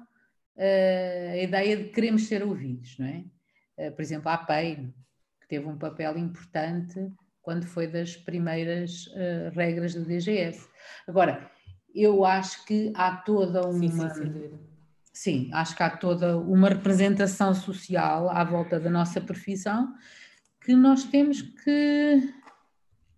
[0.58, 3.24] a ideia de queremos ser ouvidos, não é?
[3.92, 4.94] por exemplo, a APEI,
[5.42, 7.12] que teve um papel importante
[7.42, 9.10] quando foi das primeiras
[9.54, 10.68] regras do DGS.
[11.08, 11.52] Agora,
[11.94, 14.10] eu acho que há toda uma.
[14.10, 14.60] Sim, sim,
[15.14, 19.94] Sim, acho que há toda uma representação social à volta da nossa profissão
[20.60, 22.34] que nós temos que,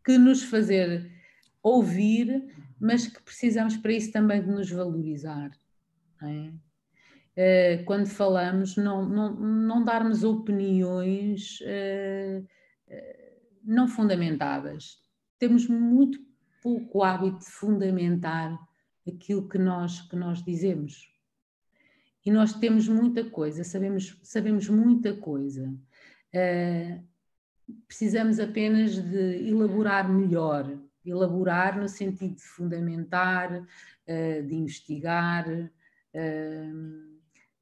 [0.03, 1.09] que nos fazer
[1.63, 5.51] ouvir, mas que precisamos para isso também de nos valorizar.
[6.21, 6.51] É?
[7.35, 12.43] Eh, quando falamos, não, não, não darmos opiniões eh,
[13.63, 14.97] não fundamentadas.
[15.37, 16.19] Temos muito
[16.61, 18.57] pouco hábito de fundamentar
[19.07, 21.15] aquilo que nós, que nós dizemos
[22.25, 25.71] e nós temos muita coisa, sabemos, sabemos muita coisa.
[26.33, 27.03] Uh,
[27.87, 30.75] precisamos apenas de elaborar melhor,
[31.05, 37.14] elaborar no sentido de fundamentar, uh, de investigar, uh,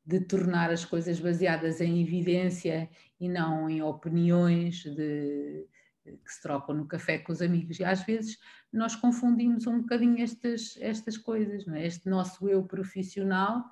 [0.06, 2.90] de tornar as coisas baseadas em evidência
[3.20, 5.66] e não em opiniões de,
[6.04, 7.80] que se trocam no café com os amigos.
[7.80, 8.38] E às vezes
[8.72, 11.86] nós confundimos um bocadinho estas, estas coisas, é?
[11.86, 13.64] este nosso eu profissional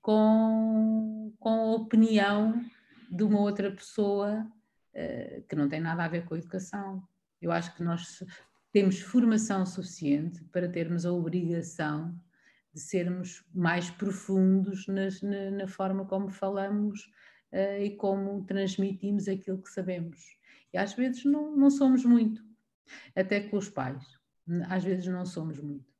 [0.00, 2.64] com, com a opinião
[3.10, 4.46] de uma outra pessoa
[4.94, 7.06] uh, que não tem nada a ver com a educação.
[7.40, 8.24] Eu acho que nós
[8.72, 12.18] temos formação suficiente para termos a obrigação
[12.76, 17.00] de sermos mais profundos nas, na, na, forma como falamos
[17.50, 20.36] uh, e como transmitimos aquilo que sabemos.
[20.74, 22.44] E às vezes não, não somos muito,
[23.16, 24.04] até com os pais.
[24.68, 25.90] Às vezes não somos muito.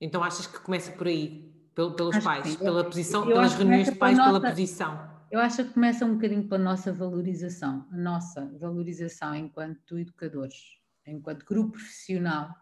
[0.00, 1.52] Então achas que começa por aí?
[1.74, 5.10] pelos acho pais, pela posição, pelas reuniões de pais, nossa, pela posição.
[5.32, 11.44] Eu acho que começa um bocadinho pela nossa valorização, a nossa valorização enquanto educadores, enquanto
[11.44, 12.54] grupo profissional,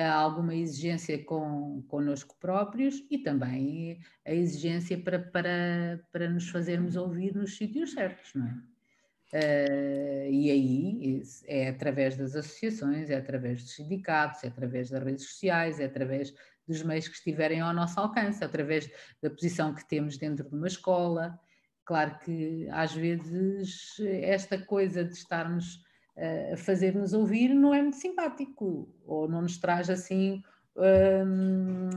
[0.00, 7.34] alguma exigência com, connosco próprios e também a exigência para, para, para nos fazermos ouvir
[7.34, 8.72] nos sítios certos, não é?
[9.34, 15.24] Uh, e aí é através das associações, é através dos sindicatos, é através das redes
[15.26, 16.34] sociais, é através
[16.68, 18.90] dos meios que estiverem ao nosso alcance, através
[19.22, 21.40] da posição que temos dentro de uma escola.
[21.84, 25.82] Claro que às vezes esta coisa de estarmos
[26.52, 30.42] a fazer-nos ouvir não é muito simpático, ou não nos traz assim
[30.76, 31.88] um,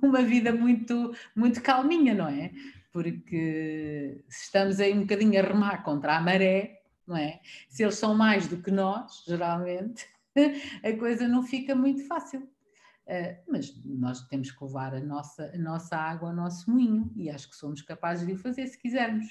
[0.06, 2.50] uma vida muito, muito calminha, não é?
[2.96, 7.42] porque se estamos aí um bocadinho a remar contra a maré, não é?
[7.68, 10.06] Se eles são mais do que nós, geralmente,
[10.82, 12.40] a coisa não fica muito fácil.
[13.06, 17.28] Uh, mas nós temos que levar a nossa, a nossa água ao nosso moinho e
[17.28, 19.26] acho que somos capazes de o fazer se quisermos.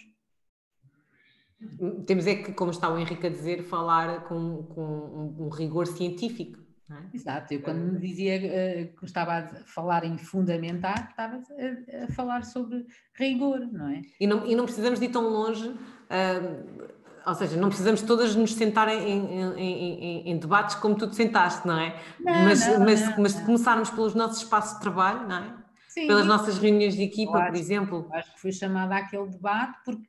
[2.05, 5.87] Temos é que, como está o Henrique a dizer, falar com, com um, um rigor
[5.87, 7.15] científico é?
[7.15, 12.07] Exato, eu quando me dizia uh, que estava a falar em fundamentar, estava a, a,
[12.13, 12.85] falar sobre
[13.15, 14.01] rigor, não é?
[14.19, 16.91] E não, e não precisamos de ir tão longe, uh,
[17.25, 21.15] ou seja, não precisamos todas nos sentar em, em, em, em debates como tu te
[21.15, 21.99] sentaste, não é?
[22.19, 25.53] Não, mas, não, mas, não, mas se começarmos pelos nossos espaços de trabalho, não é?
[25.87, 28.09] Sim, Pelas nossas reuniões de equipa, por exemplo.
[28.11, 30.05] Acho que fui chamada àquele debate, porque,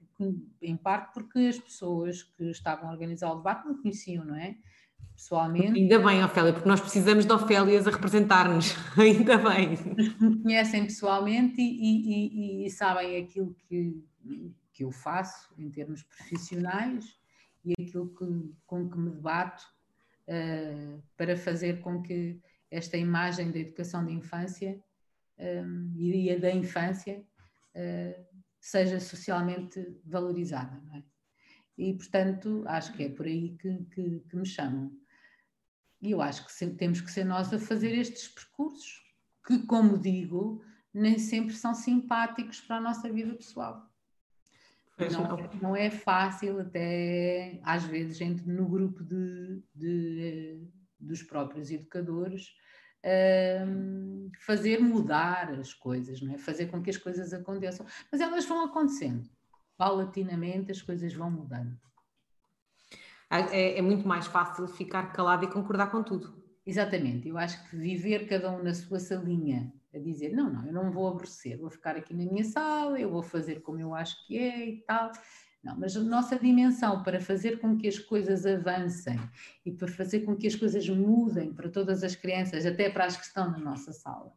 [0.63, 4.57] em parte porque as pessoas que estavam a organizar o debate não conheciam, não é?
[5.17, 5.79] pessoalmente.
[5.81, 8.77] Ainda bem, Ofélia, porque nós precisamos de Ofélias a representar-nos.
[8.97, 9.71] Ainda bem.
[10.21, 14.05] Me conhecem pessoalmente e, e, e, sabem aquilo que,
[14.73, 17.19] que eu faço em termos profissionais
[17.65, 19.65] e aquilo que, com que me debato
[20.29, 22.39] uh, para fazer com que
[22.71, 24.79] esta imagem da educação de infância
[25.39, 27.25] um, eh, e da infância
[27.75, 28.25] uh,
[28.67, 30.83] seja socialmente valorizada.
[30.95, 31.03] É?
[31.79, 34.91] E, portanto, acho que é por aí que, que, que me chamam.
[36.03, 39.05] E eu acho que sempre, temos que ser nós a fazer estes percursos,
[39.47, 43.89] que, como digo, nem sempre são simpáticos para a nossa vida pessoal.
[44.99, 50.67] Não, é, não, é fácil, até às vezes, entre, no grupo de, de,
[50.99, 52.55] dos próprios educadores,
[53.07, 56.39] um, fazer mudar as coisas, não é?
[56.39, 57.87] fazer com que as coisas aconteçam.
[58.11, 59.29] Mas elas vão acontecendo,
[59.77, 61.79] paulatinamente as coisas vão mudando
[63.31, 66.35] é, é muito mais fácil ficar calado e concordar com tudo.
[66.65, 70.73] Exatamente, eu acho que viver cada um na sua salinha a dizer não, não, eu
[70.73, 74.27] não vou aborrecer, vou ficar aqui na minha sala, eu vou fazer como eu acho
[74.27, 75.11] que é e tal.
[75.67, 79.19] Não, mas a nossa dimensão para fazer com que as coisas avancem
[79.65, 83.17] e para fazer com que as coisas mudem para todas as crianças, até para as
[83.17, 84.33] que estão na nossa sala,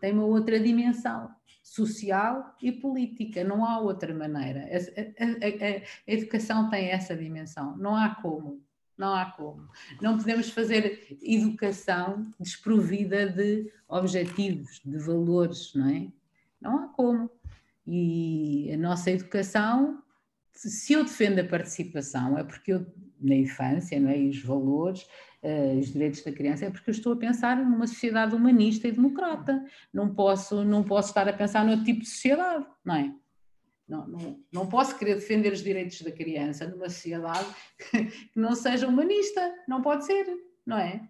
[0.00, 1.30] tem uma outra dimensão
[1.62, 4.60] social e política, não há outra maneira.
[4.60, 8.64] A, a, a, a, educação tem essa dimensão, não há como,
[8.96, 9.68] não há como.
[10.00, 16.08] Não podemos fazer educação desprovida de objetivos, de valores, não é?
[16.58, 17.30] Não há como.
[17.86, 20.02] E a nossa educação,
[20.56, 22.86] se eu defendo a participação, é porque eu,
[23.20, 24.18] na infância, não é?
[24.18, 25.02] E os valores,
[25.42, 28.92] uh, os direitos da criança, é porque eu estou a pensar numa sociedade humanista e
[28.92, 29.64] democrata.
[29.92, 33.14] Não posso, não posso estar a pensar no tipo de sociedade, não é?
[33.88, 37.46] Não, não, não posso querer defender os direitos da criança numa sociedade
[37.92, 39.54] que não seja humanista.
[39.68, 40.26] Não pode ser,
[40.64, 41.08] não é?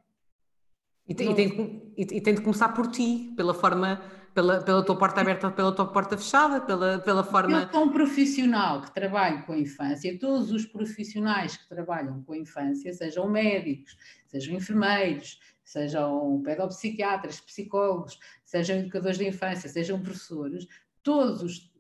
[1.09, 1.33] E, tem, não...
[1.33, 4.03] e, tem, e tem de começar por ti, pela forma
[4.37, 7.63] pela, pela tua porta aberta ou pela tua porta fechada, pela, pela forma.
[7.63, 12.37] Eu, como profissional que trabalho com a infância, todos os profissionais que trabalham com a
[12.37, 13.97] infância, sejam médicos,
[14.27, 20.69] sejam enfermeiros, sejam pedopsiquiatras, psicólogos, sejam educadores de infância, sejam professores,
[21.03, 21.73] todos, os,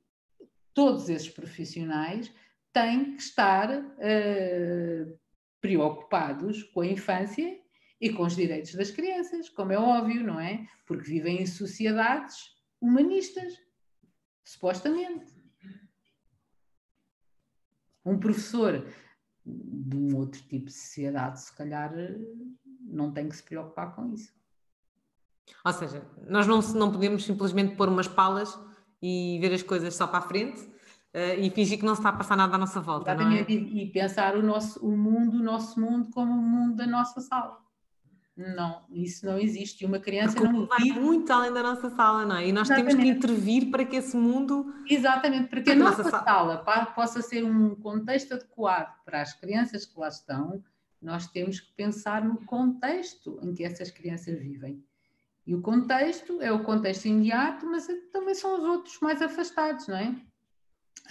[0.72, 2.32] todos esses profissionais
[2.72, 5.18] têm que estar uh,
[5.60, 7.58] preocupados com a infância
[8.00, 10.66] e com os direitos das crianças, como é óbvio, não é?
[10.86, 12.36] Porque vivem em sociedades
[12.80, 13.54] humanistas,
[14.44, 15.34] supostamente.
[18.04, 18.86] Um professor
[19.44, 21.92] de um outro tipo de sociedade, se calhar,
[22.80, 24.32] não tem que se preocupar com isso.
[25.64, 28.58] Ou seja, nós não, não podemos simplesmente pôr umas palas
[29.00, 32.10] e ver as coisas só para a frente uh, e fingir que não se está
[32.10, 33.12] a passar nada à nossa volta.
[33.12, 33.56] Exatamente, é?
[33.56, 37.20] e, e, pensar o, nosso, o mundo, o nosso mundo, como o mundo da nossa
[37.20, 37.65] sala.
[38.36, 39.82] Não, isso não existe.
[39.82, 41.00] E uma criança não vai vive...
[41.00, 42.48] muito além da nossa sala, não é?
[42.48, 42.96] E nós Exatamente.
[42.96, 44.74] temos que intervir para que esse mundo.
[44.88, 46.58] Exatamente, para que a nossa, nossa sala
[46.94, 50.62] possa ser um contexto adequado para as crianças que lá estão,
[51.00, 54.84] nós temos que pensar no contexto em que essas crianças vivem.
[55.46, 59.96] E o contexto é o contexto imediato, mas também são os outros mais afastados, não
[59.96, 60.14] é?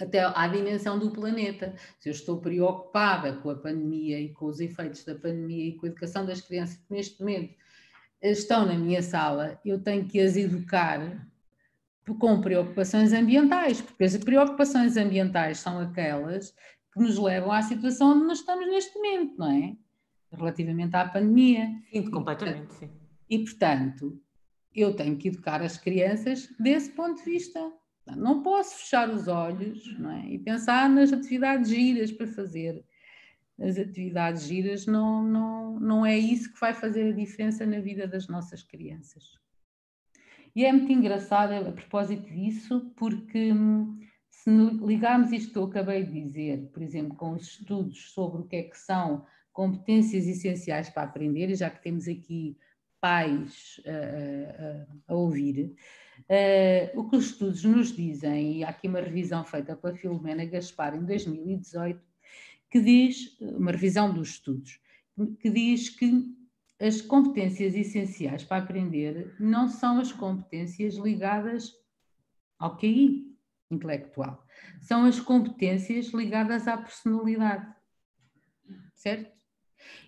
[0.00, 1.74] Até à dimensão do planeta.
[1.98, 5.86] Se eu estou preocupada com a pandemia e com os efeitos da pandemia e com
[5.86, 7.54] a educação das crianças que neste momento
[8.22, 11.26] estão na minha sala, eu tenho que as educar
[12.18, 16.54] com preocupações ambientais, porque as preocupações ambientais são aquelas
[16.92, 19.76] que nos levam à situação onde nós estamos neste momento, não é?
[20.32, 21.68] Relativamente à pandemia.
[21.90, 22.90] Sim, completamente, sim.
[23.28, 24.20] E, portanto,
[24.74, 27.60] eu tenho que educar as crianças desse ponto de vista.
[28.14, 30.28] Não posso fechar os olhos não é?
[30.28, 32.84] e pensar nas atividades giras para fazer.
[33.58, 38.06] As atividades giras não, não, não é isso que vai fazer a diferença na vida
[38.06, 39.38] das nossas crianças.
[40.54, 43.98] E é muito engraçado a propósito disso, porque hum,
[44.30, 48.46] se ligarmos isto que eu acabei de dizer, por exemplo, com os estudos sobre o
[48.46, 52.56] que é que são competências essenciais para aprender, e já que temos aqui
[53.00, 55.74] pais uh, uh, a ouvir,
[56.30, 60.44] uh, o que os estudos nos dizem, e há aqui uma revisão feita pela Filomena
[60.44, 62.00] Gaspar em 2018,
[62.70, 64.80] que diz, uma revisão dos estudos,
[65.40, 66.34] que diz que
[66.78, 71.72] as competências essenciais para aprender não são as competências ligadas
[72.58, 73.34] ao QI
[73.70, 74.44] intelectual,
[74.80, 77.66] são as competências ligadas à personalidade,
[78.94, 79.34] certo?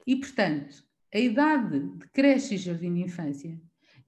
[0.06, 3.58] E, portanto, a idade de creche e jardim de infância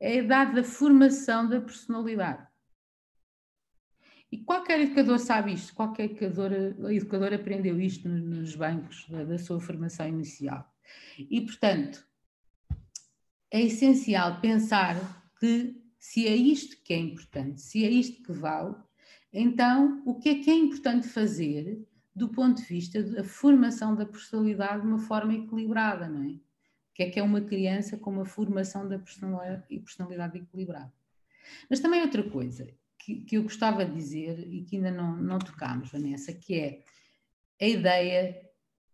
[0.00, 2.48] é a idade da formação da personalidade.
[4.32, 6.52] E qualquer educador sabe isto, qualquer educador,
[6.90, 10.72] educador aprendeu isto nos bancos da, da sua formação inicial.
[11.18, 12.06] E, portanto,
[13.50, 14.96] é essencial pensar
[15.38, 18.74] que se é isto que é importante, se é isto que vale,
[19.32, 24.06] então o que é que é importante fazer do ponto de vista da formação da
[24.06, 26.34] personalidade de uma forma equilibrada, não é?
[27.00, 30.92] Que é que é uma criança com uma formação da personalidade, e personalidade equilibrada?
[31.70, 32.68] Mas também outra coisa
[32.98, 36.82] que, que eu gostava de dizer e que ainda não, não tocámos, Vanessa, que é
[37.58, 38.38] a ideia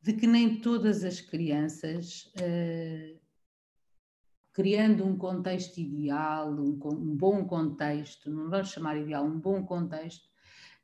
[0.00, 3.18] de que nem todas as crianças uh,
[4.52, 10.28] criando um contexto ideal, um, um, bom contexto, não vamos chamar ideal, um bom contexto,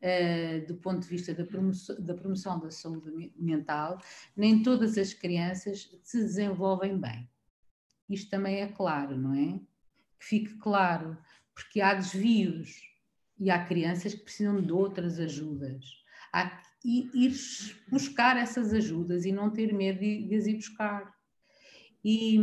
[0.02, 3.98] uh, do ponto de vista da promoção, da promoção da saúde mental,
[4.36, 7.28] nem todas as crianças se desenvolvem bem.
[8.08, 9.58] Isto também é claro, não é?
[10.18, 11.16] Que fique claro,
[11.54, 12.80] porque há desvios
[13.38, 15.84] e há crianças que precisam de outras ajudas.
[16.32, 17.32] Há que ir
[17.88, 21.14] buscar essas ajudas e não ter medo de, de as ir buscar.
[22.04, 22.38] E,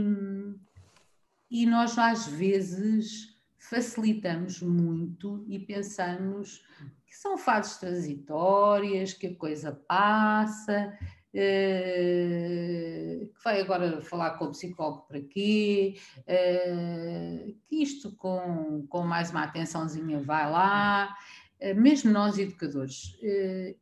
[1.52, 6.64] e nós às vezes facilitamos muito e pensamos
[7.10, 10.96] que são fases transitórias, que a coisa passa,
[11.34, 15.96] eh, que vai agora falar com o psicólogo para quê,
[16.28, 21.16] eh, que isto com, com mais uma atençãozinha vai lá,
[21.60, 23.18] eh, mesmo nós educadores.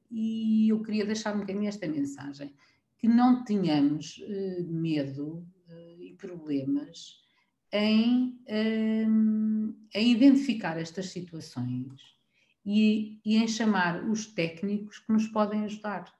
[0.09, 2.53] E eu queria deixar um bocadinho esta mensagem,
[2.97, 4.23] que não tenhamos
[4.67, 5.45] medo
[5.99, 7.17] e problemas
[7.71, 8.39] em,
[9.93, 12.16] em identificar estas situações
[12.67, 16.13] e, e em chamar os técnicos que nos podem ajudar.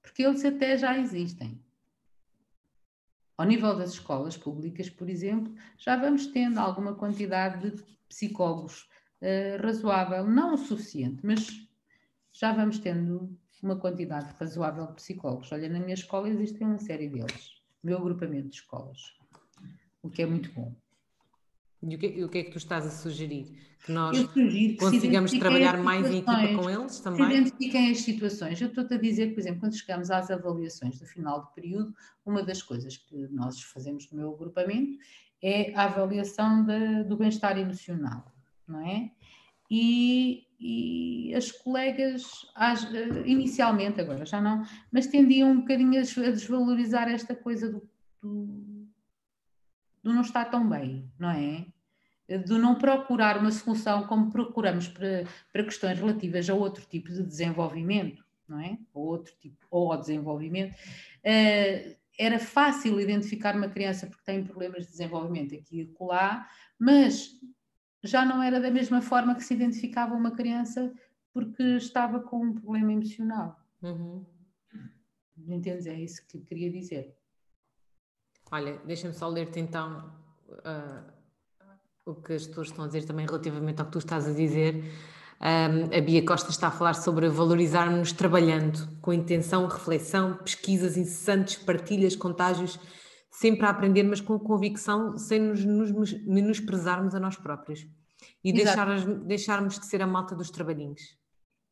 [0.00, 1.62] Porque eles até já existem.
[3.36, 8.88] Ao nível das escolas públicas, por exemplo, já vamos tendo alguma quantidade de psicólogos
[9.20, 11.68] uh, razoável, não o suficiente, mas
[12.32, 15.52] já vamos tendo uma quantidade razoável de psicólogos.
[15.52, 19.14] Olha, na minha escola existem uma série deles, meu agrupamento de escolas
[20.04, 20.76] o que é muito bom.
[21.86, 23.52] E o que, o que é que tu estás a sugerir?
[23.84, 27.26] Que nós que consigamos trabalhar mais em equipa com eles também?
[27.26, 28.60] Se identifiquem as situações.
[28.60, 31.94] Eu estou-te a dizer, por exemplo, quando chegamos às avaliações do final do período,
[32.24, 34.98] uma das coisas que nós fazemos no meu agrupamento
[35.42, 38.32] é a avaliação de, do bem-estar emocional,
[38.66, 39.10] não é?
[39.70, 42.88] E, e as colegas, as,
[43.26, 47.86] inicialmente, agora já não, mas tendiam um bocadinho a desvalorizar esta coisa do,
[48.22, 48.74] do
[50.04, 51.66] do não estar tão bem, não é?
[52.28, 57.22] De não procurar uma solução como procuramos para, para questões relativas a outro tipo de
[57.22, 58.78] desenvolvimento, não é?
[58.94, 60.74] Ou outro tipo, ou ao desenvolvimento.
[61.20, 66.48] Uh, era fácil identificar uma criança porque tem problemas de desenvolvimento aqui e lá,
[66.78, 67.30] mas
[68.02, 70.92] já não era da mesma forma que se identificava uma criança
[71.32, 73.58] porque estava com um problema emocional.
[73.82, 74.24] Uhum.
[75.48, 75.86] Entendes?
[75.86, 77.16] É isso que queria dizer.
[78.50, 80.14] Olha, deixa-me só ler-te então
[80.48, 81.12] uh,
[82.06, 84.84] o que as pessoas estão a dizer também relativamente ao que tu estás a dizer.
[85.40, 91.56] Um, a Bia Costa está a falar sobre valorizar-nos trabalhando, com intenção, reflexão, pesquisas incessantes,
[91.56, 92.78] partilhas, contágios,
[93.30, 97.86] sempre a aprender, mas com convicção, sem nos, nos menosprezarmos a nós próprios.
[98.42, 98.86] E deixar,
[99.24, 101.00] deixarmos de ser a malta dos trabalhinhos.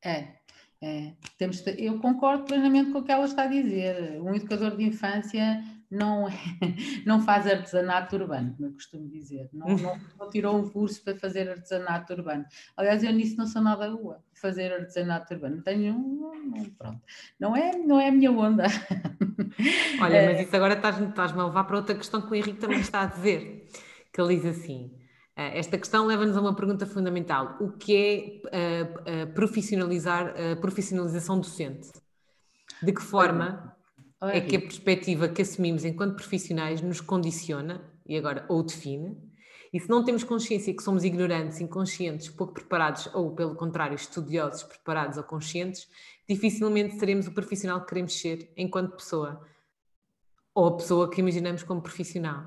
[0.04, 0.34] É,
[0.82, 1.14] é.
[1.38, 4.20] Temos, eu concordo plenamente com o que ela está a dizer.
[4.20, 6.32] Um educador de infância não, é,
[7.04, 9.50] não faz artesanato urbano, como eu costumo dizer.
[9.52, 12.46] Não, não, não, tirou um curso para fazer artesanato urbano.
[12.76, 15.56] Aliás, eu nisso não sou nada boa, fazer artesanato urbano.
[15.56, 17.00] Não tenho um, pronto.
[17.38, 18.64] Não é, não é a minha onda.
[20.00, 22.80] Olha, mas isso agora estás-me estás a levar para outra questão que o Henrique também
[22.80, 23.68] está a dizer,
[24.10, 24.90] que ele diz assim,
[25.36, 27.56] eh, esta questão leva-nos a uma pergunta fundamental.
[27.60, 31.90] O que é uh, uh, profissionalizar a uh, profissionalização docente?
[32.82, 33.76] De que forma
[34.30, 39.16] é que a perspectiva que assumimos enquanto profissionais nos condiciona, e agora, ou define,
[39.72, 44.62] e se não temos consciência que somos ignorantes, inconscientes, pouco preparados, ou pelo contrário, estudiosos,
[44.64, 45.88] preparados ou conscientes,
[46.28, 49.44] dificilmente seremos o profissional que queremos ser enquanto pessoa,
[50.54, 52.46] ou a pessoa que imaginamos como profissional.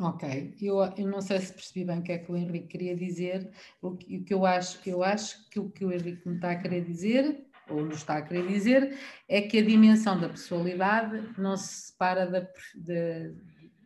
[0.00, 2.96] Ok, eu, eu não sei se percebi bem o que é que o Henrique queria
[2.96, 3.50] dizer,
[3.82, 6.52] o que, o que eu acho, eu acho que o que o Henrique me está
[6.52, 11.22] a querer dizer ou nos está a querer dizer, é que a dimensão da pessoalidade
[11.36, 13.30] não se separa da, da,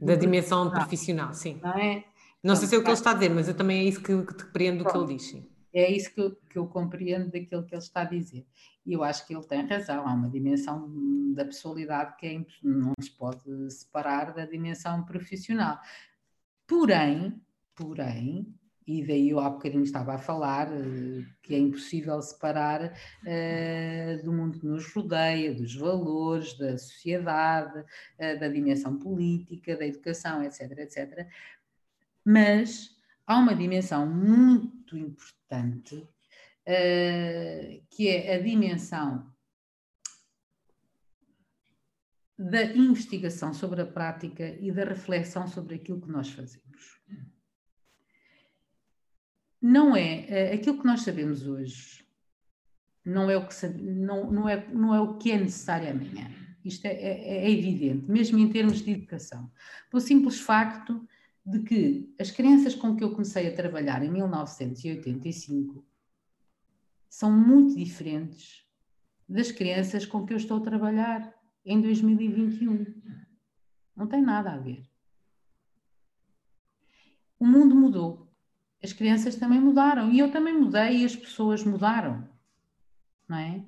[0.01, 1.59] da dimensão profissional, sim.
[1.63, 2.05] Não é?
[2.43, 4.03] Não sei se é o que ele está a dizer, mas eu também é isso
[4.03, 5.23] que, que compreendo o que ele diz.
[5.23, 5.49] Sim.
[5.73, 8.45] É isso que eu, que eu compreendo daquilo que ele está a dizer.
[8.85, 10.07] E eu acho que ele tem razão.
[10.07, 10.91] Há uma dimensão
[11.33, 15.79] da pessoalidade que é, não se pode separar da dimensão profissional.
[16.67, 17.41] Porém,
[17.75, 18.53] porém,
[18.87, 24.33] e daí eu há bocadinho estava a falar eh, que é impossível separar uh, do
[24.33, 30.79] mundo que nos rodeia, dos valores, da sociedade, uh, da dimensão política, da educação, etc,
[30.79, 31.29] etc.
[32.25, 32.97] Mas
[33.27, 39.31] há uma dimensão muito importante uh, que é a dimensão
[42.39, 47.02] da investigação sobre a prática e da reflexão sobre aquilo que nós fazemos
[49.63, 52.03] não é, é aquilo que nós sabemos hoje
[53.05, 56.31] não é o que não, não, é, não é o que é necessário amanhã.
[56.65, 59.51] Isto é, é, é evidente, mesmo em termos de educação.
[59.91, 61.07] Pelo simples facto
[61.45, 65.85] de que as crianças com que eu comecei a trabalhar em 1985
[67.09, 68.65] são muito diferentes
[69.29, 71.35] das crianças com que eu estou a trabalhar
[71.65, 72.87] em 2021.
[73.97, 74.89] Não tem nada a ver.
[77.39, 78.22] O mundo mudou
[78.83, 82.29] as crianças também mudaram e eu também mudei e as pessoas mudaram,
[83.29, 83.65] não é?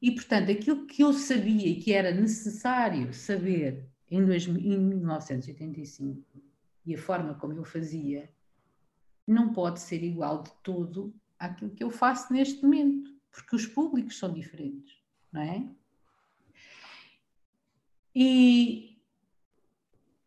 [0.00, 6.24] E portanto, aquilo que eu sabia que era necessário saber em, 2000, em 1985
[6.84, 8.30] e a forma como eu fazia
[9.26, 14.18] não pode ser igual de todo àquilo que eu faço neste momento, porque os públicos
[14.18, 14.96] são diferentes,
[15.32, 15.68] não é?
[18.14, 18.95] E,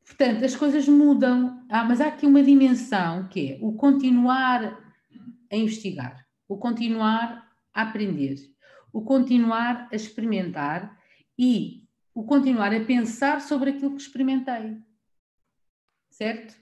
[0.10, 4.84] Portanto, as coisas mudam, ah, mas há aqui uma dimensão que é o continuar
[5.52, 8.36] a investigar, o continuar a aprender,
[8.91, 10.99] o continuar a experimentar
[11.38, 11.84] e
[12.14, 14.77] o continuar a pensar sobre aquilo que experimentei.
[16.10, 16.56] Certo?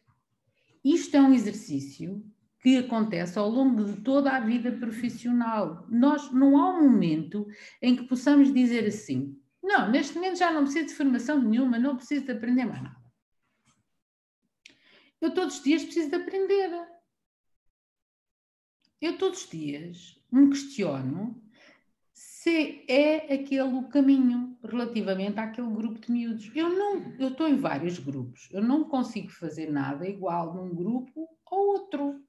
[0.84, 2.22] Isto é um exercício
[2.62, 5.88] que acontece ao longo de toda a vida profissional.
[5.90, 7.48] Nós não há um momento
[7.82, 11.96] em que possamos dizer assim: não, neste momento já não preciso de formação nenhuma, não
[11.96, 13.07] preciso de aprender mais nada.
[15.20, 16.70] Eu todos os dias preciso de aprender.
[19.02, 21.42] Eu todos os dias me questiono
[22.14, 26.50] se é aquele o caminho relativamente àquele grupo de miúdos.
[26.56, 31.28] Eu não, eu estou em vários grupos, eu não consigo fazer nada igual num grupo
[31.46, 32.24] ou outro.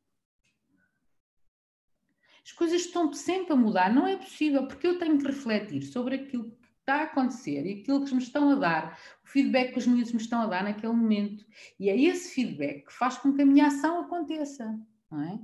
[2.44, 6.16] As coisas estão sempre a mudar, não é possível, porque eu tenho que refletir sobre
[6.16, 6.50] aquilo
[6.88, 10.12] está a acontecer e aquilo que me estão a dar, o feedback que os miúdos
[10.12, 11.44] me estão a dar naquele momento.
[11.78, 14.78] E é esse feedback que faz com que a minha ação aconteça,
[15.10, 15.38] não é?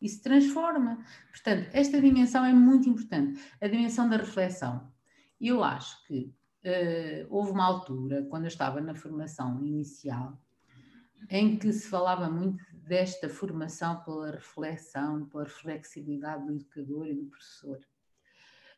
[0.00, 1.04] E se transforma.
[1.30, 4.90] Portanto, esta dimensão é muito importante, a dimensão da reflexão.
[5.38, 6.34] Eu acho que
[6.64, 10.40] uh, houve uma altura, quando eu estava na formação inicial,
[11.28, 17.26] em que se falava muito desta formação pela reflexão, pela flexibilidade do educador e do
[17.26, 17.78] professor.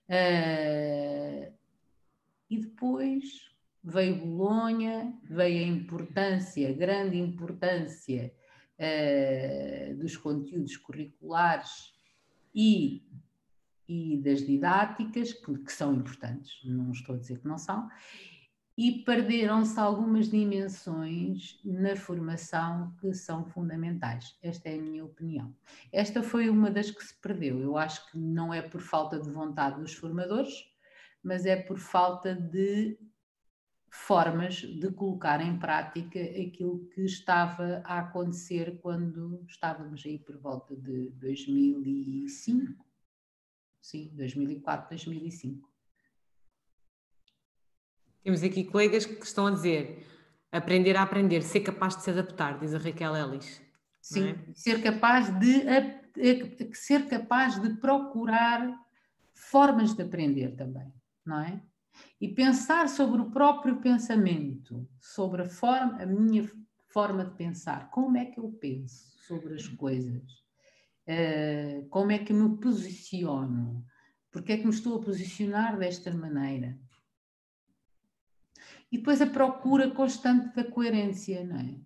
[0.08, 1.59] Uh,
[2.50, 3.50] e depois
[3.82, 8.34] veio Bolonha, veio a importância, grande importância
[8.78, 11.94] uh, dos conteúdos curriculares
[12.54, 13.02] e,
[13.88, 17.88] e das didáticas, que, que são importantes, não estou a dizer que não são,
[18.76, 24.38] e perderam-se algumas dimensões na formação que são fundamentais.
[24.42, 25.54] Esta é a minha opinião.
[25.92, 27.60] Esta foi uma das que se perdeu.
[27.60, 30.66] Eu acho que não é por falta de vontade dos formadores,
[31.22, 32.98] mas é por falta de
[33.90, 40.76] formas de colocar em prática aquilo que estava a acontecer quando estávamos aí por volta
[40.76, 42.84] de 2005.
[43.80, 45.68] Sim, 2004, 2005.
[48.22, 50.06] Temos aqui colegas que estão a dizer
[50.52, 53.62] aprender a aprender, ser capaz de se adaptar, diz a Raquel Ellis.
[54.00, 54.52] Sim, é?
[54.54, 55.64] ser capaz de
[56.74, 58.74] ser capaz de procurar
[59.32, 60.92] formas de aprender também,
[61.30, 61.62] não é?
[62.20, 66.50] E pensar sobre o próprio pensamento, sobre a forma, a minha
[66.88, 70.22] forma de pensar, como é que eu penso sobre as coisas,
[71.06, 73.84] uh, como é que me posiciono,
[74.30, 76.78] porque é que me estou a posicionar desta maneira.
[78.90, 81.80] E depois a procura constante da coerência, não é?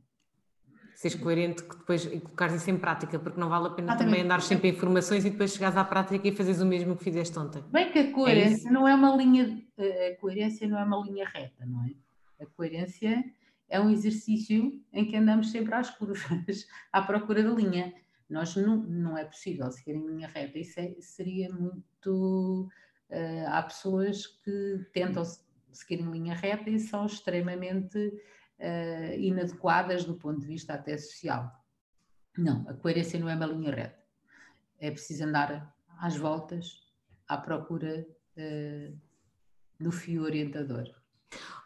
[0.94, 4.22] Seres coerente que depois e colocares isso em prática, porque não vale a pena também
[4.22, 7.38] andar sempre em informações e depois chegares à prática e fazeres o mesmo que fizeste
[7.38, 7.62] ontem.
[7.70, 11.26] Bem que a coerência é não é uma linha, a coerência não é uma linha
[11.26, 11.90] reta, não é?
[12.42, 13.24] A coerência
[13.68, 17.92] é um exercício em que andamos sempre às curvas, à procura da linha.
[18.28, 22.68] Nós não, não é possível seguir em linha reta, isso é, seria muito.
[23.10, 25.22] Uh, há pessoas que tentam
[25.72, 28.12] seguir em linha reta e são extremamente
[28.58, 31.50] uh, inadequadas do ponto de vista até social.
[32.36, 34.02] Não, a coerência não é uma linha reta.
[34.78, 36.82] É preciso andar às voltas,
[37.28, 38.06] à procura
[38.36, 38.98] uh,
[39.78, 40.84] do fio orientador.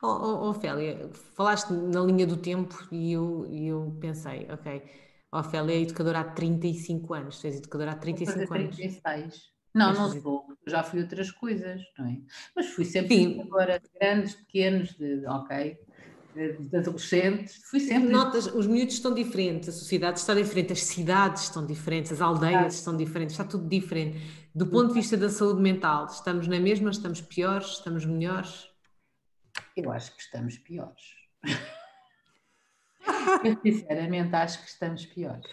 [0.02, 4.82] Oh, oh, Ofélia, falaste na linha do tempo e eu, eu pensei, ok,
[5.32, 8.76] Ofélia é educadora há 35 anos, tu és educadora há 35 anos.
[8.76, 9.58] 36.
[9.74, 12.18] Não, não sou, já fui outras coisas, não é?
[12.56, 15.78] Mas fui sempre agora grandes, pequenos, de, ok,
[16.72, 18.10] adolescentes, fui sempre.
[18.10, 22.64] Notas, os miúdos estão diferentes, a sociedade está diferente, as cidades estão diferentes, as aldeias
[22.64, 22.66] ah.
[22.68, 24.20] estão diferentes, está tudo diferente.
[24.54, 28.68] Do ponto de vista da saúde mental, estamos na mesma, estamos piores, estamos melhores?
[29.76, 31.02] Eu acho que estamos piores.
[33.44, 35.46] Eu sinceramente acho que estamos piores.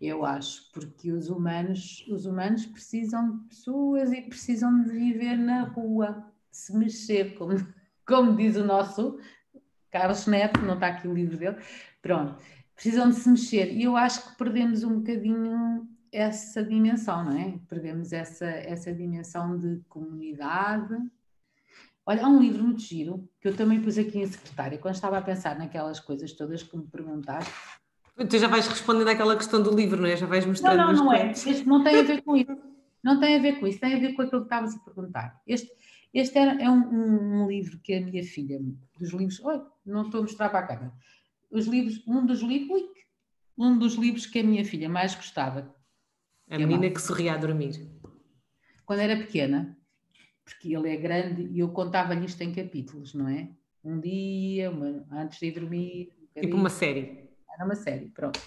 [0.00, 5.64] Eu acho, porque os humanos, os humanos precisam de pessoas e precisam de viver na
[5.64, 7.54] rua, se mexer, como,
[8.06, 9.18] como diz o nosso
[9.90, 11.56] Carlos Neto, não está aqui o livro dele,
[12.00, 12.36] pronto,
[12.74, 13.72] precisam de se mexer.
[13.72, 17.58] E eu acho que perdemos um bocadinho essa dimensão, não é?
[17.68, 20.96] Perdemos essa, essa dimensão de comunidade.
[22.04, 25.18] Olha, há um livro muito giro que eu também pus aqui em secretária, quando estava
[25.18, 27.52] a pensar naquelas coisas todas que me perguntaste.
[28.28, 30.16] Tu já vais respondendo àquela questão do livro, não é?
[30.16, 30.76] Já vais mostrando.
[30.76, 31.30] Não, não, não é.
[31.30, 32.58] Este não tem a ver com isso.
[33.02, 35.40] Não tem a ver com isso, tem a ver com aquilo que estavas a perguntar.
[35.46, 35.70] Este,
[36.12, 38.58] este é, um, um, um, livro que a minha filha,
[38.98, 40.92] dos livros, oi, não estou a mostrar para a câmera,
[41.50, 42.82] os livros, um dos livros,
[43.56, 45.74] um dos livros que a minha filha mais gostava.
[46.48, 47.88] A menina é que sorria a dormir.
[48.84, 49.78] Quando era pequena,
[50.44, 53.48] porque ele é grande e eu contava-lhe isto em capítulos, não é?
[53.84, 56.12] Um dia, uma, antes de ir dormir.
[56.36, 57.30] Um tipo uma série.
[57.54, 58.40] Era uma série, pronto.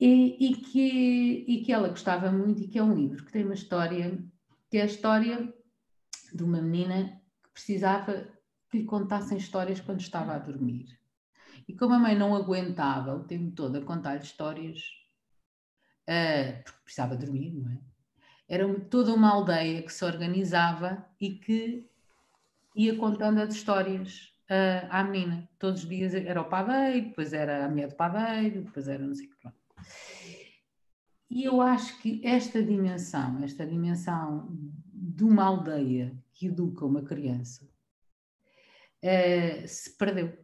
[0.00, 3.44] E, e, que, e que ela gostava muito e que é um livro que tem
[3.44, 4.18] uma história
[4.74, 5.54] que é a história
[6.32, 8.26] de uma menina que precisava
[8.68, 10.98] que lhe contassem histórias quando estava a dormir.
[11.68, 14.80] E como a mãe não aguentava o tempo todo a contar-lhe histórias,
[16.08, 17.78] uh, porque precisava dormir, não é?
[18.48, 21.88] Era toda uma aldeia que se organizava e que
[22.74, 25.48] ia contando as histórias uh, à menina.
[25.56, 29.14] Todos os dias era o padeiro, depois era a mulher do padeiro, depois era não
[29.14, 29.36] sei o que.
[29.36, 29.56] Pronto.
[31.34, 34.48] E eu acho que esta dimensão, esta dimensão
[34.92, 37.68] de uma aldeia que educa uma criança,
[39.02, 40.38] uh, se perdeu.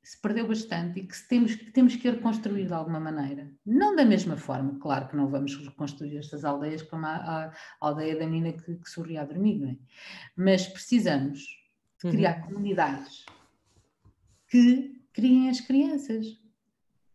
[0.00, 3.52] Se perdeu bastante e que temos, temos que reconstruir de alguma maneira.
[3.66, 7.52] Não da mesma forma, claro que não vamos reconstruir estas aldeias como a, a, a
[7.80, 9.76] aldeia da menina que, que sorria a dormir, não é?
[10.36, 11.40] Mas precisamos
[12.02, 12.46] de criar uhum.
[12.46, 13.26] comunidades
[14.48, 16.40] que criem as crianças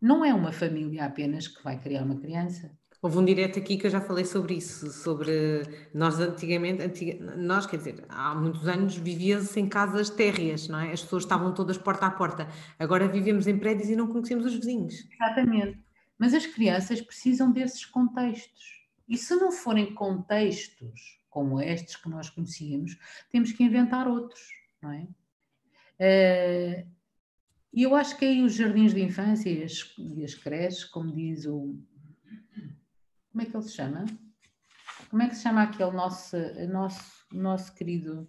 [0.06, 2.72] não é uma família apenas que vai criar uma criança.
[3.02, 5.64] Houve um direto aqui que eu já falei sobre isso, sobre
[5.96, 10.92] nós antigamente, antiga, nós, quer dizer, há muitos anos vivia-se em casas térreas, não é?
[10.92, 12.48] As pessoas estavam todas porta a porta.
[12.78, 15.08] Agora vivemos em prédios e não conhecemos os vizinhos.
[15.12, 15.80] Exatamente.
[16.20, 18.86] Mas as crianças precisam desses contextos.
[19.10, 22.96] E se não forem contextos como estes que nós conhecíamos,
[23.32, 24.50] temos que inventar outros,
[24.80, 25.08] não é?
[25.98, 26.95] Uh,
[27.76, 31.14] e eu acho que aí os jardins de infância e as, e as creches, como
[31.14, 31.78] diz o.
[33.32, 34.06] Como é que ele se chama?
[35.10, 36.38] Como é que se chama aquele nosso,
[36.70, 38.26] nosso, nosso querido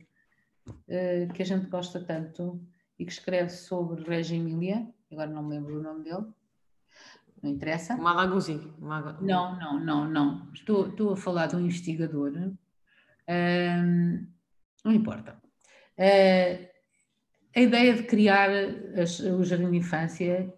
[0.68, 2.60] uh, que a gente gosta tanto
[2.98, 4.93] e que escreve sobre Reggio Emília?
[5.12, 6.27] Agora não me lembro o nome dele.
[7.40, 7.97] Não interessa?
[7.97, 8.60] Malaguzzi.
[9.24, 10.52] Não, não, não, não.
[10.52, 12.32] Estou, estou a falar de um investigador.
[13.28, 14.27] Um,
[14.85, 15.40] não importa.
[15.97, 16.76] Uh,
[17.56, 18.50] a ideia de criar
[19.00, 20.52] as, o Jardim de Infância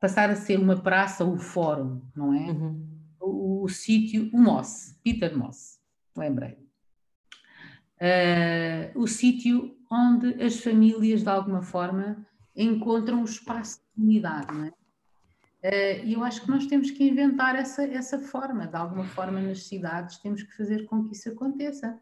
[0.00, 2.52] passar a ser uma praça, o fórum, não é?
[2.52, 2.86] Uhum.
[3.20, 5.80] O, o, sítio, o Moss, Peter Moss,
[6.16, 6.56] lembrei.
[8.00, 12.24] uh, o sítio onde as famílias, de alguma forma,
[12.54, 14.68] encontram o espaço de comunidade, não é?
[14.68, 19.40] Uh, e eu acho que nós temos que inventar essa, essa forma, de alguma forma
[19.40, 21.98] nas cidades temos que fazer com que isso aconteça,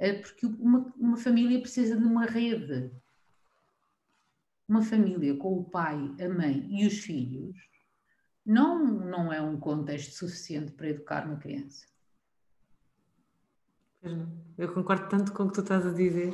[0.00, 2.90] uh, porque uma, uma família precisa de uma rede.
[4.68, 7.56] Uma família com o pai, a mãe e os filhos
[8.44, 11.86] não, não é um contexto suficiente para educar uma criança.
[14.56, 16.32] Eu concordo tanto com o que tu estás a dizer.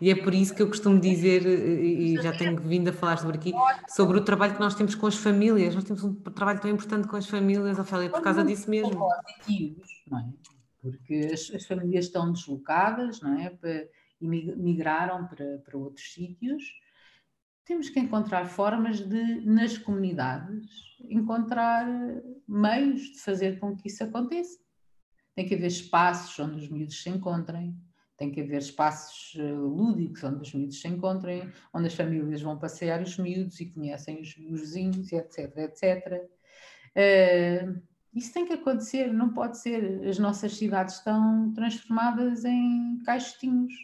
[0.00, 3.36] E é por isso que eu costumo dizer, e já tenho vindo a falar sobre
[3.36, 3.52] aqui,
[3.88, 5.74] sobre o trabalho que nós temos com as famílias.
[5.74, 9.08] Nós temos um trabalho tão importante com as famílias, Ofélia, por causa disso mesmo.
[10.08, 10.28] Não é?
[10.80, 13.52] Porque as, as, famílias estão deslocadas, não é?
[14.20, 16.62] E migraram para, para outros sítios.
[17.68, 21.86] Temos que encontrar formas de, nas comunidades, encontrar
[22.48, 24.58] meios de fazer com que isso aconteça.
[25.34, 27.76] Tem que haver espaços onde os miúdos se encontrem,
[28.16, 32.58] tem que haver espaços eh, lúdicos onde os miúdos se encontrem, onde as famílias vão
[32.58, 36.26] passear os miúdos e conhecem os, os vizinhos, etc, etc.
[36.96, 37.82] Uh,
[38.14, 40.08] isso tem que acontecer, não pode ser.
[40.08, 43.74] As nossas cidades estão transformadas em caixotinhos.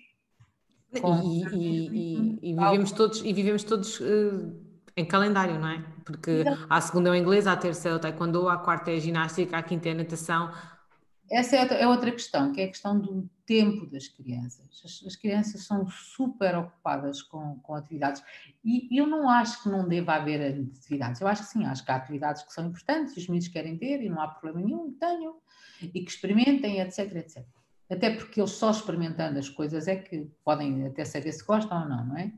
[0.95, 4.53] E, e, e, e, vivemos todos, e vivemos todos uh,
[4.97, 5.85] em calendário, não é?
[6.05, 9.01] Porque à segunda é o inglês, à terça é o taekwondo, à quarta é a
[9.01, 10.51] ginástica, à quinta é a natação,
[11.31, 14.83] essa é, é outra questão, que é a questão do tempo das crianças.
[14.85, 18.23] As, as crianças são super ocupadas com, com atividades
[18.65, 21.21] e eu não acho que não deva haver atividades.
[21.21, 23.77] Eu acho que sim, acho que há atividades que são importantes e os meninos querem
[23.77, 25.37] ter e não há problema nenhum, tenham
[25.83, 27.45] e que experimentem, etc, etc.
[27.91, 31.89] Até porque eles só experimentando as coisas é que podem até saber se gostam ou
[31.89, 32.33] não, não é?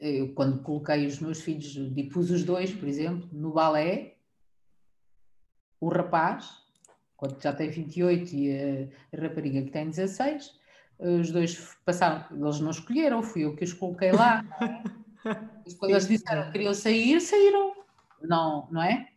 [0.00, 4.16] eu, quando coloquei os meus filhos, e pus os dois, por exemplo, no balé,
[5.80, 6.62] o rapaz,
[7.16, 10.60] quando já tem 28 e a, rapariga que tem 16,
[10.98, 14.44] os dois passaram, eles não escolheram, fui eu que os coloquei lá.
[15.78, 17.76] quando eles disseram que queriam sair, saíram.
[18.20, 19.11] Não, não é?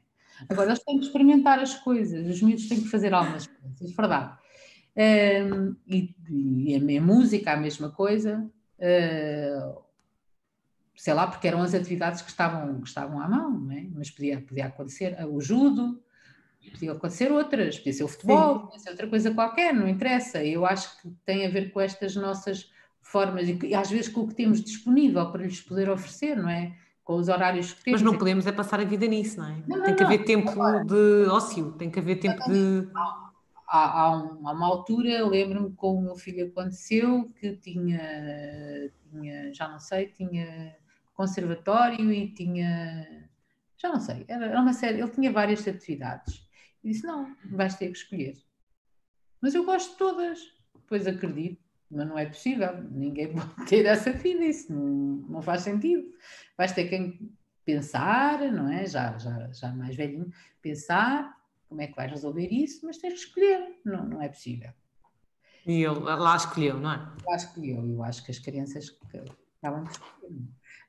[0.49, 3.95] Agora eles têm que experimentar as coisas, os miúdos têm que fazer algumas coisas, é
[3.95, 4.37] verdade.
[4.97, 8.49] Um, e, e, a, música, a mesma coisa,
[8.79, 9.81] uh,
[10.95, 13.85] sei lá, porque eram as atividades que estavam, que estavam à mão, não é?
[13.93, 16.01] mas podia, podia acontecer o judo,
[16.71, 18.65] Podia acontecer outras, podia ser o futebol, Sim.
[18.65, 20.43] podia ser outra coisa qualquer, não interessa.
[20.43, 22.71] Eu acho que tem a ver com estas nossas
[23.01, 26.75] formas e, às vezes com o que temos disponível para lhes poder oferecer, não é?
[27.06, 28.02] Com os horários que temos.
[28.02, 29.64] Mas não podemos é passar a vida nisso, não é?
[29.68, 30.26] Não, tem não, que haver não.
[30.26, 30.52] tempo
[30.86, 32.90] de ócio, tem que haver tempo de.
[33.68, 39.53] Há, há, um, há uma altura, lembro-me com o meu filho aconteceu que tinha, tinha,
[39.53, 40.76] já não sei, tinha
[41.15, 43.27] conservatório e tinha,
[43.77, 46.45] já não sei, era, era uma série, ele tinha várias atividades
[46.84, 48.38] e disse: Não, vais ter que escolher.
[49.41, 50.40] Mas eu gosto de todas.
[50.88, 51.64] Pois acredito,
[51.95, 52.84] mas não é possível.
[52.91, 54.43] Ninguém pode ter essa vida.
[54.43, 56.03] Isso não, não faz sentido.
[56.57, 57.19] Vais ter que
[57.63, 58.85] pensar, não é?
[58.85, 60.31] Já, já, já mais velhinho,
[60.61, 61.35] pensar
[61.67, 63.80] como é que vais resolver isso, mas tens que escolher.
[63.84, 64.72] Não, não é possível.
[65.65, 66.97] E ele lá escolheu, não é?
[67.26, 67.88] Lá escolheu.
[67.88, 69.31] Eu acho que as crianças de escolher.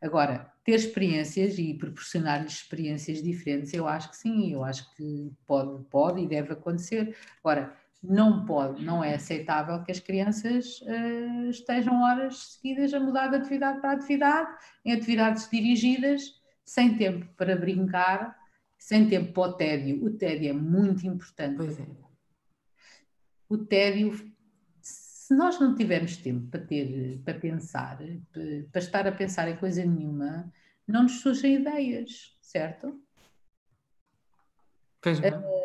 [0.03, 5.83] Agora, ter experiências e proporcionar-lhes experiências diferentes, eu acho que sim, eu acho que pode,
[5.85, 7.17] pode e deve acontecer.
[7.41, 7.75] Agora,
[8.09, 13.37] não pode, não é aceitável que as crianças uh, estejam horas seguidas a mudar de
[13.37, 14.51] atividade para atividade,
[14.85, 16.23] em atividades dirigidas,
[16.65, 18.37] sem tempo para brincar,
[18.79, 20.05] sem tempo para o tédio.
[20.05, 21.57] O tédio é muito importante.
[21.57, 21.87] Pois é.
[23.49, 24.13] O tédio
[25.27, 27.99] se nós não tivermos tempo para ter, para pensar,
[28.71, 30.53] para estar a pensar em coisa nenhuma,
[30.87, 33.03] não nos surgem ideias, certo?
[35.01, 35.41] Pois não.
[35.41, 35.56] Uh,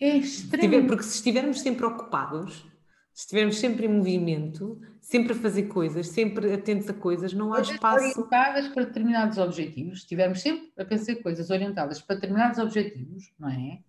[0.00, 0.86] é extremo.
[0.86, 2.64] Porque se estivermos sempre ocupados,
[3.12, 7.60] se estivermos sempre em movimento, sempre a fazer coisas, sempre atentos a coisas, não há
[7.60, 8.20] espaço.
[8.20, 13.48] Orientadas para determinados objetivos, se estivermos sempre a pensar coisas orientadas para determinados objetivos, não
[13.48, 13.80] é?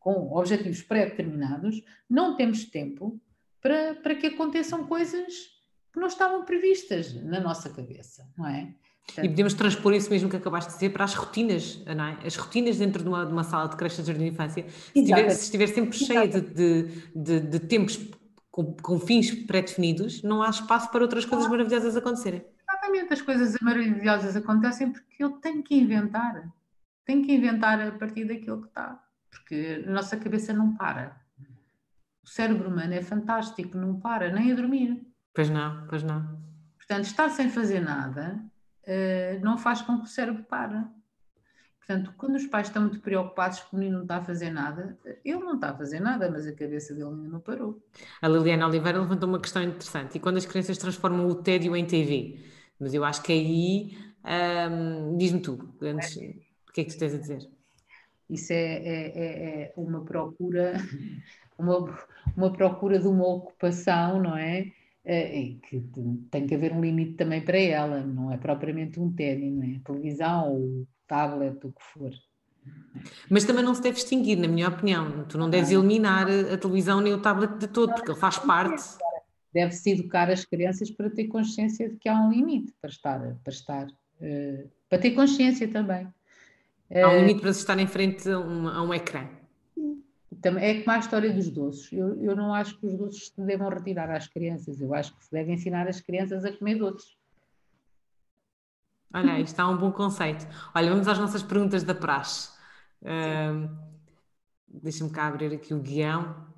[0.00, 3.20] Com objetivos pré-determinados, não temos tempo
[3.60, 5.52] para, para que aconteçam coisas
[5.92, 8.74] que não estavam previstas na nossa cabeça, não é?
[9.06, 12.18] Portanto, e podemos transpor isso mesmo que acabaste de dizer para as rotinas, não é?
[12.24, 14.64] As rotinas dentro de uma, de uma sala de creche de jardim de infância.
[14.68, 16.84] Se estiver, se estiver sempre cheia de,
[17.14, 17.98] de, de, tempos
[18.50, 22.44] com, com fins pré-definidos, não há espaço para outras coisas maravilhosas acontecerem.
[22.68, 26.50] Exatamente, as coisas maravilhosas acontecem porque eu tenho que inventar.
[27.04, 29.02] Tenho que inventar a partir daquilo que está.
[29.30, 31.20] Porque a nossa cabeça não para.
[32.24, 35.04] O cérebro humano é fantástico, não para nem a dormir.
[35.34, 36.40] Pois não, pois não.
[36.76, 38.40] Portanto, estar sem fazer nada
[39.42, 40.84] não faz com que o cérebro pare.
[41.78, 44.96] Portanto, quando os pais estão muito preocupados que o menino não está a fazer nada,
[45.24, 47.82] ele não está a fazer nada, mas a cabeça dele ainda não parou.
[48.20, 50.16] A Liliana Oliveira levantou uma questão interessante.
[50.16, 52.38] E quando as crianças transformam o tédio em TV?
[52.78, 53.98] Mas eu acho que aí,
[54.70, 57.50] hum, diz-me tu, antes, o que é que tu tens a dizer?
[58.30, 60.74] Isso é, é, é, é uma procura,
[61.58, 61.98] uma,
[62.36, 64.66] uma procura de uma ocupação, não é?
[65.04, 65.82] É, que
[66.30, 69.80] tem que haver um limite também para ela, não é propriamente um tédio, não é?
[69.84, 72.12] Televisão ou tablet, o que for.
[73.28, 75.24] Mas também não se deve extinguir, na minha opinião.
[75.24, 78.82] Tu não deves eliminar a televisão nem o tablet de todo, porque ele faz parte.
[79.52, 83.52] Deve-se educar as crianças para ter consciência de que há um limite para estar, para
[83.52, 86.06] estar, uh, para ter consciência também.
[86.94, 89.28] Há um limite para se estar em frente a um, a um ecrã.
[90.42, 91.92] Também é como a história dos doces.
[91.92, 95.24] Eu, eu não acho que os doces se devam retirar às crianças, eu acho que
[95.24, 97.16] se deve ensinar as crianças a comer doces.
[99.14, 100.46] Olha, isto está um bom conceito.
[100.74, 102.50] Olha, vamos às nossas perguntas da praxe.
[103.02, 103.92] Uh,
[104.66, 106.50] Deixa-me cá abrir aqui o guião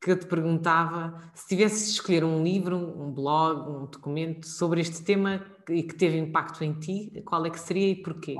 [0.00, 4.80] que eu te perguntava se tivesses de escolher um livro, um blog, um documento sobre
[4.80, 8.36] este tema e que teve impacto em ti, qual é que seria e porquê?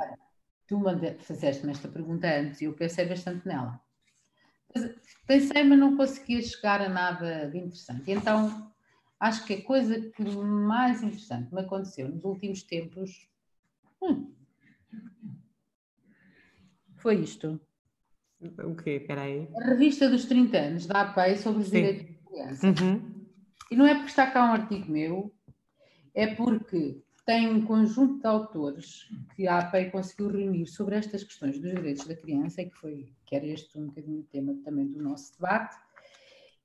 [0.68, 0.80] Tu
[1.18, 3.80] fizeste-me esta pergunta antes e eu pensei bastante nela.
[5.26, 8.10] Pensei, mas não conseguia chegar a nada de interessante.
[8.10, 8.72] Então
[9.18, 13.28] acho que a coisa que mais interessante me aconteceu nos últimos tempos
[14.02, 14.32] hum,
[16.97, 17.60] foi isto.
[18.40, 18.90] O quê?
[18.90, 19.48] Espera aí.
[19.56, 21.76] A revista dos 30 anos da APEI sobre os Sim.
[21.76, 22.66] direitos da criança.
[22.66, 23.26] Uhum.
[23.70, 25.34] E não é porque está cá um artigo meu,
[26.14, 31.59] é porque tem um conjunto de autores que a APEI conseguiu reunir sobre estas questões
[31.59, 34.86] dos direitos da criança, e que foi, que era este um bocadinho o tema também
[34.86, 35.77] do nosso debate,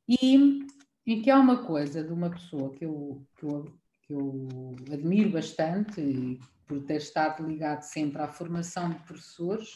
[0.08, 0.62] e
[1.06, 3.66] e que há uma coisa de uma pessoa que eu, que eu,
[4.04, 9.74] que eu admiro bastante, por ter estado ligado sempre à formação de professores,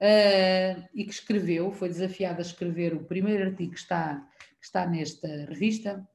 [0.00, 4.26] uh, e que escreveu, foi desafiado a escrever o primeiro artigo que está,
[4.58, 6.06] que está nesta revista,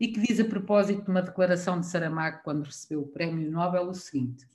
[0.00, 3.88] e que diz a propósito de uma declaração de Saramago quando recebeu o Prémio Nobel
[3.88, 4.46] o seguinte: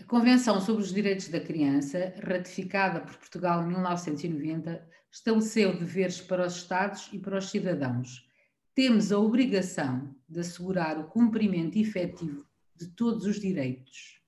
[0.00, 6.46] A Convenção sobre os Direitos da Criança, ratificada por Portugal em 1990, estabeleceu deveres para
[6.46, 8.28] os Estados e para os cidadãos.
[8.74, 14.20] Temos a obrigação de assegurar o cumprimento efetivo de todos os direitos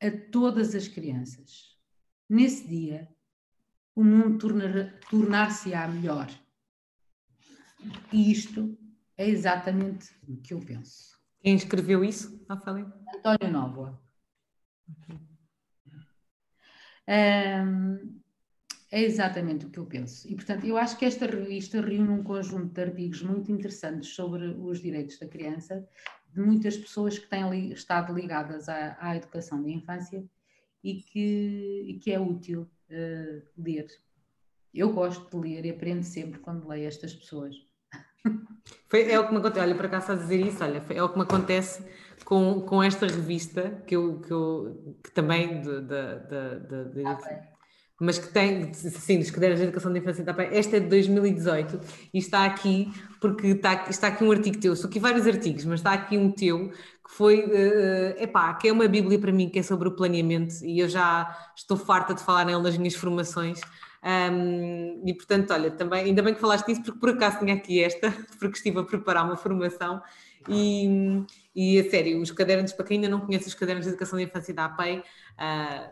[0.00, 1.74] a todas as crianças.
[2.28, 3.08] Nesse dia,
[3.94, 4.38] o mundo
[5.08, 6.28] tornar-se-á melhor.
[8.12, 8.76] E isto
[9.16, 11.18] é exatamente o que eu penso.
[11.40, 12.90] Quem escreveu isso, Rafael?
[13.14, 14.00] António Nóvoa.
[17.06, 18.20] Um,
[18.90, 20.30] é exatamente o que eu penso.
[20.30, 24.46] E, portanto, eu acho que esta revista reúne um conjunto de artigos muito interessantes sobre
[24.46, 25.86] os direitos da criança,
[26.32, 30.24] de muitas pessoas que têm li, estado ligadas à, à, educação da infância
[30.82, 33.86] e que, e que é útil uh, ler.
[34.72, 37.54] Eu gosto de ler e aprendo sempre quando leio estas pessoas.
[38.88, 41.08] Foi, é o que me acontece, olha, para cá a dizer isso, olha, é o
[41.08, 41.84] que me acontece
[42.24, 47.18] com, com esta revista, que eu, que, eu, que também de, de, de, de ah,
[48.00, 51.80] mas que tem, sim, dos cadernos de educação de infância da esta é de 2018
[52.12, 55.80] e está aqui, porque está, está aqui um artigo teu, são aqui vários artigos, mas
[55.80, 59.60] está aqui um teu que foi, uh, epá, que é uma bíblia para mim, que
[59.60, 63.60] é sobre o planeamento e eu já estou farta de falar nele nas minhas formações,
[64.04, 67.82] um, e portanto, olha, também, ainda bem que falaste disso, porque por acaso tinha aqui
[67.82, 70.02] esta, porque estive a preparar uma formação.
[70.46, 71.24] E,
[71.54, 74.26] e a sério, os cadernos, para quem ainda não conhece os cadernos de educação de
[74.26, 75.90] infância da APEI, uh,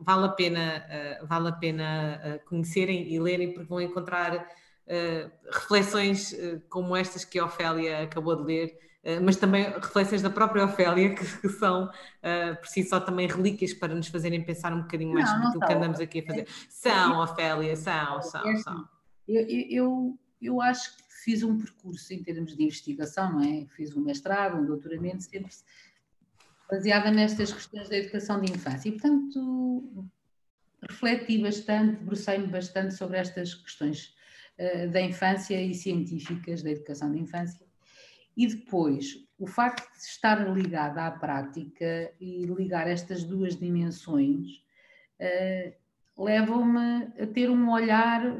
[0.00, 0.84] vale a pena,
[1.22, 4.48] uh, vale a pena uh, conhecerem e lerem, porque vão encontrar
[5.50, 6.36] reflexões
[6.68, 8.78] como estas que a Ofélia acabou de ler
[9.22, 13.74] mas também reflexões da própria Ofélia, que, que são uh, por si só também relíquias
[13.74, 16.48] para nos fazerem pensar um bocadinho mais não, que andamos aqui a fazer.
[16.70, 18.88] São, Ofélia, são, são, é são.
[19.28, 23.66] Eu, eu, eu acho que fiz um percurso em termos de investigação, não é?
[23.76, 25.50] Fiz um mestrado, um doutoramento, sempre
[26.70, 28.88] baseada nestas questões da educação de infância.
[28.88, 30.08] E, portanto,
[30.82, 34.14] refleti bastante, debrucei-me bastante sobre estas questões
[34.58, 37.63] uh, da infância e científicas da educação de infância
[38.36, 44.62] e depois, o facto de estar ligada à prática e ligar estas duas dimensões
[45.20, 48.36] uh, levam-me a ter um olhar,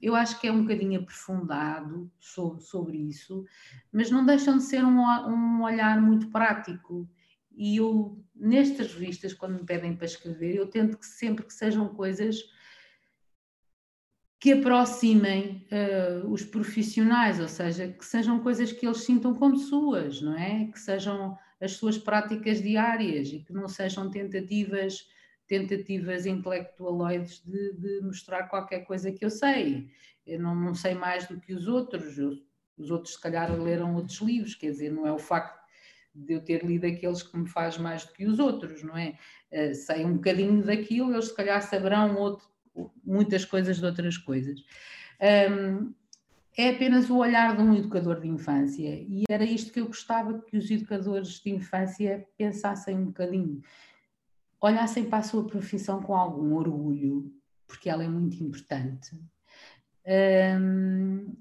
[0.00, 3.44] eu acho que é um bocadinho aprofundado sobre, sobre isso,
[3.92, 7.08] mas não deixam de ser um, um olhar muito prático.
[7.54, 11.88] E eu, nestas revistas, quando me pedem para escrever, eu tento que sempre que sejam
[11.88, 12.36] coisas
[14.38, 20.20] que aproximem uh, os profissionais, ou seja, que sejam coisas que eles sintam como suas,
[20.20, 20.66] não é?
[20.66, 25.06] Que sejam as suas práticas diárias e que não sejam tentativas
[25.46, 29.88] tentativas intelectualoides de, de mostrar qualquer coisa que eu sei.
[30.26, 32.18] Eu não, não sei mais do que os outros,
[32.76, 35.64] os outros se calhar leram outros livros, quer dizer, não é o facto
[36.12, 39.16] de eu ter lido aqueles que me faz mais do que os outros, não é?
[39.52, 42.48] Uh, sei um bocadinho daquilo, eles se calhar saberão outro,
[43.04, 44.60] muitas coisas de outras coisas.
[45.50, 45.94] Um,
[46.56, 50.40] é apenas o olhar de um educador de infância e era isto que eu gostava
[50.40, 53.60] que os educadores de infância pensassem um bocadinho,
[54.60, 57.30] olhassem para a sua profissão com algum orgulho,
[57.66, 59.20] porque ela é muito importante,
[60.58, 61.36] um,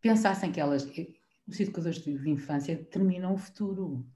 [0.00, 0.88] pensassem que elas,
[1.48, 4.06] os educadores de infância determinam o futuro,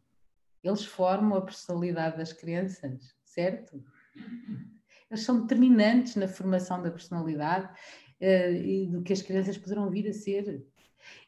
[0.63, 3.85] eles formam a personalidade das crianças, certo?
[5.11, 7.67] Eles são determinantes na formação da personalidade
[8.21, 10.65] uh, e do que as crianças poderão vir a ser.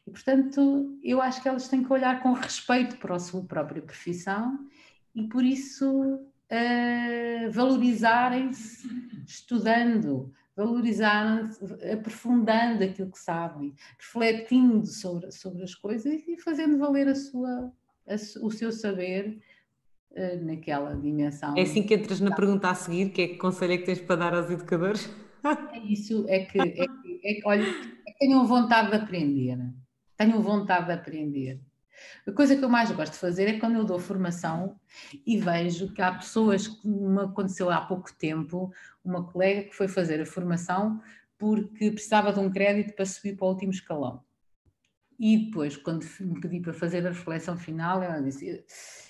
[0.05, 3.81] E, portanto, eu acho que elas têm que olhar com respeito para a sua própria
[3.81, 4.67] profissão
[5.13, 8.87] e, por isso, uh, valorizarem-se
[9.25, 17.15] estudando, valorizarem-se, aprofundando aquilo que sabem, refletindo sobre, sobre as coisas e fazendo valer a
[17.15, 17.71] sua,
[18.07, 19.39] a, o seu saber
[20.11, 21.55] uh, naquela dimensão.
[21.57, 24.01] É assim que entras na pergunta a seguir, que é que conselho é que tens
[24.01, 25.09] para dar aos educadores?
[25.73, 29.57] É isso, é que, é que, é que olha, é que tenham vontade de aprender,
[30.17, 31.61] tenham vontade de aprender.
[32.25, 34.77] A coisa que eu mais gosto de fazer é quando eu dou formação
[35.25, 38.71] e vejo que há pessoas, como aconteceu há pouco tempo,
[39.05, 40.99] uma colega que foi fazer a formação
[41.37, 44.23] porque precisava de um crédito para subir para o último escalão.
[45.19, 48.63] E depois, quando me pedi para fazer a reflexão final, ela disse: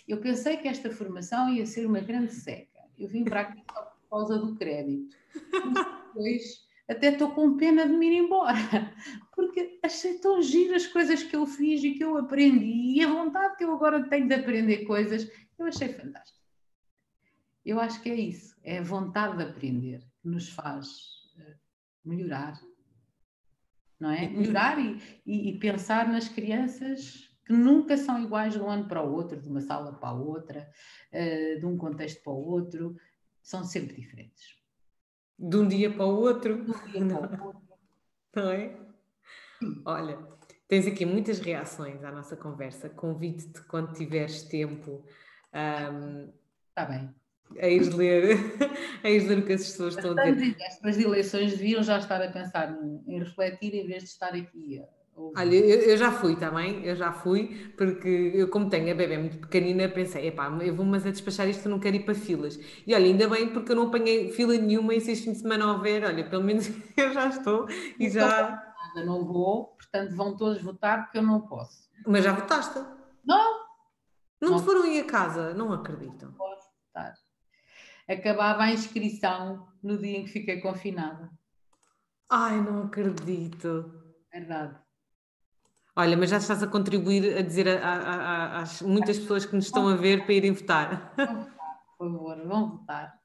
[0.08, 2.80] Eu pensei que esta formação ia ser uma grande seca.
[2.98, 5.16] Eu vim para aqui só por causa do crédito.
[5.34, 8.56] depois até estou com pena de me ir embora,
[9.36, 13.10] porque achei tão giro as coisas que eu fiz e que eu aprendi, e a
[13.10, 15.30] vontade que eu agora tenho de aprender coisas,
[15.60, 16.38] eu achei fantástico.
[17.66, 20.88] Eu acho que é isso, é a vontade de aprender que nos faz
[21.38, 21.58] eh,
[22.06, 22.58] melhorar,
[24.00, 24.28] não é?
[24.28, 29.02] Melhorar e, e, e pensar nas crianças que nunca são iguais de um ano para
[29.02, 30.70] o outro, de uma sala para a outra,
[31.14, 32.96] uh, de um contexto para o outro,
[33.42, 34.58] são sempre diferentes.
[35.40, 36.66] De um dia para o outro.
[36.66, 37.62] De um dia para o outro.
[38.36, 38.78] Não é?
[39.86, 40.20] Olha,
[40.68, 42.90] tens aqui muitas reações à nossa conversa.
[42.90, 45.04] Convido-te quando tiveres tempo.
[45.54, 46.32] Um,
[46.78, 47.27] Está bem.
[47.60, 48.38] A ir ler,
[49.04, 50.56] a ir ler o que as pessoas estão a dizer.
[50.84, 54.82] As eleições deviam já estar a pensar em refletir em vez de estar aqui
[55.36, 59.18] Olha, eu, eu, já fui também, eu já fui, porque eu, como tenho a bebê
[59.18, 62.14] muito pequenina, pensei, epá, eu vou mas a despachar isto, eu não quero ir para
[62.14, 62.60] filas.
[62.86, 65.40] E olha, ainda bem porque eu não apanhei fila nenhuma e se este fim de
[65.40, 67.68] semana houver, olha, pelo menos eu já estou
[68.00, 68.28] e já.
[68.28, 71.90] Nada, não vou, portanto vão todos votar porque eu não posso.
[72.06, 72.78] Mas já votaste?
[73.26, 73.66] Não!
[74.40, 75.52] Não, não te foram ir a casa?
[75.56, 76.28] Não acredito.
[76.28, 77.16] Não posso votar.
[78.08, 81.30] Acabava a inscrição no dia em que fiquei confinada.
[82.30, 83.92] Ai, não acredito.
[84.32, 84.76] Verdade.
[85.96, 89.56] Olha, mas já estás a contribuir a dizer a, a, a, às muitas pessoas que
[89.56, 91.14] nos estão a ver para irem votar.
[91.18, 93.20] Vão votar, por favor, vão votar.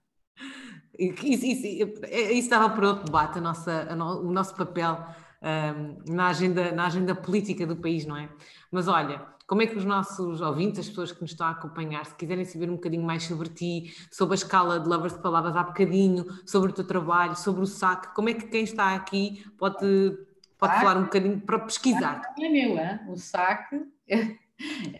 [0.98, 1.66] Isso, isso,
[2.06, 3.88] isso dava para outro debate, nossa,
[4.22, 5.06] o nosso papel
[5.42, 8.28] um, na, agenda, na agenda política do país, não é?
[8.70, 12.06] Mas olha, como é que os nossos ouvintes, as pessoas que nos estão a acompanhar,
[12.06, 15.54] se quiserem saber um bocadinho mais sobre ti, sobre a escala de Lovers de Palavras
[15.54, 19.44] há bocadinho, sobre o teu trabalho, sobre o SAC, como é que quem está aqui
[19.58, 20.16] pode
[20.56, 22.22] Pode falar um bocadinho para pesquisar.
[22.40, 23.00] É meu, hein?
[23.08, 23.74] o SAC
[24.08, 24.24] é,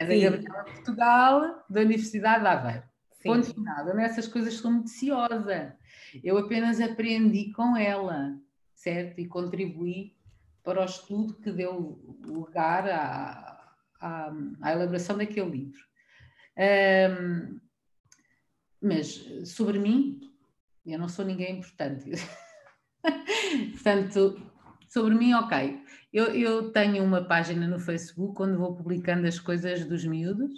[0.05, 2.83] da Gabriela Portugal, da Universidade de Aveiro.
[3.24, 3.89] Ponto final.
[3.89, 5.74] Eu nessas coisas sou muito ciosa.
[6.23, 8.37] Eu apenas aprendi com ela,
[8.74, 9.19] certo?
[9.19, 10.15] E contribuí
[10.62, 13.52] para o estudo que deu lugar à,
[14.03, 15.81] à, à elaboração daquele livro.
[16.59, 17.61] Um,
[18.83, 20.20] mas sobre mim,
[20.85, 22.11] eu não sou ninguém importante.
[23.73, 24.53] Portanto,
[24.93, 25.81] Sobre mim, ok.
[26.12, 30.53] Eu, eu, tenho uma página no Facebook onde vou publicando as coisas dos miúdos,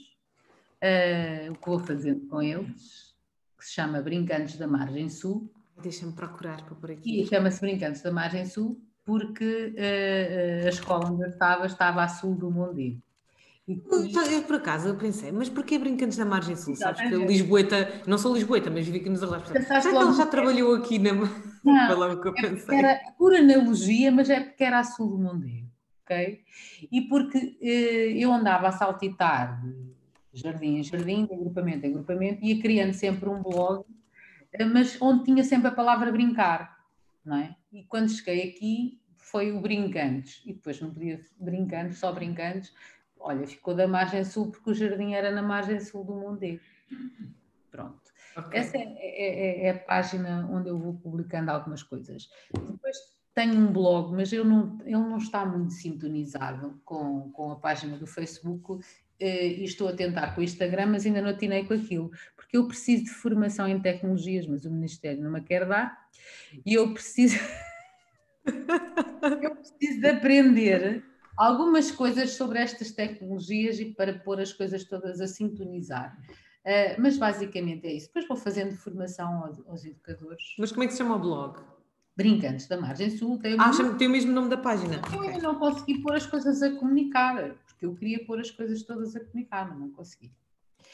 [0.83, 3.15] uh, o que vou fazendo com eles,
[3.57, 5.49] que se chama Brincantes da Margem Sul.
[5.81, 7.23] Deixa-me procurar para por aqui.
[7.23, 12.09] E chama-se Brincantes da Margem Sul porque uh, a escola onde eu estava estava a
[12.09, 13.01] sul do Mondego.
[13.67, 16.77] Eu, por acaso eu pensei, mas porquê Brincantes da Margem Sul?
[16.77, 19.67] Sabes que Lisboeta, não sou Lisboeta, mas vivi aqui nos arredores.
[19.67, 21.13] Será que ela já trabalhou aqui na.
[21.65, 22.79] Não, Foi logo que eu é pensei.
[22.79, 25.67] Era por analogia, mas é porque era a sul do Mondego,
[26.03, 26.43] ok?
[26.93, 29.95] E porque eh, eu andava a saltitar de
[30.35, 33.83] jardim em jardim, de agrupamento em agrupamento, ia criando sempre um blog,
[34.53, 36.77] eh, mas onde tinha sempre a palavra brincar,
[37.25, 37.57] não é?
[37.73, 42.75] E quando cheguei aqui foi o Brincantes, e depois não podia brincantes, só brincantes,
[43.25, 46.61] olha, ficou da margem sul porque o jardim era na margem sul do Mondego.
[47.71, 48.03] Pronto.
[48.37, 48.61] Okay.
[48.61, 52.29] Essa é, é, é, é, a página onde eu vou publicando algumas coisas.
[52.53, 52.97] Depois
[53.35, 57.97] tenho um blog, mas eu não, ele não está muito sintonizado com, com a página
[57.97, 58.85] do Facebook
[59.19, 62.57] eh, e estou a tentar com o Instagram, mas ainda não atinei com aquilo, porque
[62.57, 66.09] eu preciso de formação em tecnologias, mas o Ministério não me quer dar,
[66.65, 67.39] e eu preciso,
[69.43, 71.05] eu preciso de aprender
[71.37, 76.17] algumas coisas sobre estas tecnologias e para pôr as coisas todas a sintonizar.
[76.65, 78.07] Uh, mas basicamente é isso.
[78.07, 80.55] Depois vou fazendo formação aos, aos, educadores.
[80.59, 81.61] Mas como é que se chama o blog?
[82.17, 83.39] Brincantes da Margem Sul.
[83.39, 83.99] Tem ah, mesmo...
[83.99, 85.03] tem o mesmo nome da página.
[85.13, 85.39] Eu okay.
[85.39, 89.21] não consegui pôr as coisas a comunicar, porque eu queria pôr as coisas todas a
[89.21, 90.33] comunicar, mas não consegui.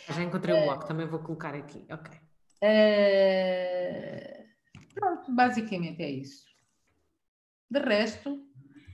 [0.08, 1.84] Já encontrei uh, o blog, também vou colocar aqui.
[1.88, 2.18] Ok.
[2.62, 4.44] Uh,
[4.92, 6.46] pronto, basicamente é isso.
[7.70, 8.44] De resto,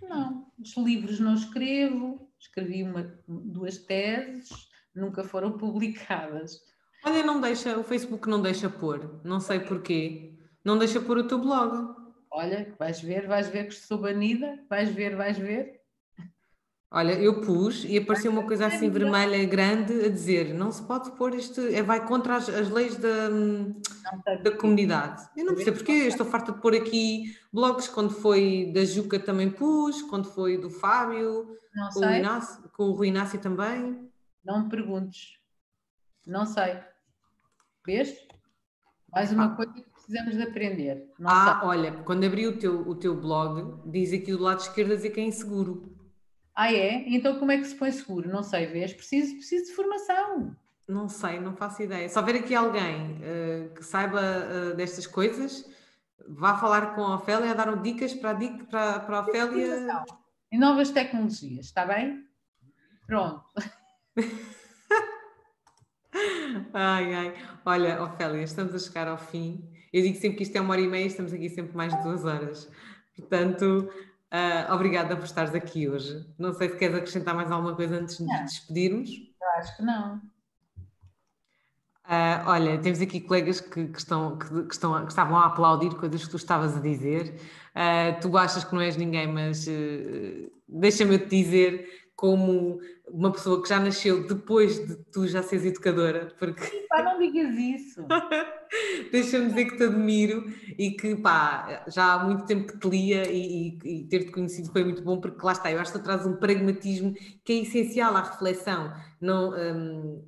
[0.09, 0.53] não.
[0.59, 4.51] Os livros não escrevo, escrevi uma, duas teses,
[4.95, 6.61] nunca foram publicadas.
[7.05, 10.35] Olha, não deixa, o Facebook não deixa pôr, não sei porquê.
[10.65, 11.95] Não deixa pôr o teu blog.
[12.31, 15.76] Olha, vais ver, vais ver que sou banida, vais ver, vais ver.
[16.91, 21.11] Olha, eu pus e apareceu uma coisa assim vermelha grande a dizer não se pode
[21.13, 23.29] pôr isto, é, vai contra as, as leis da,
[24.43, 25.29] da comunidade.
[25.37, 29.19] Eu não percebo porque eu estou farta de pôr aqui blogs, quando foi da Juca
[29.19, 31.57] também pus, quando foi do Fábio,
[31.93, 34.09] com o, Inácio, com o Rui Inácio também.
[34.45, 35.39] Não me perguntes.
[36.25, 36.79] Não sei.
[37.85, 38.17] Vês?
[39.11, 39.57] Mais uma ah.
[39.57, 41.13] coisa que precisamos de aprender.
[41.19, 41.69] Não ah, sei.
[41.69, 45.21] olha, quando abri o teu, o teu blog, diz aqui do lado esquerdo dizer que
[45.21, 45.96] é inseguro.
[46.57, 47.05] Ah, é?
[47.07, 48.31] Então como é que se põe seguro?
[48.31, 48.95] Não sei, vês?
[48.95, 50.57] Preciso, preciso de formação.
[50.89, 52.09] Não sei, não faço ideia.
[52.09, 55.69] Se houver aqui alguém uh, que saiba uh, destas coisas,
[56.27, 59.87] vá falar com a Ofélia, dar dicas para a, dica, para, para a Ofélia.
[60.51, 62.25] E novas tecnologias, está bem?
[63.07, 63.45] Pronto.
[66.73, 67.35] ai, ai.
[67.67, 69.63] Olha, Ofélia, estamos a chegar ao fim.
[69.93, 72.03] Eu digo sempre que isto é uma hora e meia, estamos aqui sempre mais de
[72.03, 72.71] duas horas.
[73.15, 73.91] Portanto,
[74.33, 76.27] uh, obrigada por estares aqui hoje.
[76.39, 79.11] Não sei se queres acrescentar mais alguma coisa antes de nos despedirmos.
[79.11, 80.17] Eu acho que não.
[82.07, 85.95] Uh, olha, temos aqui colegas que, que estão, que, que, estão, que estavam a aplaudir
[85.97, 87.41] coisas que tu estavas a dizer.
[87.75, 89.67] Uh, tu achas que não és ninguém, mas
[90.69, 96.35] deixa-me te dizer como uma pessoa que já nasceu depois de tu já seres educadora,
[96.39, 96.87] porque...
[96.89, 98.07] Pá, não digas isso!
[99.13, 103.31] Deixa-me dizer que te admiro e que, pá, já há muito tempo que te lia
[103.31, 106.05] e, e, e ter-te conhecido foi muito bom, porque lá está, eu acho que tu
[106.05, 107.15] traz um pragmatismo
[107.45, 108.93] que é essencial à reflexão.
[109.21, 109.51] Não...
[109.51, 110.27] Um,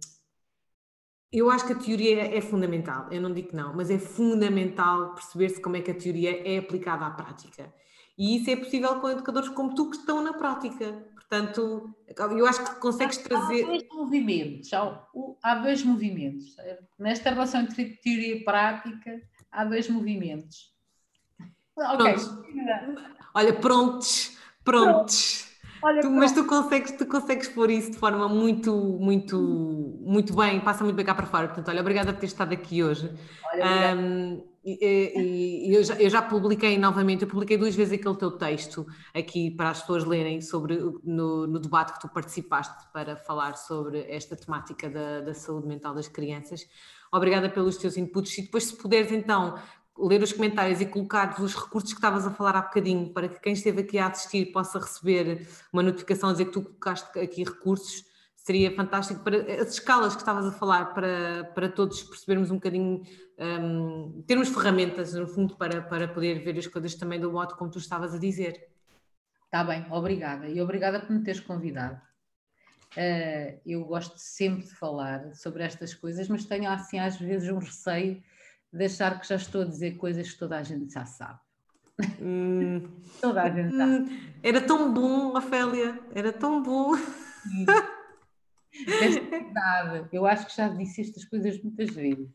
[1.33, 5.15] eu acho que a teoria é fundamental, eu não digo que não, mas é fundamental
[5.15, 7.73] perceber-se como é que a teoria é aplicada à prática.
[8.17, 11.07] E isso é possível com educadores como tu que estão na prática.
[11.29, 13.63] Portanto, eu acho que consegues trazer.
[13.63, 14.71] Há dois movimentos,
[15.43, 16.57] há dois movimentos.
[16.99, 19.21] Nesta relação entre teoria e prática,
[19.53, 20.75] há dois movimentos.
[21.77, 22.15] Ok.
[23.35, 25.48] Olha, prontos, prontos.
[25.83, 29.39] Olha, tu, mas tu consegues, tu consegues pôr isso de forma muito, muito,
[30.01, 31.47] muito bem, passa muito bem cá para fora.
[31.47, 33.11] Portanto, olha, obrigada por ter estado aqui hoje.
[33.53, 38.17] Olha, um, e, e eu, já, eu, já, publiquei novamente, eu publiquei duas vezes aquele
[38.17, 43.17] teu texto aqui para as pessoas lerem sobre no, no debate que tu participaste para
[43.17, 46.69] falar sobre esta temática da, da saúde mental das crianças.
[47.11, 49.59] Obrigada pelos teus inputs e depois se puderes então
[49.99, 53.41] ler os comentários e colocar os recursos que estavas a falar há bocadinho, para que
[53.41, 57.43] quem esteve aqui a assistir possa receber uma notificação a dizer que tu colocaste aqui
[57.45, 58.05] recursos,
[58.37, 63.03] seria fantástico para as escalas que estavas a falar, para, para todos percebermos um bocadinho,
[63.39, 67.71] um, termos ferramentas, no fundo, para, para poder ver as coisas também do modo como
[67.71, 68.69] tu estavas a dizer.
[69.45, 70.49] Está bem, obrigada.
[70.49, 72.01] E obrigada por me teres convidado.
[72.97, 77.59] Uh, eu gosto sempre de falar sobre estas coisas, mas tenho assim às vezes um
[77.59, 78.23] receio
[78.73, 81.39] de achar que já estou a dizer coisas que toda a gente já sabe.
[82.21, 82.83] Hum,
[83.21, 84.35] toda a gente hum, sabe.
[84.43, 86.95] Era tão bom, Ofélia, era tão bom.
[89.31, 90.09] verdade.
[90.13, 92.29] Eu acho que já disse estas coisas muitas vezes.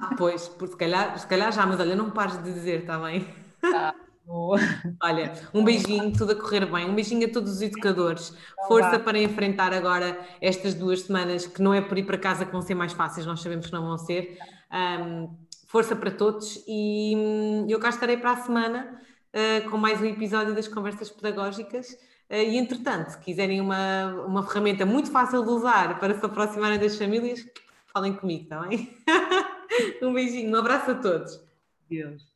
[0.00, 2.98] Ah, pois, porque se calhar, se calhar já, mas olha, não pares de dizer, está
[2.98, 3.26] bem?
[3.60, 3.94] Tá.
[5.02, 6.88] Olha, um beijinho, tudo a correr bem.
[6.88, 8.32] Um beijinho a todos os educadores.
[8.52, 12.44] Então Força para enfrentar agora estas duas semanas, que não é por ir para casa
[12.44, 14.38] que vão ser mais fáceis, nós sabemos que não vão ser.
[14.72, 15.36] Um,
[15.70, 19.00] força para todos e hum, eu cá estarei para a semana
[19.32, 21.92] uh, com mais um episódio das Conversas Pedagógicas.
[22.28, 26.76] Uh, e entretanto, se quiserem uma, uma ferramenta muito fácil de usar para se aproximarem
[26.76, 27.46] das famílias,
[27.86, 28.92] falem comigo, está bem?
[30.02, 31.40] um beijinho, um abraço a todos.
[31.88, 32.29] Deus.